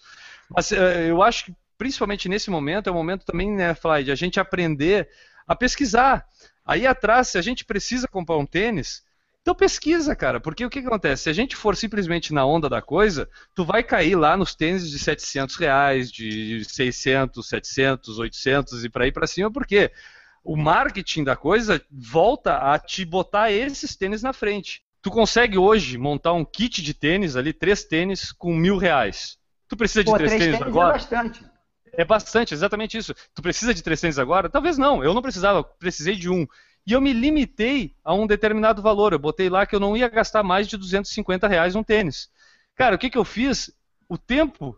Mas 0.47 0.71
eh, 0.71 1.09
eu 1.09 1.23
acho 1.23 1.45
que 1.45 1.55
principalmente 1.75 2.29
nesse 2.29 2.51
momento 2.51 2.87
é 2.87 2.91
o 2.91 2.95
momento 2.95 3.25
também, 3.25 3.51
né, 3.51 3.73
Fly, 3.73 4.03
de 4.03 4.11
a 4.11 4.15
gente 4.15 4.39
aprender 4.39 5.09
a 5.47 5.55
pesquisar. 5.55 6.27
Aí 6.65 6.87
atrás, 6.87 7.27
se 7.27 7.37
a 7.37 7.41
gente 7.41 7.63
precisa 7.63 8.07
comprar 8.07 8.37
um 8.37 8.45
tênis, 8.45 9.03
então 9.45 9.53
pesquisa, 9.53 10.15
cara, 10.15 10.39
porque 10.39 10.65
o 10.65 10.69
que, 10.71 10.79
acontece? 10.79 11.23
Se 11.23 11.29
a 11.29 11.33
gente 11.33 11.55
for 11.55 11.75
simplesmente 11.75 12.33
na 12.33 12.43
onda 12.43 12.67
da 12.67 12.81
coisa, 12.81 13.29
tu 13.53 13.63
vai 13.63 13.83
cair 13.83 14.15
lá 14.15 14.35
nos 14.35 14.55
tênis 14.55 14.89
de 14.89 14.97
700 14.97 15.55
reais, 15.57 16.11
de 16.11 16.65
600, 16.65 17.47
700, 17.47 18.17
800 18.17 18.83
e 18.83 18.89
para 18.89 19.05
ir 19.05 19.11
para 19.11 19.27
cima, 19.27 19.51
porque 19.51 19.91
o 20.43 20.55
marketing 20.57 21.23
da 21.23 21.35
coisa 21.35 21.79
volta 21.91 22.57
a 22.57 22.79
te 22.79 23.05
botar 23.05 23.51
esses 23.51 23.95
tênis 23.95 24.23
na 24.23 24.33
frente. 24.33 24.81
Tu 24.99 25.11
consegue 25.11 25.59
hoje 25.59 25.95
montar 25.99 26.33
um 26.33 26.43
kit 26.43 26.81
de 26.81 26.95
tênis 26.95 27.35
ali, 27.35 27.53
três 27.53 27.83
tênis 27.83 28.31
com 28.31 28.51
mil 28.51 28.77
reais. 28.77 29.37
Tu 29.67 29.77
precisa 29.77 30.03
de 30.03 30.09
Pô, 30.09 30.17
três, 30.17 30.31
três 30.31 30.43
tênis, 30.43 30.57
tênis 30.57 30.65
é 30.65 30.69
agora? 30.71 30.89
É 30.89 30.93
bastante. 30.93 31.45
É 31.97 32.05
bastante, 32.05 32.53
exatamente 32.53 32.97
isso. 32.97 33.13
Tu 33.33 33.41
precisa 33.41 33.73
de 33.73 33.81
300 33.81 34.19
agora? 34.19 34.49
Talvez 34.49 34.77
não, 34.77 35.03
eu 35.03 35.13
não 35.13 35.21
precisava, 35.21 35.63
precisei 35.63 36.15
de 36.15 36.29
um. 36.29 36.45
E 36.85 36.91
eu 36.91 37.01
me 37.01 37.13
limitei 37.13 37.95
a 38.03 38.13
um 38.13 38.27
determinado 38.27 38.81
valor. 38.81 39.13
Eu 39.13 39.19
botei 39.19 39.49
lá 39.49 39.65
que 39.65 39.75
eu 39.75 39.79
não 39.79 39.97
ia 39.97 40.07
gastar 40.07 40.43
mais 40.43 40.67
de 40.67 40.77
250 40.77 41.47
reais 41.47 41.73
num 41.73 41.83
tênis. 41.83 42.29
Cara, 42.75 42.95
o 42.95 42.99
que, 42.99 43.09
que 43.09 43.17
eu 43.17 43.25
fiz? 43.25 43.71
O 44.07 44.17
tempo 44.17 44.77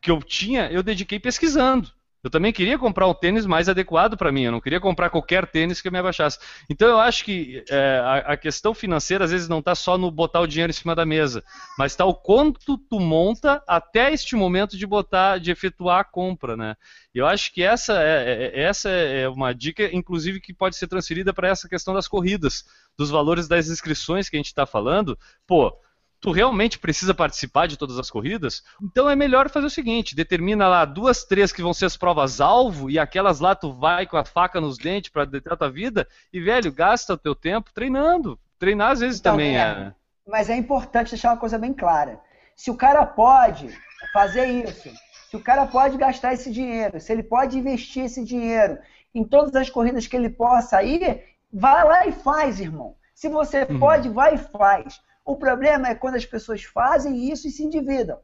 que 0.00 0.10
eu 0.10 0.22
tinha, 0.22 0.70
eu 0.70 0.82
dediquei 0.82 1.18
pesquisando. 1.18 1.90
Eu 2.22 2.30
também 2.30 2.52
queria 2.52 2.78
comprar 2.78 3.06
um 3.06 3.14
tênis 3.14 3.46
mais 3.46 3.68
adequado 3.68 4.16
para 4.16 4.32
mim, 4.32 4.42
eu 4.42 4.52
não 4.52 4.60
queria 4.60 4.80
comprar 4.80 5.08
qualquer 5.08 5.46
tênis 5.46 5.80
que 5.80 5.90
me 5.90 5.98
abaixasse. 5.98 6.38
Então 6.68 6.88
eu 6.88 6.98
acho 6.98 7.24
que 7.24 7.64
é, 7.70 8.00
a, 8.02 8.32
a, 8.32 8.36
questão 8.36 8.74
financeira 8.74 9.24
às 9.24 9.30
vezes 9.30 9.48
não 9.48 9.60
está 9.60 9.74
só 9.74 9.96
no 9.96 10.10
botar 10.10 10.40
o 10.40 10.46
dinheiro 10.46 10.70
em 10.70 10.74
cima 10.74 10.96
da 10.96 11.06
mesa, 11.06 11.44
mas 11.78 11.92
está 11.92 12.04
o 12.04 12.14
quanto 12.14 12.76
tu 12.76 12.98
monta 12.98 13.62
até 13.68 14.12
este 14.12 14.34
momento 14.34 14.76
de 14.76 14.86
botar, 14.86 15.38
de 15.38 15.52
efetuar 15.52 16.00
a 16.00 16.04
compra, 16.04 16.56
né? 16.56 16.74
Eu 17.14 17.26
acho 17.26 17.52
que 17.52 17.62
essa 17.62 17.94
é, 18.02 18.50
é 18.52 18.62
essa 18.62 18.88
é 18.88 19.28
uma 19.28 19.52
dica, 19.52 19.84
inclusive, 19.94 20.40
que 20.40 20.52
pode 20.52 20.76
ser 20.76 20.88
transferida 20.88 21.32
para 21.32 21.48
essa 21.48 21.68
questão 21.68 21.94
das 21.94 22.08
corridas, 22.08 22.64
dos 22.96 23.10
valores 23.10 23.48
das 23.48 23.68
inscrições 23.68 24.28
que 24.28 24.36
a 24.36 24.38
gente 24.38 24.46
está 24.46 24.66
falando. 24.66 25.18
Pô, 25.46 25.72
tu 26.20 26.32
realmente 26.32 26.78
precisa 26.78 27.14
participar 27.14 27.66
de 27.66 27.76
todas 27.76 27.98
as 27.98 28.10
corridas, 28.10 28.62
então 28.82 29.08
é 29.08 29.14
melhor 29.14 29.48
fazer 29.48 29.66
o 29.66 29.70
seguinte: 29.70 30.16
determina 30.16 30.68
lá 30.68 30.84
duas, 30.84 31.24
três 31.24 31.52
que 31.52 31.62
vão 31.62 31.72
ser 31.72 31.86
as 31.86 31.96
provas 31.96 32.40
alvo 32.40 32.90
e 32.90 32.98
aquelas 32.98 33.40
lá 33.40 33.54
tu 33.54 33.72
vai 33.72 34.06
com 34.06 34.16
a 34.16 34.24
faca 34.24 34.60
nos 34.60 34.76
dentes 34.78 35.10
para 35.10 35.24
deter 35.24 35.52
a 35.52 35.56
tua 35.56 35.70
vida 35.70 36.06
e 36.32 36.40
velho, 36.40 36.72
gasta 36.72 37.14
o 37.14 37.18
teu 37.18 37.34
tempo 37.34 37.72
treinando. 37.72 38.38
Treinar 38.58 38.90
às 38.90 39.00
vezes 39.00 39.20
então, 39.20 39.32
também 39.32 39.56
é, 39.56 39.62
é. 39.62 39.92
Mas 40.26 40.50
é 40.50 40.56
importante 40.56 41.10
deixar 41.10 41.30
uma 41.30 41.36
coisa 41.36 41.58
bem 41.58 41.72
clara. 41.72 42.20
Se 42.56 42.70
o 42.70 42.76
cara 42.76 43.06
pode 43.06 43.68
fazer 44.12 44.46
isso, 44.46 44.90
se 45.30 45.36
o 45.36 45.40
cara 45.40 45.66
pode 45.66 45.96
gastar 45.96 46.32
esse 46.32 46.50
dinheiro, 46.50 47.00
se 47.00 47.12
ele 47.12 47.22
pode 47.22 47.56
investir 47.56 48.04
esse 48.04 48.24
dinheiro 48.24 48.78
em 49.14 49.24
todas 49.24 49.54
as 49.54 49.70
corridas 49.70 50.06
que 50.06 50.16
ele 50.16 50.28
possa 50.28 50.82
ir, 50.82 51.22
vai 51.52 51.84
lá 51.84 52.06
e 52.06 52.12
faz, 52.12 52.58
irmão. 52.58 52.96
Se 53.14 53.28
você 53.28 53.62
uhum. 53.64 53.78
pode, 53.78 54.08
vai 54.08 54.34
e 54.34 54.38
faz. 54.38 55.00
O 55.28 55.36
problema 55.36 55.88
é 55.88 55.94
quando 55.94 56.14
as 56.14 56.24
pessoas 56.24 56.64
fazem 56.64 57.30
isso 57.30 57.46
e 57.46 57.50
se 57.50 57.62
endividam. 57.62 58.18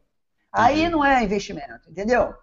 Aí 0.51 0.89
não 0.89 1.05
é 1.05 1.23
investimento, 1.23 1.91
entendeu? 1.91 2.35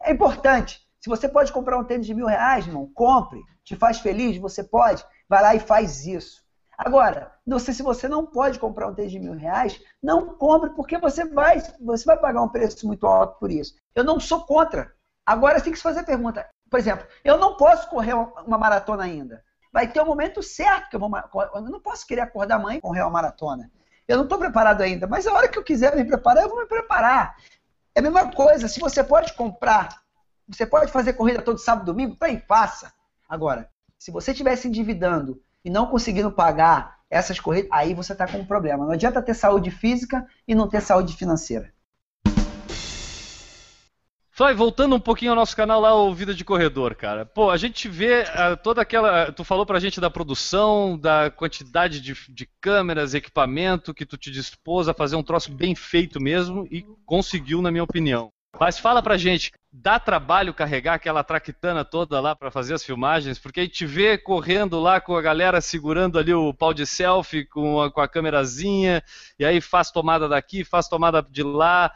É 0.00 0.12
importante. 0.12 0.86
Se 1.00 1.10
você 1.10 1.28
pode 1.28 1.52
comprar 1.52 1.76
um 1.76 1.82
tênis 1.82 2.06
de 2.06 2.14
mil 2.14 2.28
reais, 2.28 2.64
irmão, 2.64 2.88
compre. 2.94 3.42
Te 3.64 3.74
faz 3.74 3.98
feliz, 3.98 4.38
você 4.38 4.62
pode. 4.62 5.04
Vai 5.28 5.42
lá 5.42 5.54
e 5.56 5.58
faz 5.58 6.06
isso. 6.06 6.44
Agora, 6.78 7.32
não 7.44 7.58
sei 7.58 7.74
se 7.74 7.82
você 7.82 8.06
não 8.06 8.24
pode 8.24 8.60
comprar 8.60 8.86
um 8.86 8.94
tênis 8.94 9.10
de 9.10 9.18
mil 9.18 9.32
reais, 9.32 9.80
não 10.00 10.36
compre, 10.36 10.70
porque 10.76 10.96
você 10.96 11.24
vai, 11.24 11.60
você 11.80 12.04
vai 12.04 12.16
pagar 12.16 12.40
um 12.40 12.48
preço 12.48 12.86
muito 12.86 13.08
alto 13.08 13.40
por 13.40 13.50
isso. 13.50 13.74
Eu 13.96 14.04
não 14.04 14.20
sou 14.20 14.46
contra. 14.46 14.92
Agora 15.26 15.60
tem 15.60 15.72
que 15.72 15.78
se 15.78 15.82
fazer 15.82 16.00
a 16.00 16.04
pergunta. 16.04 16.48
Por 16.70 16.78
exemplo, 16.78 17.04
eu 17.24 17.36
não 17.36 17.56
posso 17.56 17.90
correr 17.90 18.14
uma 18.14 18.58
maratona 18.58 19.02
ainda. 19.02 19.42
Vai 19.72 19.90
ter 19.90 19.98
o 19.98 20.04
um 20.04 20.06
momento 20.06 20.40
certo 20.40 20.88
que 20.88 20.94
eu 20.94 21.00
vou. 21.00 21.10
Eu 21.52 21.62
não 21.62 21.80
posso 21.80 22.06
querer 22.06 22.20
acordar 22.20 22.60
amanhã 22.60 22.78
e 22.78 22.80
correr 22.80 23.02
uma 23.02 23.10
maratona. 23.10 23.68
Eu 24.06 24.18
não 24.18 24.24
estou 24.24 24.38
preparado 24.38 24.82
ainda, 24.82 25.06
mas 25.06 25.26
a 25.26 25.32
hora 25.32 25.48
que 25.48 25.58
eu 25.58 25.62
quiser 25.62 25.96
me 25.96 26.04
preparar, 26.04 26.44
eu 26.44 26.48
vou 26.48 26.60
me 26.60 26.66
preparar. 26.66 27.36
É 27.94 28.00
a 28.00 28.02
mesma 28.02 28.30
coisa, 28.30 28.68
se 28.68 28.80
você 28.80 29.02
pode 29.02 29.32
comprar, 29.34 30.02
você 30.46 30.66
pode 30.66 30.90
fazer 30.92 31.14
corrida 31.14 31.40
todo 31.40 31.58
sábado 31.58 31.84
e 31.84 31.86
domingo, 31.86 32.16
bem, 32.20 32.40
faça. 32.46 32.92
Agora, 33.28 33.70
se 33.98 34.10
você 34.10 34.32
estiver 34.32 34.54
se 34.56 34.68
endividando 34.68 35.42
e 35.64 35.70
não 35.70 35.86
conseguindo 35.86 36.30
pagar 36.30 37.00
essas 37.08 37.40
corridas, 37.40 37.70
aí 37.72 37.94
você 37.94 38.12
está 38.12 38.26
com 38.26 38.38
um 38.38 38.46
problema. 38.46 38.84
Não 38.84 38.92
adianta 38.92 39.22
ter 39.22 39.34
saúde 39.34 39.70
física 39.70 40.26
e 40.46 40.54
não 40.54 40.68
ter 40.68 40.80
saúde 40.82 41.16
financeira. 41.16 41.73
Fly, 44.36 44.52
voltando 44.52 44.96
um 44.96 45.00
pouquinho 45.00 45.30
ao 45.30 45.36
nosso 45.36 45.54
canal 45.54 45.80
lá, 45.80 45.94
o 45.94 46.12
Vida 46.12 46.34
de 46.34 46.44
Corredor, 46.44 46.96
cara. 46.96 47.24
Pô, 47.24 47.50
a 47.50 47.56
gente 47.56 47.88
vê 47.88 48.22
uh, 48.22 48.56
toda 48.60 48.82
aquela. 48.82 49.30
Tu 49.30 49.44
falou 49.44 49.64
pra 49.64 49.78
gente 49.78 50.00
da 50.00 50.10
produção, 50.10 50.98
da 50.98 51.30
quantidade 51.30 52.00
de, 52.00 52.16
de, 52.30 52.48
câmeras, 52.60 53.14
equipamento 53.14 53.94
que 53.94 54.04
tu 54.04 54.16
te 54.16 54.32
dispôs 54.32 54.88
a 54.88 54.92
fazer 54.92 55.14
um 55.14 55.22
troço 55.22 55.52
bem 55.52 55.76
feito 55.76 56.20
mesmo 56.20 56.66
e 56.68 56.84
conseguiu, 57.06 57.62
na 57.62 57.70
minha 57.70 57.84
opinião. 57.84 58.28
Mas 58.58 58.76
fala 58.76 59.00
pra 59.00 59.16
gente, 59.16 59.52
dá 59.72 60.00
trabalho 60.00 60.52
carregar 60.52 60.94
aquela 60.94 61.22
traquitana 61.22 61.84
toda 61.84 62.20
lá 62.20 62.34
para 62.34 62.50
fazer 62.50 62.74
as 62.74 62.82
filmagens? 62.82 63.38
Porque 63.38 63.60
a 63.60 63.62
gente 63.62 63.86
vê 63.86 64.18
correndo 64.18 64.80
lá 64.80 65.00
com 65.00 65.16
a 65.16 65.22
galera 65.22 65.60
segurando 65.60 66.18
ali 66.18 66.34
o 66.34 66.52
pau 66.52 66.74
de 66.74 66.84
selfie 66.86 67.44
com 67.44 67.80
a, 67.80 67.88
com 67.88 68.00
a 68.00 68.08
câmerazinha, 68.08 69.00
e 69.38 69.44
aí 69.44 69.60
faz 69.60 69.92
tomada 69.92 70.28
daqui, 70.28 70.64
faz 70.64 70.88
tomada 70.88 71.22
de 71.22 71.44
lá 71.44 71.92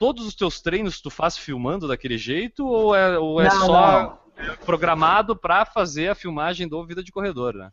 todos 0.00 0.26
os 0.26 0.34
teus 0.34 0.62
treinos 0.62 0.98
tu 0.98 1.10
faz 1.10 1.36
filmando 1.36 1.86
daquele 1.86 2.16
jeito 2.16 2.66
ou 2.66 2.96
é, 2.96 3.18
ou 3.18 3.38
é 3.38 3.44
não, 3.50 3.66
só 3.66 4.18
não. 4.34 4.56
programado 4.64 5.36
para 5.36 5.66
fazer 5.66 6.08
a 6.08 6.14
filmagem 6.14 6.66
do 6.66 6.84
Vida 6.86 7.04
de 7.04 7.12
Corredor, 7.12 7.52
né? 7.52 7.70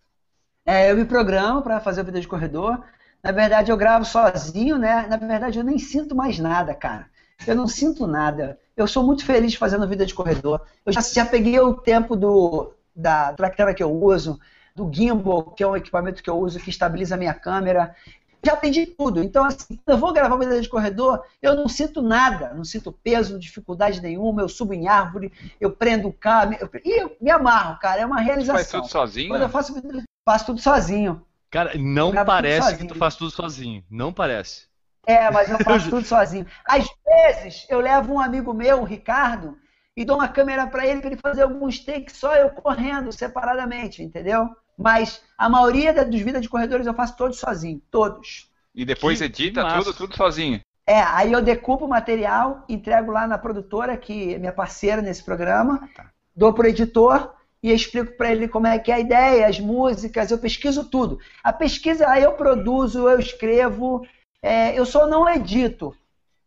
É, 0.65 0.91
eu 0.91 0.97
me 0.97 1.05
programo 1.05 1.61
para 1.61 1.80
fazer 1.80 2.01
o 2.01 2.03
Vida 2.03 2.19
de 2.19 2.28
Corredor. 2.28 2.84
Na 3.23 3.32
verdade, 3.32 3.71
eu 3.71 3.78
gravo 3.78 4.03
sozinho, 4.03 4.78
né? 4.78 5.07
Na 5.09 5.15
verdade, 5.15 5.57
eu 5.57 5.63
nem 5.63 5.80
sinto 5.80 6.13
mais 6.13 6.38
nada, 6.38 6.75
cara. 6.75 7.07
Eu 7.47 7.55
não 7.55 7.65
sinto 7.65 8.05
nada. 8.05 8.59
Eu 8.75 8.86
sou 8.88 9.03
muito 9.03 9.23
feliz 9.25 9.55
fazendo 9.55 9.88
Vida 9.88 10.05
de 10.05 10.13
Corredor. 10.13 10.61
Eu 10.86 10.91
já, 10.91 10.99
já 10.99 11.25
peguei 11.25 11.57
o 11.61 11.75
tempo 11.75 12.13
do, 12.13 12.73
da 12.93 13.32
tractera 13.34 13.73
que 13.73 13.82
eu 13.82 13.91
uso, 13.91 14.38
do 14.75 14.91
gimbal, 14.93 15.43
que 15.51 15.63
é 15.63 15.67
um 15.67 15.78
equipamento 15.78 16.21
que 16.21 16.30
eu 16.30 16.38
uso 16.38 16.59
que 16.59 16.69
estabiliza 16.69 17.15
a 17.15 17.17
minha 17.17 17.34
câmera 17.34 17.95
já 18.43 18.53
atendi 18.53 18.85
tudo. 18.85 19.23
Então, 19.23 19.45
assim, 19.45 19.79
eu 19.85 19.97
vou 19.97 20.13
gravar 20.13 20.35
uma 20.35 20.39
medida 20.39 20.61
de 20.61 20.69
corredor, 20.69 21.23
eu 21.41 21.55
não 21.55 21.67
sinto 21.67 22.01
nada, 22.01 22.53
não 22.53 22.63
sinto 22.63 22.91
peso, 22.91 23.39
dificuldade 23.39 24.01
nenhuma, 24.01 24.41
eu 24.41 24.49
subo 24.49 24.73
em 24.73 24.88
árvore, 24.88 25.31
eu 25.59 25.71
prendo 25.71 26.07
o 26.07 26.13
carro, 26.13 26.53
eu, 26.59 26.69
e 26.83 27.01
eu 27.01 27.17
me 27.19 27.31
amarro, 27.31 27.79
cara, 27.79 28.01
é 28.01 28.05
uma 28.05 28.21
realização. 28.21 28.57
Você 28.57 28.71
faz 28.71 28.81
tudo 28.83 28.91
sozinho? 28.91 29.29
Quando 29.29 29.41
eu 29.41 29.49
faço, 29.49 29.73
faço 30.25 30.45
tudo 30.45 30.61
sozinho. 30.61 31.25
Cara, 31.49 31.77
não 31.77 32.13
parece 32.25 32.77
que 32.77 32.85
tu 32.85 32.95
faz 32.95 33.15
tudo 33.15 33.31
sozinho, 33.31 33.83
não 33.89 34.11
parece. 34.11 34.67
É, 35.05 35.31
mas 35.31 35.49
eu 35.49 35.57
faço 35.63 35.89
tudo 35.89 36.05
sozinho. 36.05 36.45
Às 36.65 36.88
vezes, 37.05 37.65
eu 37.69 37.79
levo 37.79 38.13
um 38.13 38.19
amigo 38.19 38.53
meu, 38.53 38.81
o 38.81 38.85
Ricardo, 38.85 39.57
e 39.95 40.05
dou 40.05 40.17
uma 40.17 40.27
câmera 40.27 40.67
para 40.67 40.85
ele 40.85 40.99
para 40.99 41.09
ele 41.09 41.19
fazer 41.19 41.41
alguns 41.41 41.79
takes 41.79 42.17
só 42.17 42.35
eu 42.35 42.51
correndo 42.51 43.11
separadamente, 43.11 44.03
entendeu? 44.03 44.49
Mas 44.78 45.21
a 45.38 45.49
maioria 45.49 46.05
dos 46.05 46.21
vídeos 46.21 46.41
de 46.41 46.49
corredores 46.49 46.86
eu 46.86 46.93
faço 46.93 47.17
todos 47.17 47.39
sozinho, 47.39 47.82
todos. 47.89 48.49
E 48.75 48.86
depois 48.86 49.19
que, 49.19 49.25
edita 49.25 49.65
que 49.65 49.78
tudo, 49.78 49.93
tudo 49.93 50.15
sozinho. 50.15 50.61
É, 50.86 51.01
aí 51.01 51.34
eu 51.34 51.41
decupo 51.41 51.86
o 51.86 51.89
material, 51.89 52.63
entrego 52.69 53.11
lá 53.11 53.28
na 53.28 53.38
produtora, 53.38 53.97
que 53.97 54.36
é 54.36 54.38
minha 54.38 54.53
parceira 54.53 55.01
nesse 55.01 55.23
programa, 55.23 55.89
tá. 55.95 56.11
dou 56.36 56.53
pro 56.53 56.67
editor 56.67 57.34
e 57.61 57.73
explico 57.73 58.15
para 58.15 58.32
ele 58.32 58.47
como 58.47 58.67
é 58.67 58.78
que 58.80 58.91
é 58.91 58.95
a 58.95 58.99
ideia, 58.99 59.47
as 59.47 59.59
músicas, 59.59 60.32
eu 60.32 60.38
pesquiso 60.38 60.86
tudo. 60.86 61.19
A 61.43 61.51
pesquisa 61.51 62.07
aí 62.07 62.23
eu 62.23 62.34
produzo, 62.34 63.09
eu 63.09 63.19
escrevo, 63.19 64.07
é, 64.41 64.80
eu 64.80 64.86
só 64.86 65.07
não 65.07 65.28
edito, 65.28 65.93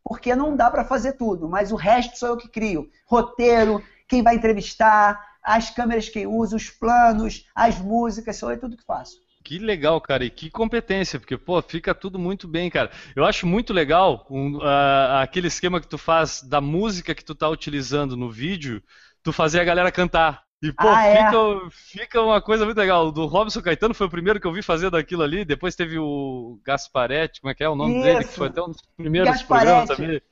porque 0.03 0.35
não 0.35 0.57
dá 0.57 0.71
para 0.71 0.85
fazer 0.85 1.13
tudo, 1.15 1.49
mas 1.49 1.73
o 1.73 1.77
resto 1.77 2.17
sou 2.17 2.31
eu 2.31 2.37
que 2.37 2.49
crio. 2.49 2.89
Roteiro, 3.07 3.83
quem 4.09 4.23
vai 4.23 4.37
entrevistar, 4.37 5.21
as 5.57 5.71
câmeras 5.71 6.09
que 6.09 6.27
uso, 6.27 6.57
os 6.57 6.71
planos, 6.71 7.45
as 7.55 7.79
músicas, 7.79 8.37
sou 8.37 8.51
eu 8.51 8.61
tudo 8.61 8.77
que 8.77 8.85
faço. 8.85 9.17
Que 9.43 9.59
legal, 9.59 10.01
cara, 10.01 10.25
e 10.25 10.31
que 10.31 10.51
competência, 10.51 11.19
porque, 11.19 11.37
pô, 11.37 11.61
fica 11.63 11.95
tudo 11.95 12.19
muito 12.19 12.47
bem, 12.47 12.71
cara. 12.71 12.91
Eu 13.17 13.25
acho 13.25 13.47
muito 13.47 13.73
legal 13.73 14.27
um, 14.31 14.59
uh, 14.59 15.21
aquele 15.23 15.49
esquema 15.49 15.81
que 15.81 15.89
tu 15.89 15.97
faz 15.97 16.43
da 16.43 16.61
música 16.61 17.15
que 17.15 17.25
tu 17.25 17.35
tá 17.35 17.49
utilizando 17.49 18.17
no 18.17 18.31
vídeo, 18.31 18.83
tu 19.23 19.33
fazer 19.33 19.61
a 19.61 19.65
galera 19.65 19.91
cantar. 19.91 20.43
E, 20.63 20.71
pô, 20.73 20.87
ah, 20.87 21.07
é? 21.07 21.25
fica, 21.25 21.71
fica, 21.71 22.21
uma 22.21 22.41
coisa 22.43 22.67
muito 22.67 22.77
legal. 22.77 23.07
O 23.07 23.13
do 23.13 23.25
Robson 23.25 23.63
Caetano 23.63 23.95
foi 23.95 24.07
o 24.07 24.11
primeiro 24.11 24.39
que 24.39 24.47
eu 24.47 24.53
vi 24.53 24.61
fazer 24.61 24.91
daquilo 24.91 25.23
ali. 25.23 25.43
Depois 25.43 25.75
teve 25.75 25.99
o 25.99 26.61
Gasparetti, 26.63 27.41
como 27.41 27.51
é 27.51 27.55
que 27.55 27.65
é 27.65 27.69
o 27.69 27.75
nome 27.75 27.95
Isso. 27.95 28.03
dele? 28.05 28.25
Que 28.25 28.35
foi 28.35 28.49
até 28.49 28.63
um 28.63 28.69
dos 28.69 28.83
primeiros 28.95 29.31
Gasparetti. 29.31 29.67
programas 29.67 29.97
também. 29.97 30.23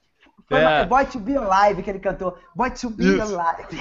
Foi 0.49 0.61
é. 0.61 0.87
Boy 0.87 1.05
to 1.05 1.19
Be 1.19 1.37
Alive 1.37 1.83
que 1.83 1.91
ele 1.91 1.99
cantou. 1.99 2.39
Boy 2.55 2.71
to 2.71 2.89
Be 2.89 3.05
Isso. 3.05 3.39
Alive. 3.39 3.77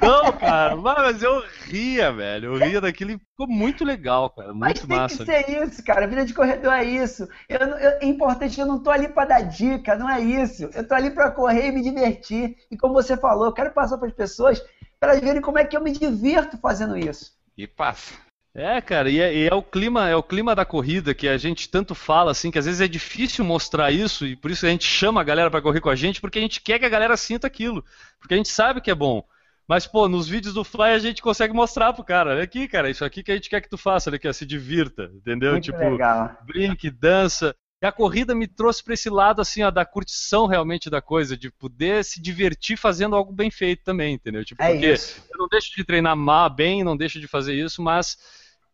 Não, 0.00 0.32
cara, 0.40 0.74
mas 0.74 1.22
eu 1.22 1.44
ria, 1.66 2.10
velho. 2.10 2.54
Eu 2.54 2.58
ria 2.58 2.80
daquilo 2.80 3.10
e 3.10 3.18
ficou 3.18 3.46
muito 3.46 3.84
legal, 3.84 4.30
cara. 4.30 4.48
Muito 4.48 4.60
mas 4.60 4.80
tem 4.80 4.96
massa. 4.96 5.18
que 5.18 5.24
ser 5.26 5.62
isso, 5.62 5.84
cara. 5.84 6.06
Vida 6.06 6.24
de 6.24 6.32
corredor 6.32 6.72
é 6.72 6.84
isso. 6.84 7.28
Eu, 7.46 7.58
eu, 7.58 7.90
é 8.00 8.06
importante, 8.06 8.58
eu 8.58 8.66
não 8.66 8.82
tô 8.82 8.90
ali 8.90 9.08
para 9.08 9.28
dar 9.28 9.42
dica, 9.42 9.94
não 9.94 10.08
é 10.08 10.18
isso. 10.20 10.70
Eu 10.74 10.88
tô 10.88 10.94
ali 10.94 11.10
para 11.10 11.30
correr 11.30 11.68
e 11.68 11.72
me 11.72 11.82
divertir. 11.82 12.56
E 12.70 12.78
como 12.78 12.94
você 12.94 13.14
falou, 13.14 13.44
eu 13.44 13.52
quero 13.52 13.72
passar 13.72 13.98
para 13.98 14.08
as 14.08 14.14
pessoas 14.14 14.64
para 14.98 15.20
verem 15.20 15.42
como 15.42 15.58
é 15.58 15.66
que 15.66 15.76
eu 15.76 15.82
me 15.82 15.92
divirto 15.92 16.56
fazendo 16.56 16.96
isso. 16.96 17.36
E 17.58 17.66
passa. 17.66 18.14
É, 18.58 18.80
cara, 18.80 19.10
e 19.10 19.20
é, 19.20 19.34
e 19.36 19.46
é, 19.46 19.54
o 19.54 19.62
clima, 19.62 20.08
é 20.08 20.16
o 20.16 20.22
clima 20.22 20.54
da 20.54 20.64
corrida 20.64 21.12
que 21.12 21.28
a 21.28 21.36
gente 21.36 21.68
tanto 21.68 21.94
fala, 21.94 22.30
assim, 22.30 22.50
que 22.50 22.58
às 22.58 22.64
vezes 22.64 22.80
é 22.80 22.88
difícil 22.88 23.44
mostrar 23.44 23.92
isso, 23.92 24.26
e 24.26 24.34
por 24.34 24.50
isso 24.50 24.64
a 24.64 24.70
gente 24.70 24.86
chama 24.86 25.20
a 25.20 25.24
galera 25.24 25.50
para 25.50 25.60
correr 25.60 25.82
com 25.82 25.90
a 25.90 25.94
gente, 25.94 26.22
porque 26.22 26.38
a 26.38 26.42
gente 26.42 26.62
quer 26.62 26.78
que 26.78 26.86
a 26.86 26.88
galera 26.88 27.18
sinta 27.18 27.46
aquilo, 27.46 27.84
porque 28.18 28.32
a 28.32 28.36
gente 28.38 28.48
sabe 28.48 28.80
que 28.80 28.90
é 28.90 28.94
bom. 28.94 29.22
Mas, 29.68 29.86
pô, 29.86 30.08
nos 30.08 30.26
vídeos 30.26 30.54
do 30.54 30.64
Fly 30.64 30.92
a 30.92 30.98
gente 30.98 31.20
consegue 31.20 31.52
mostrar 31.52 31.92
pro 31.92 32.02
cara, 32.02 32.30
olha 32.30 32.42
aqui, 32.42 32.66
cara, 32.66 32.88
isso 32.88 33.04
aqui 33.04 33.22
que 33.22 33.30
a 33.30 33.34
gente 33.34 33.50
quer 33.50 33.60
que 33.60 33.68
tu 33.68 33.76
faça, 33.76 34.08
olha 34.08 34.16
aqui, 34.16 34.26
ó, 34.26 34.32
se 34.32 34.46
divirta, 34.46 35.10
entendeu? 35.14 35.52
Muito 35.52 35.64
tipo, 35.64 35.78
legal. 35.78 36.34
brinque, 36.46 36.90
dança. 36.90 37.54
E 37.82 37.86
a 37.86 37.92
corrida 37.92 38.34
me 38.34 38.46
trouxe 38.46 38.82
para 38.82 38.94
esse 38.94 39.10
lado, 39.10 39.42
assim, 39.42 39.62
ó, 39.64 39.70
da 39.70 39.84
curtição 39.84 40.46
realmente 40.46 40.88
da 40.88 41.02
coisa, 41.02 41.36
de 41.36 41.50
poder 41.50 42.02
se 42.04 42.22
divertir 42.22 42.78
fazendo 42.78 43.14
algo 43.14 43.34
bem 43.34 43.50
feito 43.50 43.84
também, 43.84 44.14
entendeu? 44.14 44.42
Tipo, 44.46 44.62
é 44.62 44.72
porque 44.72 44.92
isso. 44.94 45.22
eu 45.30 45.38
não 45.38 45.46
deixo 45.46 45.76
de 45.76 45.84
treinar 45.84 46.16
mal, 46.16 46.48
bem, 46.48 46.82
não 46.82 46.96
deixo 46.96 47.20
de 47.20 47.28
fazer 47.28 47.52
isso, 47.52 47.82
mas 47.82 48.16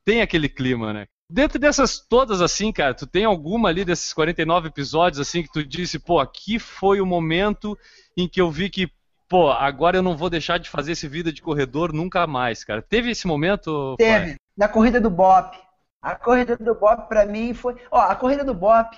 tem 0.04 0.20
aquele 0.20 0.48
clima, 0.48 0.92
né? 0.92 1.06
Dentro 1.30 1.58
dessas 1.58 1.98
todas, 1.98 2.42
assim, 2.42 2.70
cara, 2.70 2.92
tu 2.92 3.06
tem 3.06 3.24
alguma 3.24 3.68
ali 3.68 3.84
desses 3.84 4.12
49 4.12 4.68
episódios, 4.68 5.18
assim, 5.18 5.42
que 5.42 5.50
tu 5.50 5.64
disse, 5.64 5.98
pô, 5.98 6.18
aqui 6.20 6.58
foi 6.58 7.00
o 7.00 7.06
momento 7.06 7.78
em 8.16 8.28
que 8.28 8.40
eu 8.40 8.50
vi 8.50 8.68
que, 8.68 8.90
pô, 9.28 9.50
agora 9.50 9.96
eu 9.96 10.02
não 10.02 10.16
vou 10.16 10.28
deixar 10.28 10.58
de 10.58 10.68
fazer 10.68 10.92
esse 10.92 11.08
vida 11.08 11.32
de 11.32 11.40
corredor 11.40 11.92
nunca 11.92 12.26
mais, 12.26 12.64
cara. 12.64 12.82
Teve 12.82 13.10
esse 13.10 13.26
momento? 13.26 13.96
Teve, 13.96 14.26
pai? 14.26 14.36
na 14.56 14.68
corrida 14.68 15.00
do 15.00 15.08
Bop. 15.08 15.58
A 16.02 16.14
corrida 16.16 16.56
do 16.56 16.74
Bop, 16.74 17.08
pra 17.08 17.24
mim, 17.24 17.54
foi. 17.54 17.76
Ó, 17.90 17.98
a 17.98 18.14
corrida 18.14 18.44
do 18.44 18.52
Bop, 18.52 18.94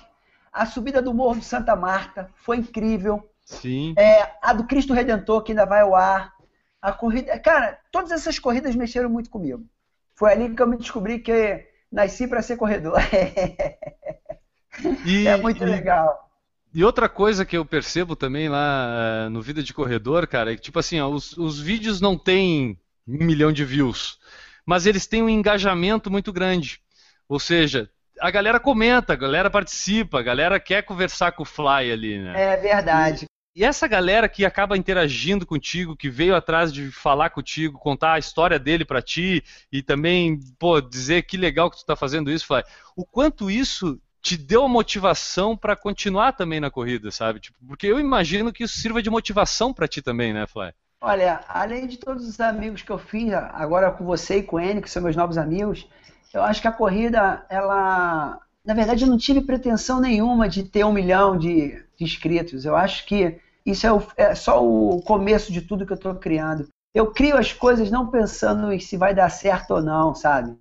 a 0.51 0.65
subida 0.65 1.01
do 1.01 1.13
Morro 1.13 1.39
de 1.39 1.45
Santa 1.45 1.75
Marta, 1.75 2.29
foi 2.35 2.57
incrível. 2.57 3.29
Sim. 3.45 3.93
É, 3.97 4.29
a 4.41 4.51
do 4.51 4.65
Cristo 4.65 4.93
Redentor, 4.93 5.43
que 5.43 5.51
ainda 5.51 5.65
vai 5.65 5.81
ao 5.81 5.95
ar. 5.95 6.33
A 6.81 6.91
corrida. 6.91 7.39
Cara, 7.39 7.79
todas 7.91 8.11
essas 8.11 8.39
corridas 8.39 8.75
mexeram 8.75 9.09
muito 9.09 9.29
comigo. 9.29 9.65
Foi 10.15 10.31
ali 10.31 10.55
que 10.55 10.61
eu 10.61 10.67
me 10.67 10.77
descobri 10.77 11.19
que 11.19 11.65
nasci 11.91 12.27
para 12.27 12.41
ser 12.41 12.57
corredor. 12.57 12.97
E, 15.05 15.27
é 15.27 15.37
muito 15.37 15.63
legal. 15.63 16.29
E 16.73 16.83
outra 16.83 17.07
coisa 17.07 17.45
que 17.45 17.55
eu 17.55 17.65
percebo 17.65 18.15
também 18.15 18.49
lá 18.49 19.27
uh, 19.27 19.29
no 19.29 19.41
Vida 19.41 19.63
de 19.63 19.73
Corredor, 19.73 20.27
cara, 20.27 20.51
é 20.51 20.55
que, 20.55 20.61
tipo 20.61 20.77
assim, 20.77 20.99
ó, 20.99 21.07
os, 21.07 21.37
os 21.37 21.59
vídeos 21.59 22.01
não 22.01 22.17
têm 22.17 22.77
um 23.07 23.23
milhão 23.23 23.51
de 23.51 23.63
views, 23.63 24.19
mas 24.65 24.85
eles 24.85 25.07
têm 25.07 25.23
um 25.23 25.29
engajamento 25.29 26.11
muito 26.11 26.33
grande. 26.33 26.81
Ou 27.29 27.39
seja, 27.39 27.89
a 28.19 28.29
galera 28.29 28.59
comenta, 28.59 29.13
a 29.13 29.15
galera 29.15 29.49
participa, 29.49 30.19
a 30.19 30.23
galera 30.23 30.59
quer 30.59 30.81
conversar 30.83 31.31
com 31.31 31.43
o 31.43 31.45
Fly 31.45 31.91
ali, 31.91 32.19
né? 32.19 32.53
É 32.53 32.57
verdade. 32.57 33.25
E 33.55 33.63
essa 33.63 33.87
galera 33.87 34.27
que 34.27 34.43
acaba 34.43 34.77
interagindo 34.77 35.45
contigo, 35.45 35.95
que 35.95 36.09
veio 36.09 36.35
atrás 36.35 36.73
de 36.73 36.91
falar 36.91 37.29
contigo, 37.29 37.79
contar 37.79 38.13
a 38.13 38.19
história 38.19 38.59
dele 38.59 38.83
para 38.83 39.01
ti 39.01 39.41
e 39.71 39.81
também, 39.81 40.37
pô, 40.59 40.81
dizer 40.81 41.21
que 41.21 41.37
legal 41.37 41.71
que 41.71 41.77
tu 41.77 41.85
tá 41.85 41.95
fazendo 41.95 42.29
isso, 42.29 42.45
Fly. 42.45 42.63
O 42.97 43.05
quanto 43.05 43.49
isso 43.49 43.97
te 44.21 44.35
deu 44.35 44.65
a 44.65 44.67
motivação 44.67 45.55
para 45.55 45.73
continuar 45.73 46.33
também 46.33 46.59
na 46.59 46.69
corrida, 46.69 47.09
sabe? 47.11 47.39
Tipo, 47.39 47.57
porque 47.65 47.87
eu 47.87 47.97
imagino 47.97 48.51
que 48.51 48.65
isso 48.65 48.77
sirva 48.77 49.01
de 49.01 49.09
motivação 49.09 49.73
para 49.73 49.87
ti 49.87 50.01
também, 50.01 50.33
né, 50.33 50.45
Fly? 50.47 50.73
Olha, 50.99 51.39
além 51.47 51.87
de 51.87 51.97
todos 51.97 52.27
os 52.27 52.41
amigos 52.41 52.81
que 52.81 52.91
eu 52.91 52.97
fiz, 52.97 53.31
agora 53.31 53.89
com 53.89 54.03
você 54.03 54.39
e 54.39 54.43
com 54.43 54.59
N, 54.59 54.81
que 54.81 54.89
são 54.89 55.01
meus 55.01 55.15
novos 55.15 55.37
amigos, 55.37 55.87
eu 56.33 56.43
acho 56.43 56.61
que 56.61 56.67
a 56.67 56.73
corrida, 56.73 57.45
ela. 57.49 58.37
Na 58.65 58.73
verdade, 58.73 59.05
eu 59.05 59.09
não 59.09 59.17
tive 59.17 59.41
pretensão 59.41 60.01
nenhuma 60.01 60.49
de 60.49 60.63
ter 60.63 60.83
um 60.83 60.91
milhão 60.91 61.37
de, 61.37 61.81
de 61.95 62.03
inscritos. 62.03 62.65
Eu 62.65 62.75
acho 62.75 63.05
que 63.05 63.39
isso 63.65 63.87
é, 63.87 63.91
o, 63.91 64.01
é 64.15 64.35
só 64.35 64.63
o 64.63 65.01
começo 65.01 65.51
de 65.51 65.61
tudo 65.61 65.85
que 65.85 65.91
eu 65.91 65.97
estou 65.97 66.15
criando. 66.15 66.67
Eu 66.93 67.11
crio 67.11 67.37
as 67.37 67.51
coisas 67.51 67.89
não 67.89 68.07
pensando 68.07 68.71
em 68.71 68.79
se 68.79 68.95
vai 68.95 69.13
dar 69.13 69.29
certo 69.29 69.71
ou 69.71 69.81
não, 69.81 70.13
sabe? 70.13 70.55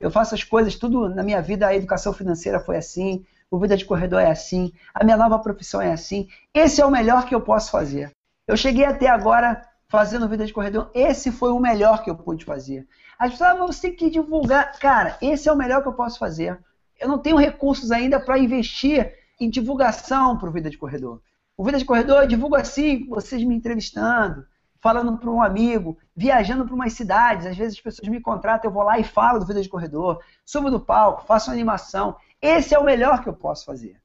Eu 0.00 0.10
faço 0.10 0.34
as 0.34 0.44
coisas 0.44 0.74
tudo 0.76 1.08
na 1.08 1.22
minha 1.22 1.40
vida, 1.40 1.66
a 1.66 1.74
educação 1.74 2.12
financeira 2.12 2.60
foi 2.60 2.76
assim, 2.76 3.24
o 3.50 3.58
Vida 3.58 3.76
de 3.76 3.84
Corredor 3.84 4.20
é 4.20 4.30
assim, 4.30 4.72
a 4.94 5.02
minha 5.02 5.16
nova 5.16 5.38
profissão 5.38 5.80
é 5.80 5.92
assim. 5.92 6.28
Esse 6.52 6.80
é 6.80 6.86
o 6.86 6.90
melhor 6.90 7.24
que 7.26 7.34
eu 7.34 7.40
posso 7.40 7.70
fazer. 7.70 8.10
Eu 8.46 8.56
cheguei 8.56 8.84
até 8.84 9.08
agora 9.08 9.64
fazendo 9.88 10.28
Vida 10.28 10.44
de 10.44 10.52
Corredor, 10.52 10.90
esse 10.94 11.32
foi 11.32 11.50
o 11.50 11.58
melhor 11.58 12.02
que 12.02 12.10
eu 12.10 12.14
pude 12.14 12.44
fazer. 12.44 12.86
As 13.18 13.32
pessoas, 13.32 13.50
ah, 13.50 13.54
mas 13.54 13.76
você 13.76 13.88
tem 13.88 13.96
que 13.96 14.10
divulgar. 14.10 14.78
Cara, 14.78 15.16
esse 15.20 15.48
é 15.48 15.52
o 15.52 15.56
melhor 15.56 15.82
que 15.82 15.88
eu 15.88 15.94
posso 15.94 16.18
fazer. 16.18 16.58
Eu 17.00 17.08
não 17.08 17.18
tenho 17.18 17.36
recursos 17.36 17.90
ainda 17.90 18.20
para 18.20 18.38
investir 18.38 19.14
em 19.40 19.48
divulgação 19.48 20.36
para 20.36 20.48
o 20.48 20.52
Vida 20.52 20.68
de 20.68 20.76
Corredor. 20.76 21.20
O 21.58 21.64
Vida 21.64 21.76
de 21.76 21.84
Corredor 21.84 22.22
eu 22.22 22.28
divulgo 22.28 22.54
assim, 22.54 23.04
vocês 23.08 23.42
me 23.42 23.52
entrevistando, 23.52 24.46
falando 24.78 25.18
para 25.18 25.28
um 25.28 25.42
amigo, 25.42 25.98
viajando 26.14 26.64
para 26.64 26.72
umas 26.72 26.92
cidades. 26.92 27.46
Às 27.46 27.56
vezes 27.56 27.76
as 27.76 27.82
pessoas 27.82 28.08
me 28.08 28.20
contratam, 28.20 28.70
eu 28.70 28.72
vou 28.72 28.84
lá 28.84 28.96
e 28.96 29.02
falo 29.02 29.40
do 29.40 29.46
Vida 29.46 29.60
de 29.60 29.68
Corredor, 29.68 30.22
subo 30.44 30.70
do 30.70 30.78
palco, 30.78 31.26
faço 31.26 31.50
animação. 31.50 32.14
Esse 32.40 32.76
é 32.76 32.78
o 32.78 32.84
melhor 32.84 33.24
que 33.24 33.28
eu 33.28 33.32
posso 33.32 33.66
fazer. 33.66 34.00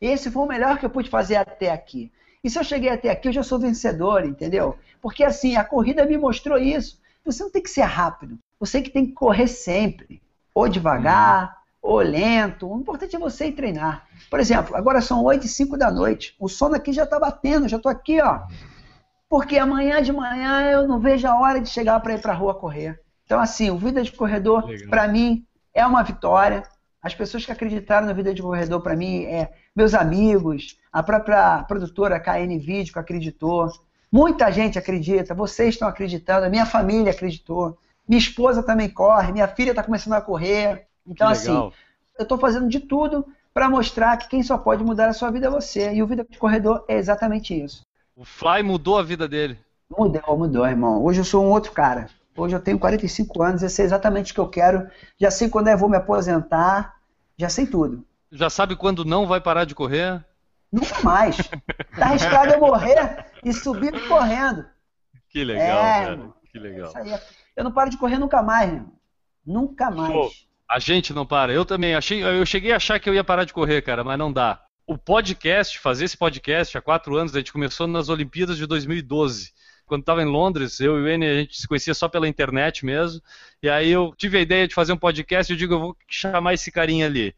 Esse 0.00 0.28
foi 0.28 0.42
o 0.42 0.48
melhor 0.48 0.76
que 0.76 0.86
eu 0.86 0.90
pude 0.90 1.08
fazer 1.08 1.36
até 1.36 1.70
aqui. 1.70 2.10
E 2.42 2.50
se 2.50 2.58
eu 2.58 2.64
cheguei 2.64 2.90
até 2.90 3.10
aqui, 3.10 3.28
eu 3.28 3.32
já 3.32 3.44
sou 3.44 3.60
vencedor, 3.60 4.24
entendeu? 4.24 4.76
Porque 5.00 5.22
assim, 5.22 5.54
a 5.54 5.64
corrida 5.64 6.04
me 6.04 6.18
mostrou 6.18 6.58
isso. 6.58 7.00
Você 7.24 7.44
não 7.44 7.50
tem 7.52 7.62
que 7.62 7.70
ser 7.70 7.82
rápido. 7.82 8.36
Você 8.58 8.82
que 8.82 8.90
tem 8.90 9.06
que 9.06 9.12
correr 9.12 9.46
sempre. 9.46 10.20
Ou 10.52 10.68
devagar. 10.68 11.57
Ou 11.88 12.00
lento. 12.00 12.70
O 12.70 12.78
importante 12.78 13.16
é 13.16 13.18
você 13.18 13.46
ir 13.46 13.52
treinar. 13.52 14.06
Por 14.30 14.38
exemplo, 14.38 14.76
agora 14.76 15.00
são 15.00 15.24
8 15.24 15.46
e 15.46 15.48
5 15.48 15.78
da 15.78 15.90
noite. 15.90 16.36
O 16.38 16.46
sono 16.46 16.74
aqui 16.74 16.92
já 16.92 17.04
está 17.04 17.18
batendo, 17.18 17.66
já 17.66 17.78
estou 17.78 17.90
aqui, 17.90 18.20
ó. 18.20 18.42
Porque 19.26 19.58
amanhã 19.58 20.02
de 20.02 20.12
manhã 20.12 20.70
eu 20.70 20.86
não 20.86 21.00
vejo 21.00 21.26
a 21.26 21.40
hora 21.40 21.60
de 21.60 21.68
chegar 21.68 21.98
para 22.00 22.14
ir 22.14 22.20
para 22.20 22.32
a 22.32 22.36
rua 22.36 22.54
correr. 22.54 23.00
Então, 23.24 23.40
assim, 23.40 23.70
o 23.70 23.78
Vida 23.78 24.02
de 24.02 24.12
Corredor, 24.12 24.64
para 24.90 25.08
mim, 25.08 25.46
é 25.72 25.86
uma 25.86 26.02
vitória. 26.02 26.62
As 27.02 27.14
pessoas 27.14 27.46
que 27.46 27.52
acreditaram 27.52 28.06
no 28.06 28.14
Vida 28.14 28.34
de 28.34 28.42
Corredor, 28.42 28.82
para 28.82 28.94
mim, 28.94 29.24
é 29.24 29.50
meus 29.74 29.94
amigos, 29.94 30.78
a 30.92 31.02
própria 31.02 31.62
produtora 31.62 32.20
KN 32.20 32.58
Vídeo 32.58 32.92
que 32.92 32.98
acreditou. 32.98 33.70
Muita 34.12 34.50
gente 34.50 34.78
acredita, 34.78 35.34
vocês 35.34 35.74
estão 35.74 35.88
acreditando, 35.88 36.46
a 36.46 36.50
minha 36.50 36.66
família 36.66 37.12
acreditou, 37.12 37.78
minha 38.06 38.18
esposa 38.18 38.62
também 38.62 38.88
corre, 38.88 39.32
minha 39.32 39.48
filha 39.48 39.70
está 39.70 39.82
começando 39.82 40.14
a 40.14 40.20
correr. 40.20 40.87
Então, 41.08 41.28
assim, 41.28 41.52
eu 41.52 41.72
estou 42.22 42.38
fazendo 42.38 42.68
de 42.68 42.80
tudo 42.80 43.26
para 43.54 43.68
mostrar 43.68 44.16
que 44.16 44.28
quem 44.28 44.42
só 44.42 44.58
pode 44.58 44.84
mudar 44.84 45.08
a 45.08 45.12
sua 45.12 45.30
vida 45.30 45.46
é 45.46 45.50
você. 45.50 45.92
E 45.92 46.02
o 46.02 46.06
Vida 46.06 46.26
de 46.28 46.38
Corredor 46.38 46.84
é 46.88 46.96
exatamente 46.96 47.58
isso. 47.58 47.84
O 48.14 48.24
Fly 48.24 48.62
mudou 48.62 48.98
a 48.98 49.02
vida 49.02 49.26
dele. 49.26 49.58
Mudou, 49.90 50.36
mudou, 50.36 50.66
irmão. 50.66 51.02
Hoje 51.02 51.20
eu 51.20 51.24
sou 51.24 51.44
um 51.44 51.50
outro 51.50 51.72
cara. 51.72 52.08
Hoje 52.36 52.54
eu 52.54 52.60
tenho 52.60 52.78
45 52.78 53.42
anos, 53.42 53.62
eu 53.62 53.68
sei 53.68 53.84
exatamente 53.84 54.30
o 54.30 54.34
que 54.34 54.40
eu 54.40 54.48
quero, 54.48 54.88
já 55.18 55.28
sei 55.28 55.48
quando 55.48 55.68
eu 55.68 55.76
vou 55.76 55.88
me 55.88 55.96
aposentar, 55.96 56.94
já 57.36 57.48
sei 57.48 57.66
tudo. 57.66 58.04
Já 58.30 58.48
sabe 58.48 58.76
quando 58.76 59.04
não 59.04 59.26
vai 59.26 59.40
parar 59.40 59.64
de 59.64 59.74
correr? 59.74 60.24
Nunca 60.70 61.02
mais. 61.02 61.36
Tá 61.96 62.06
arriscado 62.06 62.52
eu 62.52 62.60
morrer 62.60 63.26
e 63.42 63.52
subir 63.52 64.06
correndo. 64.06 64.66
Que 65.30 65.42
legal, 65.42 65.84
é, 65.84 66.04
cara. 66.04 66.32
Que 66.52 66.58
legal. 66.58 66.92
É, 66.96 67.20
eu 67.56 67.64
não 67.64 67.72
paro 67.72 67.90
de 67.90 67.96
correr 67.96 68.18
nunca 68.18 68.40
mais, 68.40 68.72
irmão. 68.72 68.92
Nunca 69.44 69.90
mais. 69.90 70.12
Pô, 70.12 70.30
a 70.70 70.78
gente 70.78 71.12
não 71.12 71.26
para. 71.26 71.52
Eu 71.52 71.64
também 71.64 71.94
achei, 71.94 72.22
eu 72.22 72.44
cheguei 72.44 72.72
a 72.72 72.76
achar 72.76 72.98
que 72.98 73.08
eu 73.08 73.14
ia 73.14 73.24
parar 73.24 73.44
de 73.44 73.52
correr, 73.52 73.82
cara, 73.82 74.04
mas 74.04 74.18
não 74.18 74.32
dá. 74.32 74.60
O 74.86 74.96
podcast, 74.96 75.78
fazer 75.78 76.04
esse 76.04 76.16
podcast 76.16 76.76
há 76.76 76.80
quatro 76.80 77.16
anos, 77.16 77.34
a 77.34 77.38
gente 77.38 77.52
começou 77.52 77.86
nas 77.86 78.08
Olimpíadas 78.08 78.56
de 78.56 78.66
2012 78.66 79.52
quando 79.88 80.02
estava 80.02 80.22
em 80.22 80.26
Londres, 80.26 80.78
eu 80.78 80.98
e 80.98 81.02
o 81.02 81.08
N, 81.08 81.26
a 81.26 81.34
gente 81.36 81.58
se 81.58 81.66
conhecia 81.66 81.94
só 81.94 82.08
pela 82.08 82.28
internet 82.28 82.84
mesmo. 82.84 83.20
E 83.62 83.68
aí 83.68 83.88
eu 83.88 84.14
tive 84.16 84.38
a 84.38 84.40
ideia 84.40 84.68
de 84.68 84.74
fazer 84.74 84.92
um 84.92 84.98
podcast 84.98 85.50
e 85.50 85.54
eu 85.54 85.58
digo, 85.58 85.74
eu 85.74 85.80
vou 85.80 85.96
chamar 86.06 86.54
esse 86.54 86.70
carinha 86.70 87.06
ali. 87.06 87.34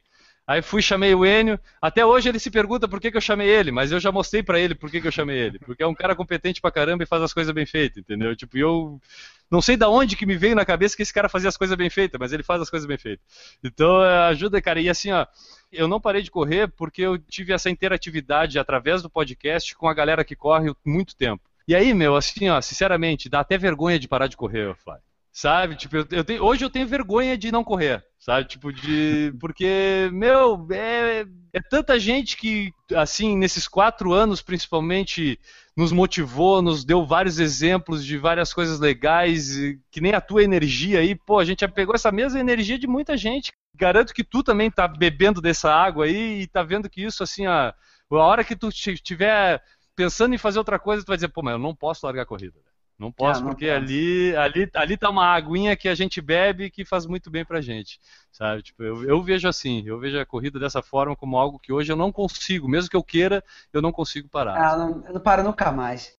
Aí 0.51 0.63
fui, 0.63 0.83
chamei 0.83 1.15
o 1.15 1.25
Enio. 1.25 1.61
Até 1.81 2.05
hoje 2.05 2.29
ele 2.29 2.41
se 2.41 2.51
pergunta 2.51 2.89
por 2.89 3.01
que, 3.01 3.09
que 3.09 3.17
eu 3.17 3.21
chamei 3.21 3.49
ele, 3.49 3.71
mas 3.71 3.93
eu 3.93 4.01
já 4.01 4.11
mostrei 4.11 4.43
para 4.43 4.59
ele 4.59 4.75
por 4.75 4.91
que, 4.91 5.01
que 5.01 5.07
eu 5.07 5.13
chamei 5.13 5.39
ele. 5.39 5.61
Porque 5.61 5.81
é 5.81 5.87
um 5.87 5.95
cara 5.95 6.13
competente 6.17 6.61
pra 6.61 6.73
caramba 6.73 7.05
e 7.05 7.07
faz 7.07 7.23
as 7.23 7.33
coisas 7.33 7.55
bem 7.55 7.65
feitas, 7.65 7.99
entendeu? 7.99 8.35
Tipo, 8.35 8.59
eu 8.59 9.01
não 9.49 9.63
sei 9.63 9.77
da 9.77 9.89
onde 9.89 10.17
que 10.17 10.27
me 10.27 10.37
veio 10.37 10.57
na 10.57 10.65
cabeça 10.65 10.97
que 10.97 11.05
esse 11.05 11.15
cara 11.15 11.29
fazia 11.29 11.49
as 11.49 11.57
coisas 11.57 11.77
bem 11.77 11.89
feitas, 11.89 12.19
mas 12.19 12.33
ele 12.33 12.43
faz 12.43 12.61
as 12.61 12.69
coisas 12.69 12.85
bem 12.85 12.99
feitas. 12.99 13.25
Então, 13.63 14.05
é, 14.05 14.29
ajuda, 14.31 14.61
cara. 14.61 14.81
E 14.81 14.89
assim, 14.89 15.13
ó, 15.13 15.25
eu 15.71 15.87
não 15.87 16.01
parei 16.01 16.21
de 16.21 16.33
correr 16.33 16.67
porque 16.67 17.03
eu 17.03 17.17
tive 17.17 17.53
essa 17.53 17.71
interatividade 17.71 18.59
através 18.59 19.03
do 19.03 19.09
podcast 19.09 19.73
com 19.77 19.87
a 19.87 19.95
galera 19.95 20.25
que 20.25 20.35
corre 20.35 20.75
muito 20.85 21.15
tempo. 21.15 21.45
E 21.69 21.77
aí, 21.77 21.95
meu, 21.95 22.17
assim, 22.17 22.49
ó, 22.49 22.61
sinceramente, 22.61 23.29
dá 23.29 23.39
até 23.39 23.57
vergonha 23.57 24.01
de 24.01 24.09
parar 24.09 24.27
de 24.27 24.37
correr, 24.37 24.75
Fly. 24.83 24.99
Sabe? 25.41 25.75
Tipo, 25.75 25.97
eu, 25.97 26.07
eu 26.11 26.23
tenho, 26.23 26.45
hoje 26.45 26.63
eu 26.63 26.69
tenho 26.69 26.87
vergonha 26.87 27.35
de 27.35 27.51
não 27.51 27.65
correr, 27.65 28.05
sabe? 28.19 28.47
Tipo, 28.47 28.71
de. 28.71 29.33
Porque, 29.41 30.11
meu, 30.13 30.69
é, 30.71 31.25
é 31.51 31.61
tanta 31.71 31.99
gente 31.99 32.37
que, 32.37 32.71
assim, 32.95 33.39
nesses 33.39 33.67
quatro 33.67 34.13
anos, 34.13 34.43
principalmente, 34.43 35.41
nos 35.75 35.93
motivou, 35.93 36.61
nos 36.61 36.85
deu 36.85 37.07
vários 37.07 37.39
exemplos 37.39 38.05
de 38.05 38.19
várias 38.19 38.53
coisas 38.53 38.79
legais, 38.79 39.57
que 39.91 39.99
nem 39.99 40.13
a 40.13 40.21
tua 40.21 40.45
energia 40.45 41.01
aí, 41.01 41.15
pô, 41.15 41.39
a 41.39 41.45
gente 41.47 41.61
já 41.61 41.69
pegou 41.69 41.95
essa 41.95 42.13
mesma 42.13 42.39
energia 42.39 42.79
de 42.79 42.87
muita 42.87 43.17
gente. 43.17 43.51
Garanto 43.75 44.13
que 44.13 44.23
tu 44.23 44.43
também 44.43 44.71
tá 44.71 44.87
bebendo 44.87 45.41
dessa 45.41 45.73
água 45.73 46.05
aí 46.05 46.43
e 46.43 46.47
tá 46.49 46.63
vendo 46.63 46.91
que 46.91 47.03
isso, 47.03 47.23
assim, 47.23 47.47
a, 47.47 47.75
a 48.11 48.15
hora 48.15 48.45
que 48.45 48.55
tu 48.55 48.69
estiver 48.69 49.63
pensando 49.97 50.35
em 50.35 50.39
fazer 50.39 50.59
outra 50.59 50.79
coisa, 50.79 51.03
tu 51.03 51.09
vai 51.09 51.17
dizer, 51.17 51.29
pô, 51.29 51.41
mas 51.43 51.53
eu 51.53 51.59
não 51.59 51.75
posso 51.75 52.05
largar 52.05 52.25
a 52.25 52.27
corrida. 52.27 52.59
Não 53.01 53.11
posso, 53.11 53.41
ah, 53.41 53.45
não 53.45 53.51
porque 53.53 53.65
posso. 53.65 53.79
ali, 53.79 54.37
ali, 54.37 54.71
ali 54.75 54.97
tá 54.99 55.09
uma 55.09 55.35
aguinha 55.35 55.75
que 55.75 55.89
a 55.89 55.95
gente 55.95 56.21
bebe 56.21 56.69
que 56.71 56.85
faz 56.85 57.07
muito 57.07 57.31
bem 57.31 57.47
pra 57.47 57.63
gente, 57.63 57.99
sabe? 58.31 58.63
Tipo, 58.63 58.83
eu, 58.83 59.05
eu 59.05 59.23
vejo 59.23 59.49
assim, 59.49 59.83
eu 59.87 59.99
vejo 59.99 60.21
a 60.21 60.27
corrida 60.27 60.59
dessa 60.59 60.83
forma 60.83 61.17
como 61.17 61.39
algo 61.39 61.59
que 61.59 61.73
hoje 61.73 61.91
eu 61.91 61.97
não 61.97 62.13
consigo, 62.13 62.69
mesmo 62.69 62.91
que 62.91 62.97
eu 62.97 63.03
queira, 63.03 63.43
eu 63.73 63.81
não 63.81 63.91
consigo 63.91 64.29
parar. 64.29 64.55
Ah, 64.63 64.77
não, 64.77 65.03
eu 65.07 65.15
não 65.15 65.21
paro 65.21 65.43
nunca 65.43 65.73
mais. 65.73 66.15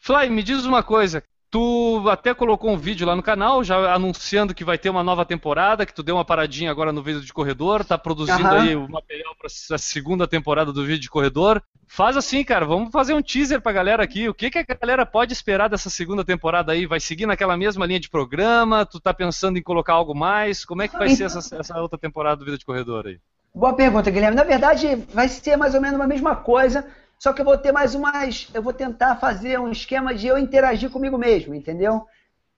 Fly, 0.00 0.28
me 0.28 0.42
diz 0.42 0.64
uma 0.64 0.82
coisa, 0.82 1.22
Tu 1.54 2.08
até 2.10 2.34
colocou 2.34 2.72
um 2.72 2.76
vídeo 2.76 3.06
lá 3.06 3.14
no 3.14 3.22
canal, 3.22 3.62
já 3.62 3.94
anunciando 3.94 4.52
que 4.52 4.64
vai 4.64 4.76
ter 4.76 4.90
uma 4.90 5.04
nova 5.04 5.24
temporada, 5.24 5.86
que 5.86 5.94
tu 5.94 6.02
deu 6.02 6.16
uma 6.16 6.24
paradinha 6.24 6.68
agora 6.68 6.92
no 6.92 7.00
vídeo 7.00 7.20
de 7.20 7.32
corredor, 7.32 7.84
tá 7.84 7.96
produzindo 7.96 8.42
uhum. 8.42 8.60
aí 8.60 8.74
o 8.74 8.88
material 8.88 9.36
para 9.36 9.46
a 9.46 9.78
segunda 9.78 10.26
temporada 10.26 10.72
do 10.72 10.84
vídeo 10.84 11.02
de 11.02 11.08
corredor. 11.08 11.62
Faz 11.86 12.16
assim, 12.16 12.42
cara, 12.42 12.66
vamos 12.66 12.90
fazer 12.90 13.14
um 13.14 13.22
teaser 13.22 13.60
pra 13.60 13.70
galera 13.70 14.02
aqui. 14.02 14.28
O 14.28 14.34
que, 14.34 14.50
que 14.50 14.58
a 14.58 14.64
galera 14.64 15.06
pode 15.06 15.32
esperar 15.32 15.68
dessa 15.68 15.88
segunda 15.88 16.24
temporada 16.24 16.72
aí? 16.72 16.86
Vai 16.86 16.98
seguir 16.98 17.24
naquela 17.24 17.56
mesma 17.56 17.86
linha 17.86 18.00
de 18.00 18.10
programa? 18.10 18.84
Tu 18.84 18.98
tá 18.98 19.14
pensando 19.14 19.56
em 19.56 19.62
colocar 19.62 19.92
algo 19.92 20.12
mais? 20.12 20.64
Como 20.64 20.82
é 20.82 20.88
que 20.88 20.98
vai 20.98 21.10
ser 21.10 21.26
essa, 21.26 21.38
essa 21.56 21.80
outra 21.80 21.96
temporada 21.96 22.38
do 22.38 22.44
vídeo 22.44 22.58
de 22.58 22.64
corredor 22.64 23.06
aí? 23.06 23.20
Boa 23.54 23.74
pergunta, 23.74 24.10
Guilherme. 24.10 24.34
Na 24.34 24.42
verdade, 24.42 24.96
vai 25.14 25.28
ser 25.28 25.56
mais 25.56 25.72
ou 25.72 25.80
menos 25.80 26.00
a 26.00 26.06
mesma 26.08 26.34
coisa 26.34 26.84
só 27.18 27.32
que 27.32 27.40
eu 27.40 27.44
vou 27.44 27.56
ter 27.56 27.72
mais 27.72 27.94
umas. 27.94 28.48
Eu 28.52 28.62
vou 28.62 28.72
tentar 28.72 29.16
fazer 29.16 29.58
um 29.58 29.70
esquema 29.70 30.14
de 30.14 30.26
eu 30.26 30.38
interagir 30.38 30.90
comigo 30.90 31.16
mesmo, 31.16 31.54
entendeu? 31.54 32.06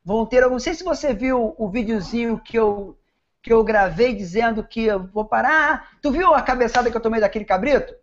Vão 0.05 0.27
ter. 0.27 0.49
Não 0.49 0.59
sei 0.59 0.75
se 0.75 0.85
você 0.85 1.13
viu 1.13 1.55
o 1.59 1.69
videozinho 1.69 2.39
que 2.39 2.59
eu, 2.59 2.99
que 3.43 3.53
eu 3.53 3.63
gravei 3.63 4.15
dizendo 4.15 4.63
que 4.65 4.85
eu 4.85 5.07
vou 5.07 5.25
parar. 5.25 5.97
Tu 6.01 6.11
viu 6.11 6.35
a 6.35 6.43
cabeçada 6.43 6.91
que 6.91 6.97
eu 6.97 7.01
tomei 7.01 7.21
daquele 7.21 7.45
cabrito? 7.45 7.95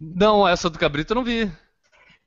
Não, 0.00 0.46
essa 0.46 0.68
do 0.68 0.78
cabrito 0.78 1.12
eu 1.12 1.14
não 1.14 1.24
vi. 1.24 1.50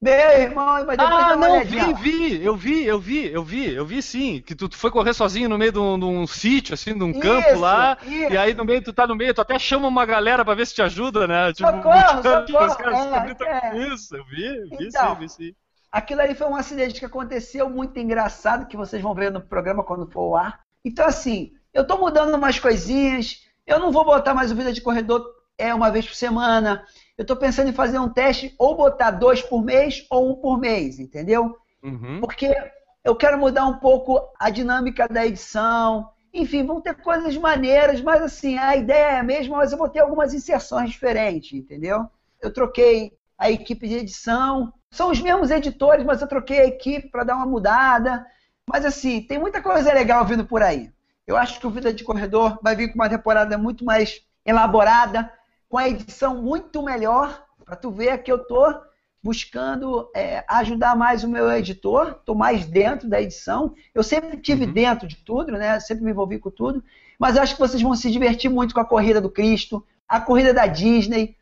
Meu 0.05 0.39
irmão, 0.39 0.85
mas 0.85 0.97
depois 0.97 0.99
Ah, 0.99 1.35
não, 1.35 1.63
vi, 1.65 1.93
vi, 1.95 2.43
eu 2.43 2.55
vi, 2.55 2.85
eu 2.85 2.99
vi, 2.99 3.25
eu 3.25 3.43
vi, 3.43 3.73
eu 3.73 3.83
vi 3.83 4.03
sim. 4.03 4.39
Que 4.39 4.53
tu, 4.53 4.69
tu 4.69 4.77
foi 4.77 4.91
correr 4.91 5.15
sozinho 5.15 5.49
no 5.49 5.57
meio 5.57 5.71
de 5.71 5.79
um, 5.79 5.97
de 5.97 6.05
um 6.05 6.27
sítio, 6.27 6.75
assim, 6.75 6.95
de 6.95 7.03
um 7.03 7.09
isso, 7.09 7.21
campo 7.21 7.57
lá. 7.57 7.97
Isso. 8.03 8.31
E 8.31 8.37
aí 8.37 8.53
no 8.53 8.63
meio, 8.63 8.83
tu 8.83 8.93
tá 8.93 9.07
no 9.07 9.15
meio, 9.15 9.33
tu 9.33 9.41
até 9.41 9.57
chama 9.57 9.87
uma 9.87 10.05
galera 10.05 10.45
pra 10.45 10.53
ver 10.53 10.67
se 10.67 10.75
te 10.75 10.83
ajuda, 10.83 11.25
né? 11.25 11.51
Tipo, 11.53 11.71
socorro, 11.71 12.21
socorro. 12.21 12.65
Os 12.67 12.75
caras 12.75 13.41
é, 13.41 13.67
é. 13.67 13.93
Isso, 13.95 14.15
eu 14.15 14.23
vi, 14.25 14.77
vi 14.77 14.87
então, 14.87 15.15
sim, 15.15 15.21
vi 15.21 15.29
sim. 15.29 15.55
Aquilo 15.91 16.21
ali 16.21 16.35
foi 16.35 16.45
um 16.45 16.55
acidente 16.55 16.99
que 16.99 17.05
aconteceu 17.05 17.67
muito 17.67 17.97
engraçado, 17.97 18.67
que 18.67 18.77
vocês 18.77 19.01
vão 19.01 19.15
ver 19.15 19.31
no 19.31 19.41
programa 19.41 19.83
quando 19.83 20.05
for 20.11 20.19
ao 20.19 20.35
ar. 20.35 20.59
Então, 20.85 21.07
assim, 21.07 21.51
eu 21.73 21.87
tô 21.87 21.97
mudando 21.97 22.35
umas 22.35 22.59
coisinhas, 22.59 23.43
eu 23.65 23.79
não 23.79 23.91
vou 23.91 24.05
botar 24.05 24.35
mais 24.35 24.51
o 24.51 24.55
Vida 24.55 24.71
de 24.71 24.81
Corredor 24.81 25.25
é 25.57 25.73
uma 25.73 25.89
vez 25.89 26.05
por 26.05 26.15
semana 26.15 26.83
eu 27.17 27.21
estou 27.21 27.37
pensando 27.37 27.69
em 27.69 27.73
fazer 27.73 27.99
um 27.99 28.09
teste 28.09 28.53
ou 28.57 28.75
botar 28.75 29.11
dois 29.11 29.41
por 29.41 29.63
mês 29.63 30.05
ou 30.09 30.31
um 30.31 30.35
por 30.35 30.59
mês, 30.59 30.99
entendeu? 30.99 31.57
Uhum. 31.81 32.19
Porque 32.19 32.55
eu 33.03 33.15
quero 33.15 33.37
mudar 33.37 33.65
um 33.65 33.77
pouco 33.77 34.19
a 34.39 34.49
dinâmica 34.49 35.07
da 35.07 35.25
edição. 35.25 36.09
Enfim, 36.33 36.65
vão 36.65 36.81
ter 36.81 36.95
coisas 36.95 37.37
maneiras, 37.37 38.01
mas 38.01 38.21
assim, 38.21 38.57
a 38.57 38.75
ideia 38.75 39.11
é 39.11 39.19
a 39.19 39.23
mesma, 39.23 39.57
mas 39.57 39.71
eu 39.71 39.77
vou 39.77 39.87
ter 39.87 39.99
algumas 39.99 40.33
inserções 40.33 40.89
diferentes, 40.89 41.53
entendeu? 41.53 42.05
Eu 42.41 42.51
troquei 42.51 43.13
a 43.37 43.49
equipe 43.49 43.87
de 43.87 43.95
edição. 43.95 44.73
São 44.91 45.11
os 45.11 45.21
mesmos 45.21 45.51
editores, 45.51 46.03
mas 46.03 46.21
eu 46.21 46.27
troquei 46.27 46.59
a 46.59 46.65
equipe 46.65 47.09
para 47.09 47.23
dar 47.23 47.35
uma 47.35 47.45
mudada. 47.45 48.25
Mas 48.67 48.83
assim, 48.83 49.21
tem 49.21 49.39
muita 49.39 49.61
coisa 49.61 49.93
legal 49.93 50.25
vindo 50.25 50.45
por 50.45 50.61
aí. 50.61 50.91
Eu 51.25 51.37
acho 51.37 51.59
que 51.59 51.67
o 51.67 51.71
Vida 51.71 51.93
de 51.93 52.03
Corredor 52.03 52.59
vai 52.61 52.75
vir 52.75 52.89
com 52.89 52.95
uma 52.95 53.09
temporada 53.09 53.57
muito 53.57 53.85
mais 53.85 54.21
elaborada, 54.45 55.31
com 55.75 55.79
a 55.79 55.89
edição 55.89 56.41
muito 56.41 56.81
melhor, 56.81 57.43
para 57.65 57.75
tu 57.75 57.91
ver 57.91 58.23
que 58.23 58.31
eu 58.31 58.39
tô 58.39 58.73
buscando 59.21 60.09
é, 60.15 60.41
ajudar 60.47 60.95
mais 60.95 61.21
o 61.21 61.27
meu 61.27 61.51
editor, 61.51 62.15
estou 62.17 62.33
mais 62.33 62.65
dentro 62.65 63.09
da 63.09 63.21
edição. 63.21 63.75
Eu 63.93 64.01
sempre 64.01 64.37
tive 64.37 64.63
uhum. 64.63 64.71
dentro 64.71 65.05
de 65.05 65.17
tudo, 65.17 65.51
né? 65.51 65.77
Sempre 65.81 66.05
me 66.05 66.11
envolvi 66.11 66.39
com 66.39 66.49
tudo. 66.49 66.81
Mas 67.19 67.35
acho 67.35 67.55
que 67.55 67.59
vocês 67.59 67.81
vão 67.81 67.93
se 67.93 68.09
divertir 68.09 68.49
muito 68.49 68.73
com 68.73 68.79
a 68.79 68.85
corrida 68.85 69.19
do 69.19 69.29
Cristo, 69.29 69.85
a 70.07 70.21
corrida 70.21 70.53
da 70.53 70.65
Disney, 70.65 71.35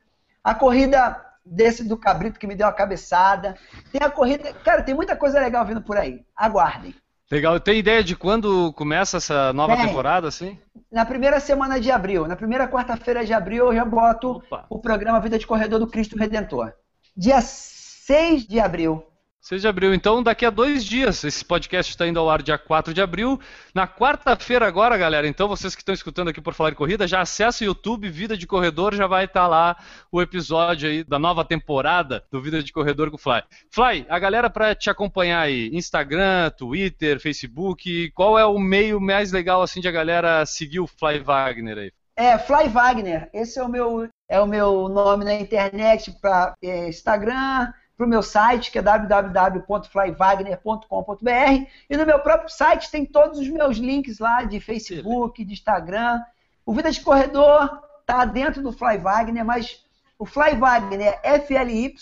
a 0.43 0.55
corrida 0.55 1.23
desse 1.45 1.83
do 1.83 1.95
Cabrito 1.95 2.39
que 2.39 2.47
me 2.47 2.55
deu 2.55 2.65
uma 2.65 2.73
cabeçada. 2.73 3.55
Tem 3.91 4.01
a 4.01 4.09
corrida. 4.09 4.51
Cara, 4.65 4.81
tem 4.81 4.95
muita 4.95 5.15
coisa 5.15 5.39
legal 5.39 5.63
vindo 5.63 5.83
por 5.83 5.95
aí. 5.95 6.25
Aguardem. 6.35 6.95
Legal. 7.31 7.59
Tem 7.59 7.77
ideia 7.77 8.03
de 8.03 8.15
quando 8.15 8.73
começa 8.73 9.17
essa 9.17 9.53
nova 9.53 9.75
tem. 9.75 9.85
temporada, 9.85 10.27
assim? 10.27 10.57
Na 10.93 11.05
primeira 11.05 11.39
semana 11.39 11.79
de 11.79 11.89
abril. 11.89 12.27
Na 12.27 12.35
primeira 12.35 12.67
quarta-feira 12.67 13.25
de 13.25 13.33
abril 13.33 13.65
eu 13.65 13.73
já 13.73 13.83
boto 13.83 14.33
Opa. 14.33 14.67
o 14.69 14.77
programa 14.79 15.19
Vida 15.19 15.39
de 15.39 15.47
Corredor 15.47 15.79
do 15.79 15.87
Cristo 15.87 16.15
Redentor. 16.15 16.71
Dia 17.17 17.41
6 17.41 18.45
de 18.45 18.59
abril. 18.59 19.03
6 19.43 19.61
de 19.61 19.67
abril. 19.67 19.93
Então, 19.93 20.23
daqui 20.23 20.45
a 20.45 20.49
dois 20.49 20.85
dias, 20.85 21.21
esse 21.25 21.43
podcast 21.43 21.91
está 21.91 22.07
indo 22.07 22.17
ao 22.17 22.29
ar 22.29 22.41
dia 22.41 22.57
4 22.57 22.93
de 22.93 23.01
abril. 23.01 23.37
Na 23.75 23.85
quarta-feira 23.85 24.65
agora, 24.65 24.97
galera, 24.97 25.27
então 25.27 25.49
vocês 25.49 25.75
que 25.75 25.81
estão 25.81 25.93
escutando 25.93 26.29
aqui 26.29 26.39
por 26.39 26.53
falar 26.53 26.69
de 26.69 26.77
corrida, 26.77 27.05
já 27.05 27.19
acessa 27.19 27.61
o 27.61 27.67
YouTube 27.67 28.09
Vida 28.09 28.37
de 28.37 28.47
Corredor, 28.47 28.95
já 28.95 29.05
vai 29.05 29.25
estar 29.25 29.45
lá 29.47 29.75
o 30.09 30.21
episódio 30.21 30.89
aí 30.89 31.03
da 31.03 31.19
nova 31.19 31.43
temporada 31.43 32.23
do 32.31 32.41
Vida 32.41 32.63
de 32.63 32.71
Corredor 32.71 33.09
com 33.09 33.17
o 33.17 33.19
Fly. 33.19 33.43
Fly, 33.69 34.05
a 34.07 34.17
galera 34.17 34.49
para 34.49 34.73
te 34.73 34.89
acompanhar 34.89 35.41
aí, 35.41 35.69
Instagram, 35.73 36.49
Twitter, 36.51 37.19
Facebook, 37.19 38.11
qual 38.11 38.39
é 38.39 38.45
o 38.45 38.57
meio 38.57 39.01
mais 39.01 39.33
legal 39.33 39.61
assim 39.61 39.81
de 39.81 39.89
a 39.89 39.91
galera 39.91 40.45
seguir 40.45 40.79
o 40.79 40.87
Fly 40.87 41.19
Wagner 41.19 41.77
aí? 41.77 41.91
É, 42.15 42.37
Fly 42.37 42.69
Wagner. 42.69 43.29
Esse 43.33 43.59
é 43.59 43.63
o 43.63 43.67
meu 43.67 44.07
é 44.29 44.39
o 44.39 44.47
meu 44.47 44.87
nome 44.87 45.25
na 45.25 45.33
internet 45.33 46.11
para 46.21 46.53
é, 46.63 46.87
Instagram, 46.87 47.71
para 47.95 48.05
o 48.05 48.09
meu 48.09 48.23
site, 48.23 48.71
que 48.71 48.79
é 48.79 48.81
www.flywagner.com.br. 48.81 51.67
E 51.89 51.97
no 51.97 52.05
meu 52.05 52.19
próprio 52.19 52.49
site 52.49 52.91
tem 52.91 53.05
todos 53.05 53.39
os 53.39 53.47
meus 53.47 53.77
links 53.77 54.19
lá 54.19 54.43
de 54.43 54.59
Facebook, 54.59 55.43
de 55.43 55.53
Instagram. 55.53 56.21
O 56.65 56.73
Vida 56.73 56.91
de 56.91 57.01
Corredor 57.01 57.81
está 58.01 58.25
dentro 58.25 58.61
do 58.61 58.71
Fly 58.71 58.97
Wagner, 58.97 59.45
mas 59.45 59.83
o 60.17 60.25
Fly 60.25 60.55
Wagner 60.55 61.19
é 61.21 61.39
FLY 61.39 61.95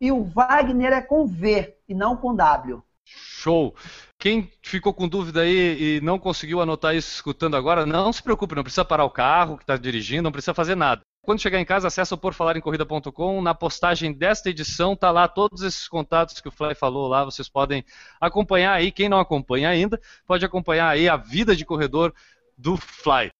e 0.00 0.10
o 0.10 0.24
Wagner 0.24 0.92
é 0.92 1.02
com 1.02 1.26
V 1.26 1.76
e 1.88 1.94
não 1.94 2.16
com 2.16 2.34
W. 2.34 2.82
Show! 3.04 3.74
Quem 4.18 4.50
ficou 4.62 4.94
com 4.94 5.08
dúvida 5.08 5.40
aí 5.40 5.96
e 5.96 6.00
não 6.00 6.18
conseguiu 6.18 6.60
anotar 6.60 6.94
isso 6.94 7.12
escutando 7.12 7.56
agora, 7.56 7.84
não 7.84 8.12
se 8.12 8.22
preocupe, 8.22 8.54
não 8.54 8.62
precisa 8.62 8.84
parar 8.84 9.04
o 9.04 9.10
carro 9.10 9.56
que 9.56 9.64
está 9.64 9.76
dirigindo, 9.76 10.22
não 10.22 10.32
precisa 10.32 10.54
fazer 10.54 10.74
nada. 10.74 11.02
Quando 11.30 11.42
chegar 11.42 11.60
em 11.60 11.64
casa, 11.64 11.86
acessa 11.86 12.16
o 12.16 12.18
porfalarencorrida.com. 12.18 13.40
Na 13.40 13.54
postagem 13.54 14.12
desta 14.12 14.50
edição 14.50 14.96
tá 14.96 15.12
lá 15.12 15.28
todos 15.28 15.62
esses 15.62 15.86
contatos 15.86 16.40
que 16.40 16.48
o 16.48 16.50
Fly 16.50 16.74
falou 16.74 17.06
lá. 17.06 17.24
Vocês 17.24 17.48
podem 17.48 17.84
acompanhar 18.20 18.72
aí. 18.72 18.90
Quem 18.90 19.08
não 19.08 19.20
acompanha 19.20 19.68
ainda, 19.68 20.00
pode 20.26 20.44
acompanhar 20.44 20.88
aí 20.88 21.08
a 21.08 21.16
vida 21.16 21.54
de 21.54 21.64
corredor 21.64 22.12
do 22.58 22.76
Fly. 22.76 23.30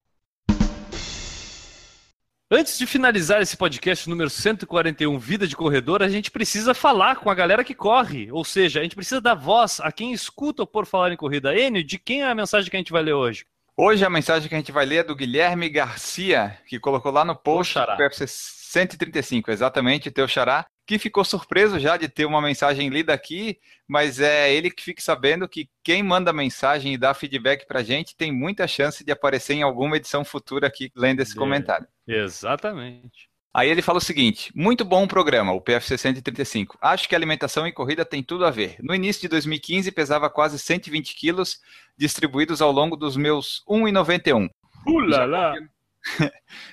Antes 2.49 2.79
de 2.79 2.87
finalizar 2.87 3.43
esse 3.43 3.57
podcast 3.57 4.09
número 4.09 4.31
141, 4.31 5.19
Vida 5.19 5.45
de 5.45 5.57
Corredor, 5.57 6.01
a 6.01 6.09
gente 6.09 6.31
precisa 6.31 6.73
falar 6.73 7.17
com 7.17 7.29
a 7.29 7.35
galera 7.35 7.65
que 7.65 7.75
corre. 7.75 8.31
Ou 8.31 8.45
seja, 8.45 8.79
a 8.79 8.83
gente 8.85 8.95
precisa 8.95 9.21
dar 9.21 9.35
voz 9.35 9.81
a 9.81 9.91
quem 9.91 10.13
escuta 10.13 10.63
o 10.63 10.67
Por 10.67 10.87
Falar 10.87 11.11
em 11.11 11.17
Corrida. 11.17 11.59
Enio, 11.59 11.83
de 11.83 11.99
quem 11.99 12.23
é 12.23 12.31
a 12.31 12.37
mensagem 12.37 12.71
que 12.71 12.77
a 12.77 12.79
gente 12.79 12.93
vai 12.93 13.03
ler 13.03 13.15
hoje? 13.15 13.45
Hoje 13.77 14.05
a 14.05 14.11
mensagem 14.11 14.49
que 14.49 14.55
a 14.55 14.59
gente 14.59 14.73
vai 14.73 14.85
ler 14.85 14.97
é 14.97 15.05
do 15.05 15.17
Guilherme 15.17 15.69
Garcia, 15.69 16.59
que 16.67 16.79
colocou 16.79 17.11
lá 17.11 17.25
no 17.25 17.35
post 17.35 17.75
do 17.75 18.03
UFC 18.03 18.27
135, 18.27 19.51
exatamente, 19.51 20.11
teu 20.11 20.29
xará, 20.29 20.67
que 20.87 20.99
ficou 20.99 21.25
surpreso 21.25 21.79
já 21.79 21.97
de 21.97 22.09
ter 22.09 22.25
uma 22.25 22.43
mensagem 22.43 22.89
lida 22.89 23.15
aqui, 23.15 23.59
mas 23.87 24.21
é 24.21 24.53
ele 24.53 24.71
que 24.71 24.83
fique 24.83 25.03
sabendo 25.03 25.49
que 25.49 25.71
quem 25.85 26.03
manda 26.03 26.33
mensagem 26.33 26.93
e 26.93 26.99
dá 26.99 27.15
feedback 27.15 27.65
pra 27.65 27.83
gente 27.83 28.17
tem 28.17 28.33
muita 28.33 28.67
chance 28.67 29.05
de 29.05 29.13
aparecer 29.13 29.55
em 29.55 29.63
alguma 29.63 29.97
edição 29.97 30.25
futura 30.25 30.67
aqui 30.67 30.91
lendo 30.95 31.21
esse 31.21 31.37
é, 31.37 31.39
comentário. 31.39 31.87
Exatamente. 32.07 33.30
Aí 33.53 33.69
ele 33.69 33.83
fala 33.83 33.99
o 33.99 34.03
seguinte: 34.03 34.53
muito 34.55 34.85
bom 34.85 35.05
o 35.05 35.09
programa, 35.09 35.53
o 35.53 35.61
PFC 35.61 35.99
135. 35.99 36.79
Acho 36.81 37.09
que 37.09 37.15
alimentação 37.15 37.67
e 37.67 37.73
corrida 37.73 38.05
tem 38.05 38.23
tudo 38.23 38.47
a 38.47 38.51
ver. 38.51 38.77
No 38.81 38.95
início 38.95 39.23
de 39.23 39.29
2015 39.29 39.91
pesava 39.91 40.31
quase 40.31 40.59
120 40.59 41.15
quilos, 41.15 41.59
distribuídos 41.97 42.63
ao 42.63 42.71
longo 42.71 42.97
dos 42.97 43.17
meus 43.17 43.65
1,91. 43.69 44.49
Ulala! 44.87 45.55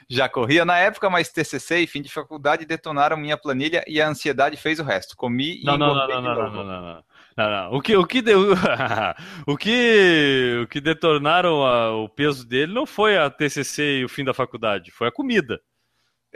Já 0.09 0.30
corria 0.30 0.63
na 0.63 0.78
época, 0.78 1.09
mas 1.09 1.30
TCC 1.30 1.80
e 1.80 1.88
fim 1.88 2.01
de 2.01 2.09
faculdade 2.09 2.65
detonaram 2.65 3.17
minha 3.17 3.38
planilha 3.38 3.84
e 3.88 3.99
a 3.99 4.07
ansiedade 4.07 4.55
fez 4.55 4.80
o 4.80 4.84
resto. 4.84 5.17
Comi 5.17 5.61
e 5.61 5.65
não, 5.65 5.78
não, 5.78 5.93
não, 5.93 6.07
não, 6.07 6.21
não, 6.21 6.36
não, 6.36 6.63
não, 6.63 7.03
não, 7.36 7.51
não, 7.51 7.73
O 7.73 7.82
que, 7.82 7.97
o 7.97 8.05
que, 8.05 8.21
deu, 8.21 8.53
o 9.45 9.57
que, 9.57 10.61
o 10.63 10.67
que 10.67 10.80
detonaram 10.80 11.65
a, 11.65 11.91
o 11.95 12.07
peso 12.07 12.47
dele 12.47 12.73
não 12.73 12.86
foi 12.86 13.17
a 13.17 13.30
TCC 13.30 13.99
e 13.99 14.05
o 14.05 14.09
fim 14.09 14.23
da 14.23 14.34
faculdade, 14.34 14.91
foi 14.91 15.07
a 15.07 15.11
comida. 15.11 15.59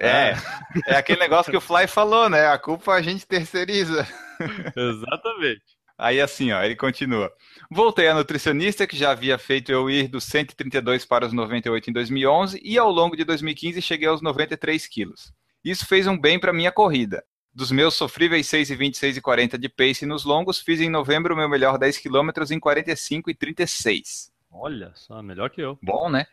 É, 0.02 0.36
é 0.88 0.96
aquele 0.96 1.20
negócio 1.20 1.52
que 1.52 1.58
o 1.58 1.62
Fly 1.62 1.86
falou, 1.86 2.28
né? 2.28 2.48
A 2.48 2.58
culpa 2.58 2.94
a 2.94 3.02
gente 3.02 3.28
terceiriza. 3.28 4.08
Exatamente. 4.76 5.62
Aí 5.96 6.20
assim, 6.20 6.52
ó, 6.52 6.64
ele 6.64 6.76
continua. 6.76 7.32
Voltei 7.70 8.08
a 8.08 8.16
nutricionista, 8.16 8.88
que 8.88 8.98
já 8.98 9.12
havia 9.12 9.38
feito 9.38 9.72
eu 9.72 9.88
ir 9.88 10.08
dos 10.08 10.24
132 10.24 11.06
para 11.06 11.28
os 11.28 11.34
98 11.34 11.92
em 11.92 11.94
2011, 11.94 12.60
e 12.64 12.76
ao 12.80 12.90
longo 12.90 13.16
de 13.16 13.24
2015 13.24 13.80
cheguei 13.84 14.08
aos 14.08 14.24
93 14.24 14.88
quilos. 14.88 15.32
Isso 15.64 15.86
fez 15.86 16.08
um 16.08 16.20
bem 16.20 16.40
para 16.40 16.52
minha 16.52 16.72
corrida. 16.72 17.24
Dos 17.54 17.72
meus 17.72 17.94
sofríveis 17.94 18.48
6,20 18.48 18.96
6,40 18.96 19.60
de 19.60 19.70
pace 19.70 20.08
nos 20.08 20.26
longos, 20.26 20.60
fiz 20.60 20.82
em 20.82 20.90
novembro 20.90 21.36
o 21.36 21.38
meu 21.38 21.48
melhor 21.48 21.78
10 21.78 22.00
km 22.00 22.30
em 22.50 22.60
45 22.60 23.30
e 23.30 23.36
36. 23.36 24.32
Olha 24.50 24.92
só, 24.96 25.22
melhor 25.22 25.52
que 25.52 25.62
eu. 25.62 25.78
Bom, 25.84 26.10
né? 26.10 26.26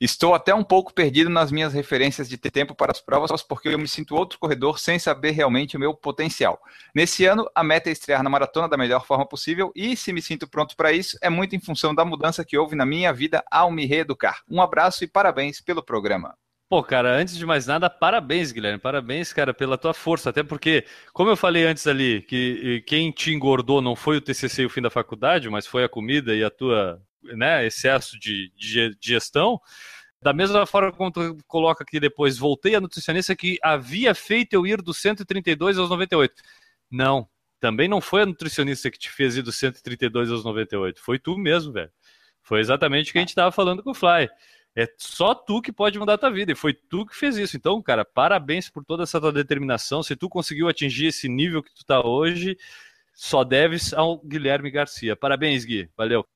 Estou 0.00 0.34
até 0.34 0.54
um 0.54 0.64
pouco 0.64 0.94
perdido 0.94 1.28
nas 1.28 1.52
minhas 1.52 1.74
referências 1.74 2.26
de 2.26 2.38
ter 2.38 2.50
tempo 2.50 2.74
para 2.74 2.90
as 2.90 3.02
provas, 3.02 3.42
porque 3.42 3.68
eu 3.68 3.78
me 3.78 3.86
sinto 3.86 4.16
outro 4.16 4.38
corredor 4.38 4.78
sem 4.78 4.98
saber 4.98 5.32
realmente 5.32 5.76
o 5.76 5.80
meu 5.80 5.92
potencial. 5.94 6.58
Nesse 6.94 7.26
ano, 7.26 7.46
a 7.54 7.62
meta 7.62 7.90
é 7.90 7.92
estrear 7.92 8.22
na 8.22 8.30
maratona 8.30 8.66
da 8.66 8.78
melhor 8.78 9.04
forma 9.04 9.26
possível 9.26 9.70
e, 9.76 9.94
se 9.94 10.10
me 10.10 10.22
sinto 10.22 10.48
pronto 10.48 10.74
para 10.74 10.90
isso, 10.90 11.18
é 11.20 11.28
muito 11.28 11.54
em 11.54 11.60
função 11.60 11.94
da 11.94 12.02
mudança 12.02 12.44
que 12.44 12.56
houve 12.56 12.74
na 12.74 12.86
minha 12.86 13.12
vida 13.12 13.44
ao 13.50 13.70
me 13.70 13.84
reeducar. 13.84 14.42
Um 14.50 14.62
abraço 14.62 15.04
e 15.04 15.06
parabéns 15.06 15.60
pelo 15.60 15.82
programa. 15.82 16.34
Pô, 16.70 16.82
cara, 16.84 17.16
antes 17.16 17.36
de 17.36 17.44
mais 17.44 17.66
nada, 17.66 17.90
parabéns, 17.90 18.52
Guilherme. 18.52 18.78
Parabéns, 18.78 19.32
cara, 19.32 19.52
pela 19.52 19.76
tua 19.76 19.92
força. 19.92 20.30
Até 20.30 20.42
porque, 20.42 20.86
como 21.12 21.28
eu 21.28 21.36
falei 21.36 21.66
antes 21.66 21.86
ali, 21.86 22.22
que 22.22 22.82
quem 22.86 23.10
te 23.10 23.32
engordou 23.32 23.82
não 23.82 23.96
foi 23.96 24.18
o 24.18 24.20
TCC 24.20 24.62
e 24.62 24.66
o 24.66 24.70
fim 24.70 24.80
da 24.80 24.88
faculdade, 24.88 25.50
mas 25.50 25.66
foi 25.66 25.82
a 25.82 25.88
comida 25.88 26.32
e 26.32 26.44
a 26.44 26.48
tua 26.48 27.02
né, 27.22 27.66
excesso 27.66 28.18
de, 28.18 28.52
de, 28.56 28.96
gestão. 29.00 29.60
Da 30.22 30.32
mesma 30.32 30.66
forma 30.66 30.92
como 30.92 31.10
tu 31.10 31.36
coloca 31.46 31.82
aqui 31.82 31.98
depois, 31.98 32.36
voltei 32.36 32.74
a 32.74 32.80
nutricionista 32.80 33.34
que 33.34 33.58
havia 33.62 34.14
feito 34.14 34.52
eu 34.52 34.66
ir 34.66 34.82
do 34.82 34.92
132 34.92 35.78
aos 35.78 35.88
98. 35.88 36.34
Não, 36.90 37.28
também 37.58 37.88
não 37.88 38.00
foi 38.00 38.22
a 38.22 38.26
nutricionista 38.26 38.90
que 38.90 38.98
te 38.98 39.10
fez 39.10 39.36
ir 39.36 39.42
do 39.42 39.52
132 39.52 40.30
aos 40.30 40.44
98. 40.44 41.00
Foi 41.00 41.18
tu 41.18 41.38
mesmo, 41.38 41.72
velho. 41.72 41.90
Foi 42.42 42.60
exatamente 42.60 43.10
o 43.10 43.12
que 43.12 43.18
a 43.18 43.22
gente 43.22 43.30
estava 43.30 43.52
falando 43.52 43.82
com 43.82 43.90
o 43.90 43.94
Fly. 43.94 44.28
É 44.74 44.86
só 44.96 45.34
tu 45.34 45.60
que 45.60 45.72
pode 45.72 45.98
mudar 45.98 46.14
a 46.14 46.18
tua 46.18 46.30
vida. 46.30 46.52
E 46.52 46.54
foi 46.54 46.72
tu 46.72 47.04
que 47.06 47.14
fez 47.14 47.36
isso. 47.36 47.56
Então, 47.56 47.82
cara, 47.82 48.04
parabéns 48.04 48.70
por 48.70 48.84
toda 48.84 49.02
essa 49.02 49.20
tua 49.20 49.32
determinação. 49.32 50.02
Se 50.02 50.16
tu 50.16 50.28
conseguiu 50.28 50.68
atingir 50.68 51.06
esse 51.06 51.28
nível 51.28 51.62
que 51.62 51.74
tu 51.74 51.84
tá 51.84 52.04
hoje, 52.04 52.56
só 53.14 53.44
deves 53.44 53.92
ao 53.92 54.18
Guilherme 54.18 54.70
Garcia. 54.70 55.16
Parabéns, 55.16 55.64
Gui. 55.64 55.90
Valeu. 55.96 56.26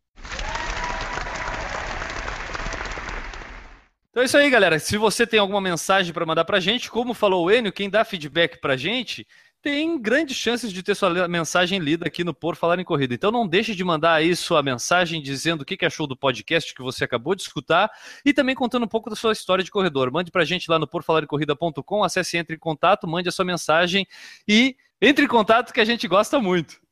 Então 4.15 4.23
é 4.23 4.27
isso 4.27 4.39
aí, 4.39 4.49
galera. 4.49 4.79
Se 4.79 4.97
você 4.97 5.27
tem 5.27 5.41
alguma 5.41 5.61
mensagem 5.61 6.15
para 6.15 6.25
mandar 6.25 6.45
para 6.45 6.59
a 6.59 6.61
gente, 6.61 6.89
como 6.89 7.12
falou 7.15 7.47
o 7.47 7.51
Enio, 7.51 7.73
quem 7.73 7.91
dá 7.91 8.05
feedback 8.05 8.61
para 8.61 8.75
a 8.75 8.77
gente 8.77 9.27
tem 9.61 10.01
grandes 10.01 10.37
chances 10.37 10.73
de 10.73 10.85
ter 10.85 10.95
sua 10.95 11.27
mensagem 11.27 11.81
lida 11.81 12.07
aqui 12.07 12.23
no 12.23 12.33
Por 12.33 12.55
Falar 12.55 12.79
em 12.79 12.85
Corrida. 12.85 13.12
Então 13.12 13.33
não 13.33 13.45
deixe 13.45 13.75
de 13.75 13.83
mandar 13.83 14.15
aí 14.15 14.37
sua 14.37 14.62
mensagem 14.62 15.21
dizendo 15.21 15.62
o 15.62 15.65
que 15.65 15.85
achou 15.85 16.07
do 16.07 16.17
podcast 16.17 16.73
que 16.73 16.81
você 16.81 17.03
acabou 17.03 17.35
de 17.35 17.43
escutar 17.43 17.91
e 18.25 18.33
também 18.33 18.55
contando 18.55 18.85
um 18.85 18.89
pouco 18.89 19.11
da 19.11 19.17
sua 19.17 19.33
história 19.33 19.65
de 19.65 19.71
corredor. 19.73 20.12
Mande 20.12 20.31
para 20.31 20.43
a 20.43 20.45
gente 20.45 20.71
lá 20.71 20.79
no 20.79 20.87
porfalarencorrida.com, 20.87 22.05
acesse 22.05 22.37
Entre 22.37 22.55
em 22.55 22.59
Contato, 22.61 23.09
mande 23.09 23.29
a 23.29 23.33
sua 23.33 23.45
mensagem 23.45 24.07
e 24.47 24.77
entre 25.03 25.25
em 25.25 25.29
contato 25.29 25.73
que 25.73 25.81
a 25.81 25.85
gente 25.85 26.07
gosta 26.07 26.39
muito. 26.39 26.84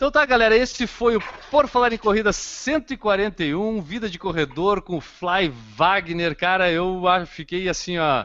Então 0.00 0.10
tá, 0.10 0.24
galera, 0.24 0.56
esse 0.56 0.86
foi 0.86 1.16
o 1.16 1.22
Por 1.50 1.68
Falar 1.68 1.92
em 1.92 1.98
Corrida 1.98 2.32
141, 2.32 3.82
Vida 3.82 4.08
de 4.08 4.18
Corredor 4.18 4.80
com 4.80 4.96
o 4.96 5.00
Fly 5.00 5.52
Wagner. 5.76 6.34
Cara, 6.34 6.70
eu 6.72 7.02
fiquei 7.26 7.68
assim, 7.68 7.98
ó. 7.98 8.24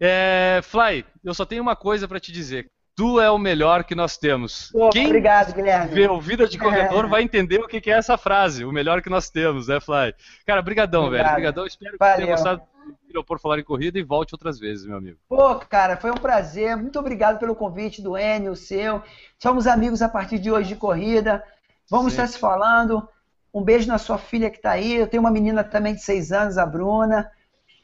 É, 0.00 0.58
Fly, 0.64 1.04
eu 1.22 1.32
só 1.32 1.46
tenho 1.46 1.62
uma 1.62 1.76
coisa 1.76 2.08
para 2.08 2.18
te 2.18 2.32
dizer. 2.32 2.68
Tu 2.96 3.20
é 3.20 3.30
o 3.30 3.38
melhor 3.38 3.84
que 3.84 3.94
nós 3.94 4.18
temos. 4.18 4.68
Pô, 4.72 4.90
Quem 4.90 5.06
obrigado, 5.06 5.54
Guilherme. 5.54 5.94
vê 5.94 6.08
o 6.08 6.20
Vida 6.20 6.48
de 6.48 6.58
Corredor 6.58 7.04
é. 7.04 7.06
vai 7.08 7.22
entender 7.22 7.60
o 7.60 7.68
que 7.68 7.88
é 7.88 7.94
essa 7.94 8.18
frase, 8.18 8.64
o 8.64 8.72
melhor 8.72 9.00
que 9.00 9.08
nós 9.08 9.30
temos, 9.30 9.68
né, 9.68 9.78
Fly? 9.78 10.12
Cara, 10.44 10.60
brigadão, 10.60 11.04
obrigado. 11.04 11.26
velho. 11.26 11.36
Brigadão, 11.36 11.66
espero 11.68 11.92
que 11.92 11.98
Valeu. 11.98 12.16
tenha 12.16 12.30
gostado 12.32 12.62
confira 12.90 13.20
o 13.20 13.24
Por 13.24 13.40
Falar 13.40 13.58
em 13.58 13.64
Corrida 13.64 13.98
e 13.98 14.02
volte 14.02 14.34
outras 14.34 14.58
vezes, 14.58 14.86
meu 14.86 14.96
amigo. 14.96 15.18
Pô, 15.28 15.56
cara, 15.56 15.96
foi 15.96 16.10
um 16.10 16.14
prazer. 16.14 16.76
Muito 16.76 16.98
obrigado 16.98 17.38
pelo 17.38 17.54
convite 17.54 18.02
do 18.02 18.16
Enio, 18.16 18.52
o 18.52 18.56
seu. 18.56 19.02
Somos 19.38 19.66
amigos 19.66 20.02
a 20.02 20.08
partir 20.08 20.38
de 20.38 20.50
hoje 20.50 20.68
de 20.68 20.76
corrida. 20.76 21.42
Vamos 21.88 22.12
Sim. 22.12 22.22
estar 22.22 22.26
se 22.28 22.38
falando. 22.38 23.06
Um 23.52 23.62
beijo 23.62 23.88
na 23.88 23.98
sua 23.98 24.18
filha 24.18 24.50
que 24.50 24.56
está 24.58 24.72
aí. 24.72 24.94
Eu 24.94 25.06
tenho 25.06 25.22
uma 25.22 25.30
menina 25.30 25.64
também 25.64 25.94
de 25.94 26.02
seis 26.02 26.30
anos, 26.32 26.56
a 26.56 26.64
Bruna. 26.64 27.30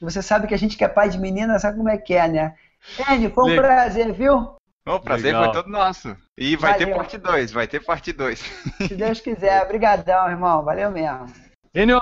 E 0.01 0.05
Você 0.05 0.23
sabe 0.23 0.47
que 0.47 0.55
a 0.55 0.59
gente 0.59 0.77
que 0.77 0.85
é 0.85 0.89
pai 0.89 1.09
de 1.09 1.19
menina 1.19 1.59
sabe 1.59 1.77
como 1.77 1.89
é 1.89 1.99
que 1.99 2.15
é, 2.15 2.29
né? 2.29 2.55
Enio, 3.11 3.31
foi 3.31 3.45
um 3.45 3.49
Legal. 3.49 3.65
prazer, 3.65 4.13
viu? 4.13 4.57
O 4.87 5.01
prazer 5.01 5.35
Legal. 5.35 5.45
foi 5.45 5.53
todo 5.53 5.69
nosso. 5.69 6.17
E 6.39 6.55
vai 6.55 6.75
ter 6.77 6.85
Valeu. 6.85 6.97
parte 6.99 7.19
2, 7.19 7.51
vai 7.51 7.67
ter 7.67 7.85
parte 7.85 8.13
2. 8.13 8.39
Se 8.87 8.95
Deus 8.95 9.21
quiser. 9.21 9.63
Obrigadão, 9.65 10.31
irmão. 10.31 10.63
Valeu 10.63 10.91
mesmo. 10.93 11.27
Enio, 11.75 11.99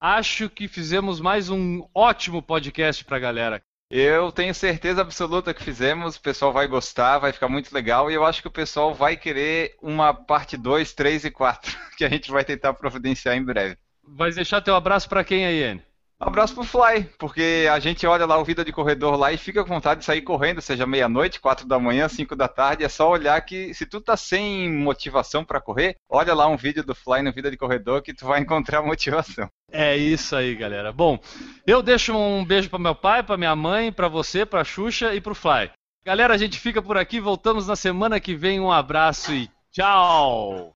acho 0.00 0.48
que 0.50 0.68
fizemos 0.68 1.20
mais 1.20 1.48
um 1.48 1.86
ótimo 1.94 2.42
podcast 2.42 3.04
pra 3.04 3.18
galera. 3.18 3.62
Eu 3.88 4.32
tenho 4.32 4.52
certeza 4.52 5.00
absoluta 5.00 5.54
que 5.54 5.62
fizemos, 5.62 6.16
o 6.16 6.20
pessoal 6.20 6.52
vai 6.52 6.66
gostar, 6.66 7.18
vai 7.18 7.32
ficar 7.32 7.48
muito 7.48 7.72
legal 7.72 8.10
e 8.10 8.14
eu 8.14 8.24
acho 8.24 8.42
que 8.42 8.48
o 8.48 8.52
pessoal 8.52 8.92
vai 8.92 9.16
querer 9.16 9.76
uma 9.80 10.12
parte 10.12 10.56
2, 10.56 10.92
3 10.92 11.26
e 11.26 11.30
4, 11.30 11.76
que 11.96 12.04
a 12.04 12.08
gente 12.08 12.30
vai 12.30 12.44
tentar 12.44 12.74
providenciar 12.74 13.36
em 13.36 13.44
breve. 13.44 13.78
Vai 14.02 14.32
deixar 14.32 14.60
teu 14.60 14.74
abraço 14.74 15.08
pra 15.08 15.24
quem 15.24 15.46
aí, 15.46 15.62
Enio? 15.62 15.82
Abraço 16.18 16.54
pro 16.54 16.64
Fly, 16.64 17.10
porque 17.18 17.68
a 17.70 17.78
gente 17.78 18.06
olha 18.06 18.24
lá 18.24 18.38
o 18.38 18.44
Vida 18.44 18.64
de 18.64 18.72
Corredor 18.72 19.16
lá 19.16 19.32
e 19.32 19.36
fica 19.36 19.62
com 19.62 19.68
vontade 19.68 20.00
de 20.00 20.06
sair 20.06 20.22
correndo, 20.22 20.62
seja 20.62 20.86
meia-noite, 20.86 21.38
quatro 21.38 21.68
da 21.68 21.78
manhã, 21.78 22.08
cinco 22.08 22.34
da 22.34 22.48
tarde, 22.48 22.84
é 22.84 22.88
só 22.88 23.10
olhar 23.10 23.38
que 23.42 23.74
se 23.74 23.84
tu 23.84 24.00
tá 24.00 24.16
sem 24.16 24.72
motivação 24.72 25.44
pra 25.44 25.60
correr, 25.60 25.96
olha 26.08 26.34
lá 26.34 26.46
um 26.46 26.56
vídeo 26.56 26.82
do 26.82 26.94
Fly 26.94 27.20
no 27.20 27.32
Vida 27.32 27.50
de 27.50 27.58
Corredor 27.58 28.00
que 28.00 28.14
tu 28.14 28.24
vai 28.24 28.40
encontrar 28.40 28.80
motivação. 28.80 29.46
É 29.70 29.94
isso 29.94 30.34
aí, 30.34 30.54
galera. 30.54 30.90
Bom, 30.90 31.18
eu 31.66 31.82
deixo 31.82 32.16
um 32.16 32.42
beijo 32.42 32.70
para 32.70 32.78
meu 32.78 32.94
pai, 32.94 33.22
para 33.22 33.36
minha 33.36 33.54
mãe, 33.54 33.92
para 33.92 34.08
você, 34.08 34.46
para 34.46 34.64
Xuxa 34.64 35.14
e 35.14 35.20
pro 35.20 35.34
Fly. 35.34 35.70
Galera, 36.02 36.32
a 36.32 36.38
gente 36.38 36.58
fica 36.58 36.80
por 36.80 36.96
aqui, 36.96 37.20
voltamos 37.20 37.66
na 37.66 37.76
semana 37.76 38.18
que 38.18 38.34
vem. 38.34 38.58
Um 38.58 38.72
abraço 38.72 39.34
e 39.34 39.50
tchau. 39.70 40.72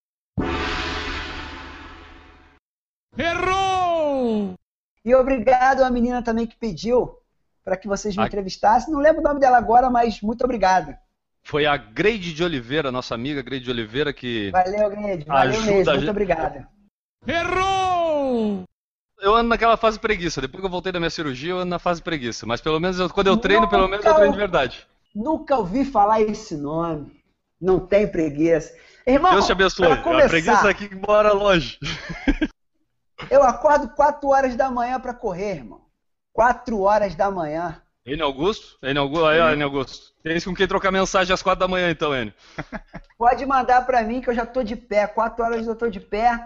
Errou! 3.17 3.70
E 5.05 5.15
obrigado 5.15 5.83
à 5.83 5.91
menina 5.91 6.23
também 6.23 6.47
que 6.47 6.57
pediu 6.57 7.17
para 7.65 7.77
que 7.77 7.89
vocês 7.89 8.17
me 8.17 8.25
entrevistassem. 8.25 8.93
Não 8.93 9.01
lembro 9.01 9.21
o 9.21 9.25
nome 9.25 9.41
dela 9.41 9.57
agora, 9.59 9.89
mas 9.91 10.21
muito 10.21 10.45
obrigado. 10.45 10.95
Foi 11.43 11.65
a 11.67 11.77
Greide 11.77 12.35
de 12.35 12.45
Oliveira, 12.45 12.93
nossa 12.93 13.15
amiga 13.15 13.41
Greide 13.43 13.65
de 13.65 13.71
Oliveira, 13.71 14.13
que 14.13 14.51
Valeu, 14.51 14.91
Grande. 14.91 15.25
Valeu 15.25 15.51
Ajuda 15.61 15.73
mesmo. 15.73 15.95
Muito 15.95 16.11
obrigado. 16.11 16.67
Errou! 17.27 18.65
eu 19.23 19.35
ando 19.35 19.49
naquela 19.51 19.77
fase 19.77 19.99
preguiça. 19.99 20.41
Depois 20.41 20.61
que 20.61 20.67
eu 20.67 20.71
voltei 20.71 20.91
da 20.93 20.99
minha 20.99 21.11
cirurgia, 21.11 21.51
eu 21.51 21.59
ando 21.59 21.71
na 21.71 21.79
fase 21.79 22.03
preguiça. 22.03 22.47
Mas 22.47 22.61
pelo 22.61 22.81
menos 22.81 22.99
eu- 22.99 23.11
quando 23.11 23.27
eu 23.27 23.37
treino, 23.37 23.69
pelo 23.69 23.87
menos 23.89 24.05
eu 24.05 24.11
Nunca 24.11 24.15
treino 24.19 24.33
de 24.33 24.39
verdade. 24.39 24.87
Nunca 25.15 25.57
ouvi 25.59 25.85
falar 25.85 26.21
esse 26.23 26.57
nome. 26.57 27.21
Não 27.61 27.79
tem 27.81 28.07
preguiça. 28.11 28.75
Irmão, 29.07 29.33
Deus 29.33 29.47
te 29.47 29.53
abençoe. 29.53 29.97
começar, 30.03 30.27
A 30.27 30.29
preguiça 30.29 30.71
aqui 30.71 30.91
mora 30.95 31.33
longe. 31.33 31.79
Eu 33.31 33.43
acordo 33.43 33.89
4 33.91 34.29
horas 34.29 34.55
da 34.57 34.71
manhã 34.71 34.99
para 35.01 35.13
correr, 35.15 35.57
irmão. 35.57 35.81
4 36.33 36.81
horas 36.81 37.15
da 37.15 37.31
manhã. 37.31 37.83
Enio 38.07 38.25
Augusto? 38.25 38.79
Enio 38.83 39.03
Augusto? 39.03 39.27
Aí, 39.27 39.41
ó, 39.41 39.51
Enio 39.53 39.67
Augusto. 39.67 40.13
Tens 40.23 40.45
com 40.45 40.55
quem 40.55 40.67
trocar 40.67 40.91
mensagem 40.91 41.33
às 41.35 41.43
quatro 41.43 41.61
da 41.61 41.69
manhã, 41.69 41.91
então, 41.91 42.15
Enio. 42.15 42.33
Pode 43.19 43.45
mandar 43.45 43.85
para 43.85 44.03
mim 44.03 44.21
que 44.21 44.31
eu 44.31 44.35
já 44.35 44.47
tô 44.47 44.63
de 44.63 44.77
pé. 44.77 45.07
4 45.07 45.45
horas 45.45 45.67
eu 45.67 45.75
tô 45.77 45.89
de 45.91 46.01
pé. 46.01 46.39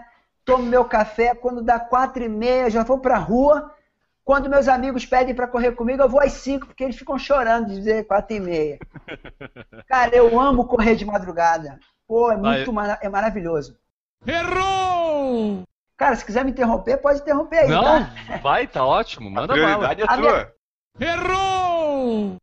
Tomo 0.43 0.63
meu 0.63 0.83
café. 0.85 1.33
Quando 1.33 1.61
dá 1.61 1.79
4 1.79 2.23
e 2.23 2.29
meia, 2.29 2.63
eu 2.63 2.69
já 2.69 2.83
vou 2.83 2.99
pra 2.99 3.17
rua. 3.17 3.71
Quando 4.23 4.49
meus 4.49 4.67
amigos 4.67 5.05
pedem 5.05 5.35
para 5.35 5.47
correr 5.47 5.73
comigo, 5.73 6.01
eu 6.01 6.09
vou 6.09 6.19
às 6.19 6.31
5, 6.33 6.65
porque 6.65 6.83
eles 6.83 6.95
ficam 6.97 7.17
chorando 7.17 7.67
de 7.67 7.75
dizer 7.75 8.05
4 8.07 8.35
e 8.35 8.39
meia. 8.39 8.79
Cara, 9.87 10.15
eu 10.15 10.39
amo 10.39 10.65
correr 10.67 10.95
de 10.95 11.05
madrugada. 11.05 11.79
Pô, 12.07 12.31
é 12.31 12.35
muito 12.37 12.65
Vai. 12.65 12.73
mara- 12.73 12.99
é 13.01 13.07
maravilhoso. 13.09 13.77
Errou! 14.25 15.63
Cara, 15.97 16.15
se 16.15 16.25
quiser 16.25 16.43
me 16.43 16.51
interromper, 16.51 16.97
pode 16.97 17.19
interromper 17.21 17.59
aí, 17.59 17.67
Não, 17.69 17.83
tá? 17.83 18.11
vai, 18.41 18.67
tá 18.67 18.85
ótimo. 18.85 19.29
A 19.29 19.31
Manda 19.31 19.47
bala. 19.55 19.61
prioridade 19.65 20.01
é 20.01 20.05
A 20.07 20.17
minha- 20.17 20.31
tua. 20.31 20.53
Errou! 20.99 22.37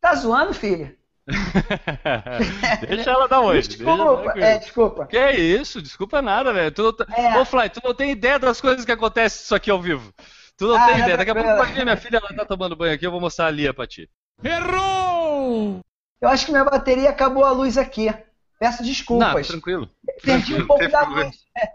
Tá 0.00 0.14
zoando, 0.14 0.54
filho? 0.54 0.96
deixa 2.88 3.10
ela 3.10 3.28
dar 3.28 3.40
deixa 3.52 3.68
Desculpa, 3.68 4.32
é, 4.38 4.58
desculpa. 4.58 5.06
Que 5.06 5.30
isso, 5.30 5.80
desculpa 5.80 6.20
nada, 6.22 6.52
velho. 6.52 6.72
Tu 6.72 6.82
não 6.82 6.92
tá- 6.92 7.06
É. 7.16 7.38
Ô, 7.38 7.44
Fly, 7.44 7.68
tu 7.70 7.80
não 7.84 7.94
tem 7.94 8.10
ideia 8.10 8.38
das 8.38 8.60
coisas 8.60 8.84
que 8.84 8.92
acontecem 8.92 9.42
isso 9.44 9.54
aqui 9.54 9.70
ao 9.70 9.80
vivo. 9.80 10.12
Tu 10.56 10.66
não 10.66 10.76
Ah, 10.76 10.86
tem 10.86 10.94
não, 10.96 11.02
ideia. 11.02 11.16
Daqui 11.16 11.30
a 11.30 11.34
pouco 11.34 11.48
vai 11.56 11.72
ver 11.72 11.84
minha 11.84 11.96
filha, 11.96 12.16
ela 12.18 12.34
tá 12.34 12.44
tomando 12.44 12.74
banho 12.76 12.94
aqui, 12.94 13.06
eu 13.06 13.10
vou 13.10 13.20
mostrar 13.20 13.46
a 13.46 13.50
Lia 13.50 13.72
pra 13.72 13.86
ti. 13.86 14.08
Errou! 14.42 15.80
Eu 16.20 16.28
acho 16.28 16.44
que 16.46 16.52
minha 16.52 16.64
bateria 16.64 17.10
acabou 17.10 17.44
a 17.44 17.50
luz 17.50 17.78
aqui. 17.78 18.12
Peço 18.58 18.82
Não, 18.82 18.88
desculpas. 18.88 19.48
tranquilo. 19.48 19.88
Perdi 20.22 20.46
Tranquilo, 20.48 20.64
um 20.64 20.66
pouco 20.66 20.82
não 20.84 20.90
da 20.90 21.02
luz. 21.02 21.36
É, 21.56 21.68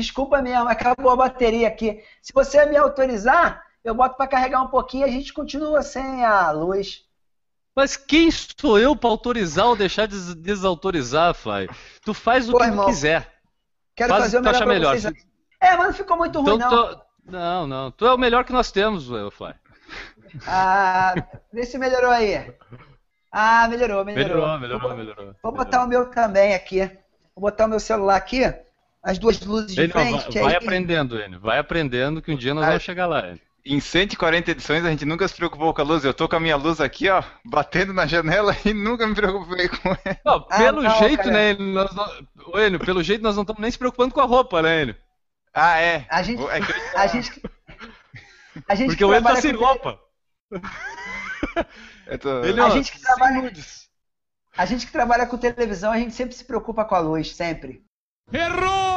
Desculpa 0.00 0.42
mesmo, 0.42 0.68
acabou 0.68 1.10
a 1.10 1.16
bateria 1.16 1.66
aqui. 1.68 2.02
Se 2.20 2.30
você 2.34 2.66
me 2.66 2.76
autorizar, 2.76 3.64
eu 3.82 3.94
boto 3.94 4.14
para 4.14 4.26
carregar 4.26 4.60
um 4.62 4.68
pouquinho 4.68 5.06
e 5.06 5.08
a 5.08 5.12
gente 5.12 5.32
continua 5.32 5.80
sem 5.82 6.22
a 6.22 6.50
luz. 6.50 7.02
Mas 7.74 7.96
quem 7.96 8.30
sou 8.30 8.78
eu 8.78 8.94
pra 8.94 9.08
autorizar 9.08 9.64
ou 9.66 9.74
deixar 9.74 10.06
de 10.06 10.14
des- 10.14 10.34
desautorizar, 10.34 11.32
Fly? 11.34 11.70
Tu 12.02 12.12
faz 12.12 12.46
o 12.46 12.52
Pô, 12.52 12.58
que 12.58 12.64
irmão, 12.64 12.84
quiser. 12.84 13.38
Quero 13.94 14.10
Faz 14.10 14.24
fazer 14.24 14.38
o 14.38 14.42
melhor 14.42 14.66
melhor. 14.66 14.98
vocês. 14.98 15.14
É, 15.58 15.74
mas 15.78 15.86
não 15.86 15.94
ficou 15.94 16.16
muito 16.18 16.42
ruim, 16.42 16.56
Então, 16.56 16.70
não. 16.70 16.88
tu- 16.94 17.00
Não, 17.24 17.66
não. 17.66 17.90
Tu 17.90 18.06
é 18.06 18.12
o 18.12 18.18
melhor 18.18 18.44
que 18.44 18.52
nós 18.52 18.70
temos, 18.70 19.06
Fly. 19.32 19.54
Ah, 20.46 21.14
vê 21.50 21.64
se 21.64 21.78
melhorou 21.78 22.10
aí. 22.10 22.54
Ah, 23.32 23.66
melhorou, 23.68 24.04
melhorou. 24.04 24.36
Melhorou, 24.36 24.58
melhorou, 24.60 24.94
melhorou. 24.96 25.34
Vou 25.42 25.52
botar 25.52 25.82
o 25.84 25.88
meu 25.88 26.10
também 26.10 26.54
aqui. 26.54 26.84
Vou 27.34 27.50
botar 27.50 27.64
o 27.64 27.68
meu 27.68 27.80
celular 27.80 28.16
aqui. 28.16 28.42
As 29.08 29.18
duas 29.18 29.40
luzes 29.40 29.74
de 29.74 29.80
Enio, 29.82 29.92
frente. 29.92 30.10
vai, 30.12 30.24
que 30.28 30.40
vai 30.40 30.50
aí- 30.50 30.56
aprendendo, 30.56 31.20
Enio. 31.20 31.38
Vai 31.40 31.58
aprendendo 31.58 32.20
que 32.20 32.32
um 32.32 32.36
dia 32.36 32.52
nós 32.52 32.64
Ah, 32.64 32.68
vamos 32.68 32.82
chegar 32.82 33.06
lá, 33.06 33.20
Enio. 33.28 33.40
Em 33.64 33.80
140 33.80 34.50
edições 34.52 34.84
a 34.84 34.90
gente 34.90 35.04
nunca 35.04 35.26
se 35.26 35.34
preocupou 35.34 35.72
com 35.74 35.80
a 35.80 35.84
luz. 35.84 36.04
Eu 36.04 36.14
tô 36.14 36.28
com 36.28 36.36
a 36.36 36.40
minha 36.40 36.56
luz 36.56 36.80
aqui, 36.80 37.08
ó, 37.08 37.22
batendo 37.44 37.92
na 37.92 38.06
janela 38.06 38.54
e 38.64 38.72
nunca 38.74 39.06
me 39.06 39.14
preocupei 39.14 39.68
com 39.68 39.88
ela. 40.04 40.20
Não, 40.24 40.46
Ah, 40.50 40.56
pelo 40.58 40.82
não, 40.82 40.98
jeito, 40.98 41.18
cara. 41.18 41.30
né, 41.30 41.50
Enio, 41.50 41.66
nós 41.74 41.94
não... 41.94 42.26
Ô, 42.52 42.58
Enio, 42.58 42.78
pelo 42.80 43.02
jeito 43.02 43.22
nós 43.22 43.34
não 43.36 43.42
estamos 43.42 43.60
nem 43.62 43.70
se 43.70 43.78
preocupando 43.78 44.12
com 44.14 44.20
a 44.20 44.24
roupa, 44.24 44.60
né, 44.62 44.82
Enio? 44.82 44.96
Ah, 45.54 45.78
é. 45.80 46.04
A 46.10 46.22
gente, 46.22 46.42
É 46.44 46.60
que- 46.60 46.96
a 46.98 47.06
gente, 47.06 47.42
a 48.68 48.74
gente 48.74 48.86
Porque 48.88 48.96
que 48.98 49.04
o 49.04 49.08
Enio 49.08 49.22
tá 49.22 49.22
trabalha 49.22 49.40
sem 49.42 49.54
com- 49.54 49.64
roupa. 49.64 50.00
tô- 52.20 52.44
Ele, 52.44 52.60
A 52.60 52.66
ó, 52.66 52.70
gente 52.70 52.92
que 52.92 52.98
sem 52.98 53.06
trabalha- 53.06 53.42
nudes. 53.42 53.86
A 54.56 54.64
gente 54.64 54.86
que 54.86 54.92
trabalha 54.92 55.26
com 55.26 55.36
televisão, 55.36 55.92
a 55.92 55.98
gente 55.98 56.14
sempre 56.14 56.34
se 56.34 56.44
preocupa 56.44 56.84
com 56.84 56.94
a 56.94 56.98
luz, 57.00 57.34
sempre. 57.34 57.82
Errou! 58.32 58.95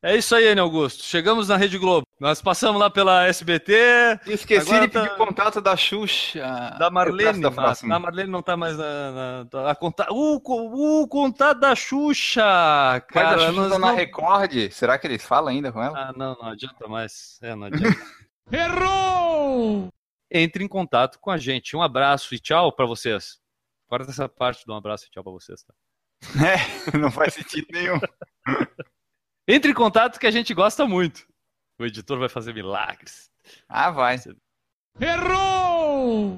É 0.00 0.16
isso 0.16 0.32
aí, 0.36 0.46
Enio 0.46 0.62
Augusto. 0.62 1.02
Chegamos 1.02 1.48
na 1.48 1.56
Rede 1.56 1.76
Globo. 1.76 2.06
Nós 2.20 2.40
passamos 2.40 2.80
lá 2.80 2.88
pela 2.88 3.26
SBT, 3.26 4.20
Esqueci 4.28 4.68
Agora 4.70 4.86
de 4.86 4.92
pedir 4.92 5.08
tá- 5.08 5.14
o 5.14 5.16
contato 5.16 5.60
da 5.60 5.76
Xuxa. 5.76 6.76
da 6.78 6.88
Marlene. 6.88 7.24
peço 7.30 7.40
da 7.40 7.50
mas 7.50 7.82
a 7.82 7.98
Marlene 7.98 8.30
não 8.30 8.40
tá 8.42 8.56
mais 8.56 8.76
na. 8.78 9.10
na- 9.12 9.44
tá- 9.50 9.70
a 9.70 9.74
conta... 9.74 10.06
o, 10.12 10.40
co- 10.40 11.00
o 11.02 11.08
contato 11.08 11.58
da 11.58 11.74
Xuxa! 11.74 12.44
Mas 12.44 13.02
Cara, 13.08 13.48
a 13.48 13.52
Xuxa 13.52 13.62
tá 13.70 13.78
na 13.78 13.86
não- 13.88 13.94
Record. 13.96 14.70
Será 14.70 14.96
que 14.98 15.06
eles 15.08 15.24
falam 15.24 15.48
ainda 15.48 15.72
com 15.72 15.82
ela? 15.82 15.98
Ah, 15.98 16.12
não, 16.16 16.34
não 16.36 16.46
adianta 16.50 16.86
mais. 16.86 17.38
É, 17.42 17.54
não 17.56 17.66
adianta. 17.66 17.98
Errou! 18.52 19.88
Entre 20.30 20.62
em 20.62 20.68
contato 20.68 21.18
com 21.18 21.30
a 21.30 21.36
gente. 21.38 21.76
Um 21.76 21.82
abraço 21.82 22.34
e 22.34 22.38
tchau 22.38 22.70
pra 22.72 22.86
vocês. 22.86 23.38
Corta 23.88 24.10
essa 24.10 24.28
parte 24.28 24.64
do 24.64 24.72
um 24.72 24.76
abraço 24.76 25.06
e 25.06 25.10
tchau 25.10 25.24
pra 25.24 25.32
vocês, 25.32 25.62
tá? 25.64 25.74
É, 26.94 26.96
não 26.98 27.10
faz 27.10 27.34
sentido 27.34 27.66
nenhum. 27.72 27.98
Entre 29.50 29.70
em 29.70 29.74
contato 29.74 30.20
que 30.20 30.26
a 30.26 30.30
gente 30.30 30.52
gosta 30.52 30.86
muito. 30.86 31.26
O 31.78 31.86
editor 31.86 32.18
vai 32.18 32.28
fazer 32.28 32.52
milagres. 32.52 33.30
Ah, 33.66 33.90
vai. 33.90 34.16
Errou! 35.00 36.36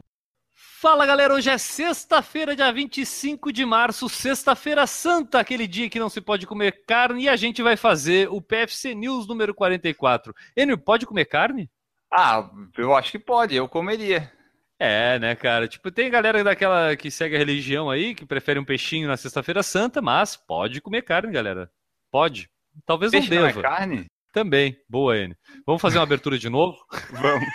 Fala 0.80 1.04
galera, 1.04 1.34
hoje 1.34 1.50
é 1.50 1.58
sexta-feira, 1.58 2.54
dia 2.54 2.72
25 2.72 3.52
de 3.52 3.66
março, 3.66 4.08
sexta-feira 4.08 4.86
santa, 4.86 5.40
aquele 5.40 5.66
dia 5.66 5.90
que 5.90 5.98
não 5.98 6.08
se 6.08 6.20
pode 6.20 6.46
comer 6.46 6.84
carne, 6.86 7.24
e 7.24 7.28
a 7.28 7.34
gente 7.34 7.62
vai 7.62 7.76
fazer 7.76 8.30
o 8.30 8.40
PFC 8.40 8.94
News 8.94 9.26
número 9.26 9.52
44. 9.52 10.32
Enio, 10.56 10.78
pode 10.78 11.04
comer 11.04 11.24
carne? 11.24 11.68
Ah, 12.12 12.48
eu 12.78 12.94
acho 12.94 13.10
que 13.10 13.18
pode, 13.18 13.56
eu 13.56 13.68
comeria. 13.68 14.32
É, 14.78 15.18
né, 15.18 15.34
cara? 15.34 15.66
Tipo, 15.66 15.90
tem 15.90 16.08
galera 16.10 16.44
daquela 16.44 16.96
que 16.96 17.10
segue 17.10 17.34
a 17.34 17.38
religião 17.38 17.90
aí, 17.90 18.14
que 18.14 18.24
prefere 18.24 18.60
um 18.60 18.64
peixinho 18.64 19.08
na 19.08 19.16
sexta-feira 19.16 19.64
santa, 19.64 20.00
mas 20.00 20.36
pode 20.36 20.80
comer 20.80 21.02
carne, 21.02 21.32
galera. 21.32 21.70
Pode. 22.10 22.48
Talvez 22.86 23.10
Peixe 23.12 23.30
não 23.30 23.42
não 23.42 23.44
é 23.46 23.52
deva. 23.52 23.62
carne? 23.62 24.06
Também. 24.32 24.76
Boa, 24.88 25.16
Enio. 25.18 25.36
Vamos 25.66 25.82
fazer 25.82 25.98
uma 25.98 26.04
abertura 26.04 26.38
de 26.38 26.48
novo? 26.48 26.78
Vamos. 27.10 27.48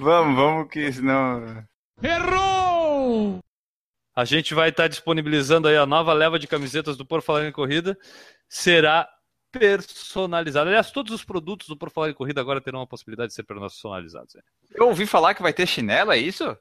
vamos, 0.00 0.36
vamos, 0.36 0.68
que 0.70 0.92
senão. 0.92 1.64
Errou! 2.02 3.40
A 4.14 4.24
gente 4.24 4.54
vai 4.54 4.70
estar 4.70 4.88
disponibilizando 4.88 5.68
aí 5.68 5.76
a 5.76 5.84
nova 5.84 6.12
leva 6.14 6.38
de 6.38 6.46
camisetas 6.46 6.96
do 6.96 7.04
Por 7.04 7.20
Falar 7.20 7.46
em 7.46 7.52
Corrida. 7.52 7.98
Será 8.48 9.06
personalizado. 9.52 10.68
Aliás, 10.68 10.90
todos 10.90 11.12
os 11.12 11.24
produtos 11.24 11.68
do 11.68 11.76
Por 11.76 11.90
Falar 11.90 12.10
em 12.10 12.14
Corrida 12.14 12.40
agora 12.40 12.60
terão 12.60 12.80
a 12.80 12.86
possibilidade 12.86 13.28
de 13.28 13.34
ser 13.34 13.42
personalizados. 13.42 14.36
Eu 14.74 14.88
ouvi 14.88 15.06
falar 15.06 15.34
que 15.34 15.42
vai 15.42 15.52
ter 15.52 15.66
chinelo, 15.66 16.12
é 16.12 16.18
isso? 16.18 16.56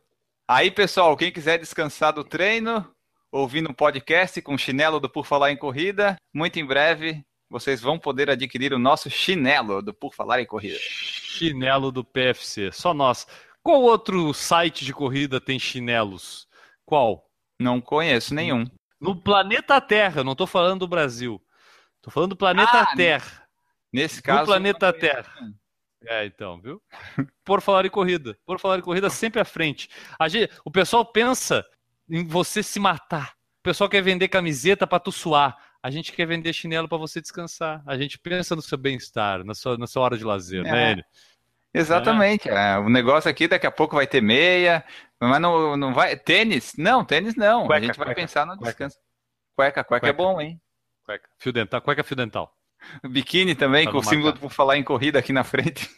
Aí, 0.47 0.69
pessoal, 0.69 1.15
quem 1.17 1.31
quiser 1.31 1.57
descansar 1.57 2.13
do 2.13 2.23
treino, 2.23 2.85
ouvindo 3.31 3.69
um 3.69 3.73
podcast 3.73 4.41
com 4.41 4.57
chinelo 4.57 4.99
do 4.99 5.09
Por 5.09 5.25
Falar 5.25 5.51
em 5.51 5.57
Corrida, 5.57 6.15
muito 6.33 6.59
em 6.59 6.65
breve 6.65 7.23
vocês 7.49 7.79
vão 7.79 7.97
poder 7.99 8.29
adquirir 8.29 8.73
o 8.73 8.79
nosso 8.79 9.09
chinelo 9.09 9.81
do 9.81 9.93
Por 9.93 10.13
Falar 10.13 10.41
em 10.41 10.45
Corrida. 10.45 10.77
Chinelo 10.79 11.91
do 11.91 12.03
PFC, 12.03 12.71
só 12.71 12.93
nós. 12.93 13.27
Qual 13.61 13.81
outro 13.81 14.33
site 14.33 14.83
de 14.83 14.91
corrida 14.93 15.39
tem 15.39 15.59
chinelos? 15.59 16.47
Qual? 16.85 17.29
Não 17.59 17.79
conheço 17.79 18.33
nenhum. 18.33 18.65
No 18.99 19.15
planeta 19.15 19.79
Terra, 19.79 20.23
não 20.23 20.31
estou 20.31 20.47
falando 20.47 20.81
do 20.81 20.87
Brasil. 20.87 21.41
Estou 21.97 22.11
falando 22.11 22.31
do 22.31 22.35
planeta 22.35 22.81
Ah, 22.81 22.95
Terra. 22.95 23.47
Nesse 23.93 24.21
caso. 24.21 24.39
No 24.41 24.45
planeta. 24.47 24.91
Terra. 24.93 25.31
É, 26.07 26.25
então, 26.25 26.59
viu? 26.61 26.81
Por 27.43 27.61
falar 27.61 27.85
em 27.85 27.89
corrida. 27.89 28.37
Por 28.45 28.59
falar 28.59 28.77
em 28.79 28.81
corrida 28.81 29.09
sempre 29.09 29.39
à 29.39 29.45
frente. 29.45 29.89
Gente- 30.27 30.51
o 30.63 30.69
pessoal 30.71 31.05
pensa 31.05 31.65
em 32.09 32.25
você 32.27 32.61
se 32.63 32.79
matar. 32.79 33.33
O 33.59 33.63
pessoal 33.63 33.89
quer 33.89 34.01
vender 34.01 34.27
camiseta 34.27 34.85
para 34.85 34.99
tu 34.99 35.11
suar. 35.11 35.57
A 35.81 35.89
gente 35.91 36.11
quer 36.11 36.25
vender 36.25 36.51
chinelo 36.53 36.87
para 36.87 36.97
você 36.97 37.21
descansar. 37.21 37.83
A 37.85 37.97
gente 37.97 38.17
pensa 38.19 38.55
no 38.55 38.61
seu 38.61 38.77
bem-estar, 38.77 39.43
na 39.43 39.53
sua, 39.53 39.77
na 39.77 39.85
sua 39.87 40.03
hora 40.03 40.17
de 40.17 40.23
lazer, 40.23 40.65
É. 40.65 40.95
né? 40.95 41.01
Exatamente. 41.73 42.49
é, 42.49 42.77
o 42.77 42.89
negócio 42.89 43.29
aqui 43.29 43.47
daqui 43.47 43.67
a 43.67 43.71
pouco 43.71 43.95
vai 43.95 44.07
ter 44.07 44.21
meia, 44.21 44.83
mas 45.19 45.41
não, 45.41 45.75
não 45.75 45.93
vai. 45.93 46.15
Tênis? 46.15 46.73
Não, 46.77 47.03
tênis 47.03 47.35
não. 47.35 47.67
Cueca, 47.67 47.83
a 47.83 47.87
gente 47.87 47.97
vai 47.97 48.07
cueca, 48.07 48.21
pensar 48.21 48.45
no 48.45 48.53
cueca. 48.53 48.65
descanso. 48.65 48.97
Cueca, 49.55 49.83
cueca, 49.83 50.07
é 50.07 50.13
bom, 50.13 50.39
hein? 50.39 50.59
Cueca. 51.05 51.27
Fio 51.37 51.51
dental, 51.51 51.81
cueca 51.81 52.03
fio 52.03 52.15
dental. 52.15 52.53
Biquíni 53.09 53.55
também, 53.55 53.83
Pra 53.85 53.91
com 53.93 53.99
o 53.99 54.03
símbolo 54.03 54.33
por 54.37 54.49
falar 54.51 54.77
em 54.77 54.83
corrida 54.83 55.19
aqui 55.19 55.33
na 55.33 55.43
frente. 55.43 55.89